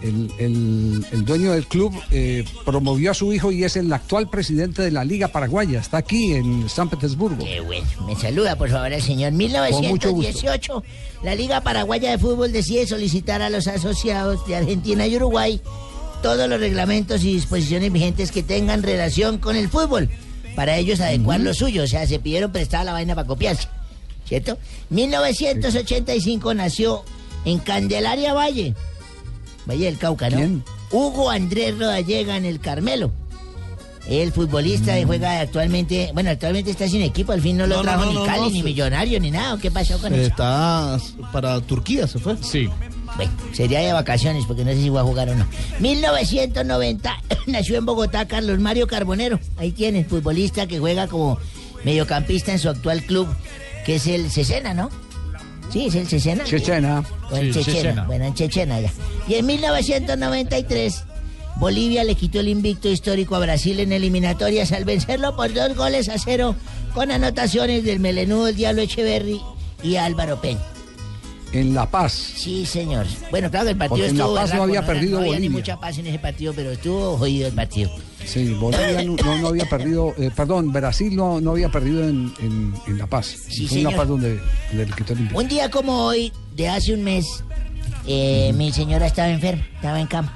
[0.00, 4.30] el, el- el dueño del club, eh, promovió a su hijo y es el actual
[4.30, 5.80] presidente de la Liga Paraguaya.
[5.80, 7.44] Está aquí en San Petersburgo.
[7.44, 7.84] Qué bueno.
[8.06, 9.30] Me saluda, por favor, el señor.
[9.32, 9.38] Con
[9.88, 10.28] mucho gusto.
[10.28, 10.84] 1918,
[11.24, 15.60] la Liga Paraguaya de Fútbol decide solicitar a los asociados de Argentina y Uruguay
[16.22, 20.08] todos los reglamentos y disposiciones vigentes que tengan relación con el fútbol.
[20.54, 21.84] Para ellos adecuar lo suyo.
[21.84, 23.68] O sea, se pidieron prestada la vaina para copiarse.
[24.26, 24.58] ¿Cierto?
[24.90, 27.04] 1985 nació
[27.44, 28.74] en Candelaria Valle.
[29.66, 30.62] Valle del Cauca, ¿no?
[30.90, 33.12] Hugo Andrés Rodallega en el Carmelo.
[34.08, 37.82] El futbolista que juega actualmente, bueno, actualmente está sin equipo, al fin no lo No,
[37.82, 38.62] trajo no, ni Cali, no, ni.
[38.62, 39.58] Millonario, ni nada.
[39.60, 40.22] ¿Qué pasó con eso?
[40.22, 40.98] Está
[41.30, 42.36] para Turquía, se fue.
[42.42, 42.70] Sí.
[43.18, 45.44] Bueno, sería de vacaciones, porque no sé si va a jugar o no.
[45.80, 49.38] 1990 nació en Bogotá Carlos Mario Carbonero.
[49.58, 51.36] Ahí tienes, futbolista que juega como
[51.84, 53.28] mediocampista en su actual club,
[53.84, 54.88] que es el Cesena, ¿no?
[55.70, 56.44] Sí, es el Cesena.
[56.44, 57.04] Chechena.
[57.30, 57.78] O en Sí, Chechena.
[57.78, 58.04] Chechena.
[58.04, 58.92] Bueno, en Chechena ya.
[59.28, 61.04] Y en 1993,
[61.56, 66.08] Bolivia le quitó el invicto histórico a Brasil en eliminatorias al vencerlo por dos goles
[66.08, 66.54] a cero
[66.94, 69.40] con anotaciones del melenudo el Diablo Echeverry
[69.82, 70.60] y Álvaro Peña.
[71.52, 72.12] En La Paz.
[72.12, 73.06] Sí, señor.
[73.30, 74.36] Bueno, claro que el partido Porque en La estuvo.
[74.36, 77.48] Paz no había perdido no había ni mucha paz en ese partido, pero estuvo jodido
[77.48, 77.90] el partido.
[78.26, 82.32] Sí, Bolivia no, no- no había perdido, eh, perdón, Brasil no, no había perdido en,
[82.40, 83.34] en- en La Paz.
[83.48, 83.96] Sí, Fue en La señor.
[83.96, 84.40] Paz donde.
[85.34, 87.24] Un día como hoy, de hace un mes,
[88.06, 90.34] eh, mi señora estaba enferma, estaba en cama.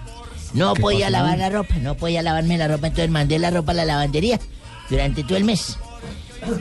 [0.55, 3.73] No ¿Qué podía lavar la ropa, no podía lavarme la ropa, entonces mandé la ropa
[3.73, 4.39] a la lavandería
[4.89, 5.77] durante todo el mes.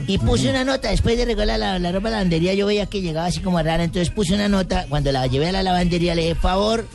[0.06, 2.86] Y puse una nota, después de recoger la, la ropa a la lavandería, yo veía
[2.86, 6.14] que llegaba así como rara, entonces puse una nota, cuando la llevé a la lavandería
[6.14, 6.86] le dije, favor,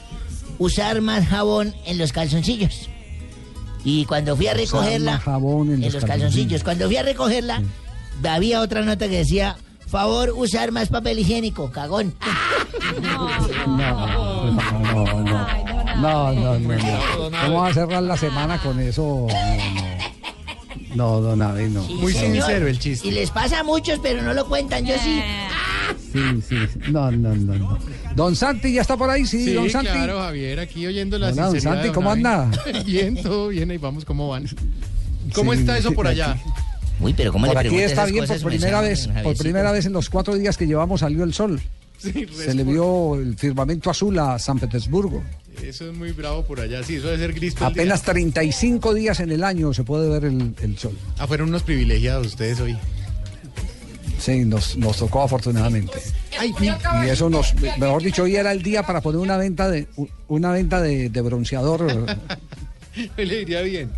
[0.58, 2.90] usar más jabón en los calzoncillos.
[3.84, 6.98] Y cuando fui a Usar recogerla, más jabón en en los los calzoncillos, cuando fui
[6.98, 7.62] a recogerla,
[8.28, 12.14] había otra nota que decía, favor, usar más papel higiénico, cagón.
[12.98, 13.28] No,
[13.68, 15.68] no, no, no.
[15.98, 17.42] No, no, no, no.
[17.42, 19.28] ¿Cómo va a cerrar la semana con eso?
[19.30, 19.87] No, no.
[20.98, 21.86] No, don Abe, no.
[21.86, 22.52] Sí, señor.
[23.04, 25.22] Y les pasa a muchos, pero no lo cuentan, yo sí.
[26.12, 26.80] Sí, sí, sí.
[26.92, 27.78] No, no, no, no.
[28.16, 29.92] Don Santi ya está por ahí, sí, Sí, don Santi.
[29.92, 32.50] claro, Javier, aquí oyendo la Hola, don Santi, ¿cómo anda?
[32.86, 34.48] bien, todo bien, ahí vamos, ¿cómo van?
[35.34, 36.22] ¿Cómo Sí, está eso por aquí.
[36.22, 36.42] allá?
[37.00, 39.86] Uy, pero ¿cómo por le aquí está bien, por primera me vez, por primera vez
[39.86, 41.62] en los cuatro días que llevamos salió el sol.
[42.00, 45.24] Sí, Se le vio el firmamento azul a San Petersburgo.
[45.64, 47.68] Eso es muy bravo por allá, sí, eso debe ser gris el día.
[47.68, 50.98] Apenas 35 días en el año se puede ver el, el sol.
[51.18, 52.78] Ah, fueron unos privilegiados ustedes hoy.
[54.20, 56.00] Sí, nos, nos tocó afortunadamente.
[56.40, 56.54] Ay,
[57.06, 59.88] Y eso nos, mejor dicho, hoy era el día para poner una venta de
[60.28, 61.86] una venta de, de bronceador.
[63.18, 63.92] Le diría bien.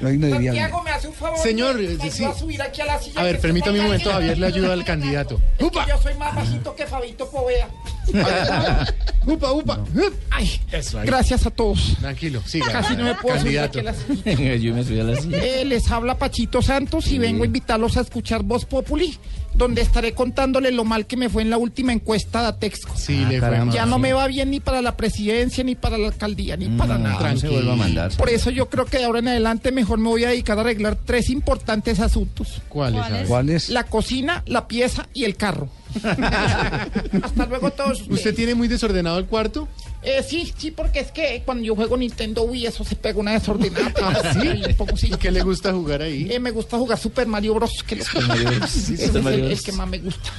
[0.00, 1.38] No diría Santiago, me hace un favor.
[1.38, 2.24] Señor, me, sí.
[2.24, 3.20] a subir aquí a la silla.
[3.20, 4.10] A ver, permítame un momento.
[4.12, 5.40] Javier le ayuda al candidato.
[5.58, 7.68] Que yo soy más bajito que Fabito Povea.
[9.26, 9.84] Upa, upa.
[10.30, 11.06] Ay, Eso ahí.
[11.06, 11.96] gracias a todos.
[11.98, 12.70] Tranquilo, siga.
[12.70, 13.78] Casi no me puedo subir Candidato.
[13.80, 14.54] aquí a la silla.
[14.62, 15.38] Yo me subí a la silla.
[15.44, 19.18] Eh, les habla Pachito Santos y vengo a invitarlos a escuchar Voz Populi,
[19.56, 22.94] donde estaré contándoles lo mal que me fue en la última encuesta de Texco.
[22.96, 23.70] Sí, le fue mal.
[23.70, 26.98] Ya no me va bien ni para la presidencia, ni para la alcaldía, ni para
[26.98, 27.32] nada.
[27.32, 28.12] No se vuelva a mandar.
[28.16, 30.62] Por eso yo creo que de ahora en adelante mejor me voy a dedicar a
[30.62, 32.60] arreglar tres importantes asuntos.
[32.68, 33.28] ¿Cuáles?
[33.28, 33.70] ¿Cuáles?
[33.70, 35.68] La cocina, la pieza y el carro.
[37.22, 38.00] Hasta luego todos.
[38.02, 38.18] ustedes.
[38.18, 39.68] ¿Usted tiene muy desordenado el cuarto?
[40.02, 43.32] Eh, sí, sí, porque es que cuando yo juego Nintendo Wii eso se pega una
[43.32, 43.92] desordenada.
[44.02, 44.48] ¿Ah, sí?
[44.48, 45.08] un poco, sí.
[45.12, 46.28] ¿Y qué le gusta jugar ahí?
[46.30, 47.82] Eh, me gusta jugar Super Mario Bros.
[47.86, 48.74] Que lo- Mario Bros.
[48.88, 49.58] Es Super Mario el, Bros.
[49.58, 50.30] el que más me gusta.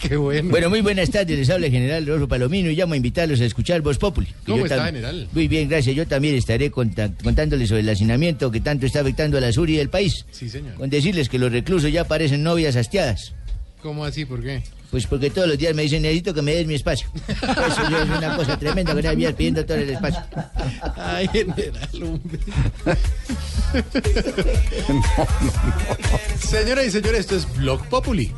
[0.00, 0.50] Qué bueno.
[0.50, 3.44] Bueno, muy buenas tardes, les habla el general Rorro Palomino y llamo a invitarlos a
[3.46, 4.28] escuchar Voz Populi.
[4.44, 5.28] ¿Cómo yo está, tam- general?
[5.32, 5.96] Muy bien, gracias.
[5.96, 9.76] Yo también estaré contándoles sobre el hacinamiento que tanto está afectando a la sur y
[9.76, 10.26] del país.
[10.32, 10.74] Sí, señor.
[10.74, 13.32] Con decirles que los reclusos ya parecen novias hastiadas.
[13.80, 14.24] ¿Cómo así?
[14.24, 14.62] ¿Por qué?
[14.94, 17.08] Pues porque todos los días me dicen, necesito que me des mi espacio.
[17.26, 20.20] Eso es una cosa tremenda que nadie viene pidiendo todo el espacio.
[20.94, 22.38] Ay, general, hombre.
[26.38, 28.32] Señoras y señores, esto es Blog Populi.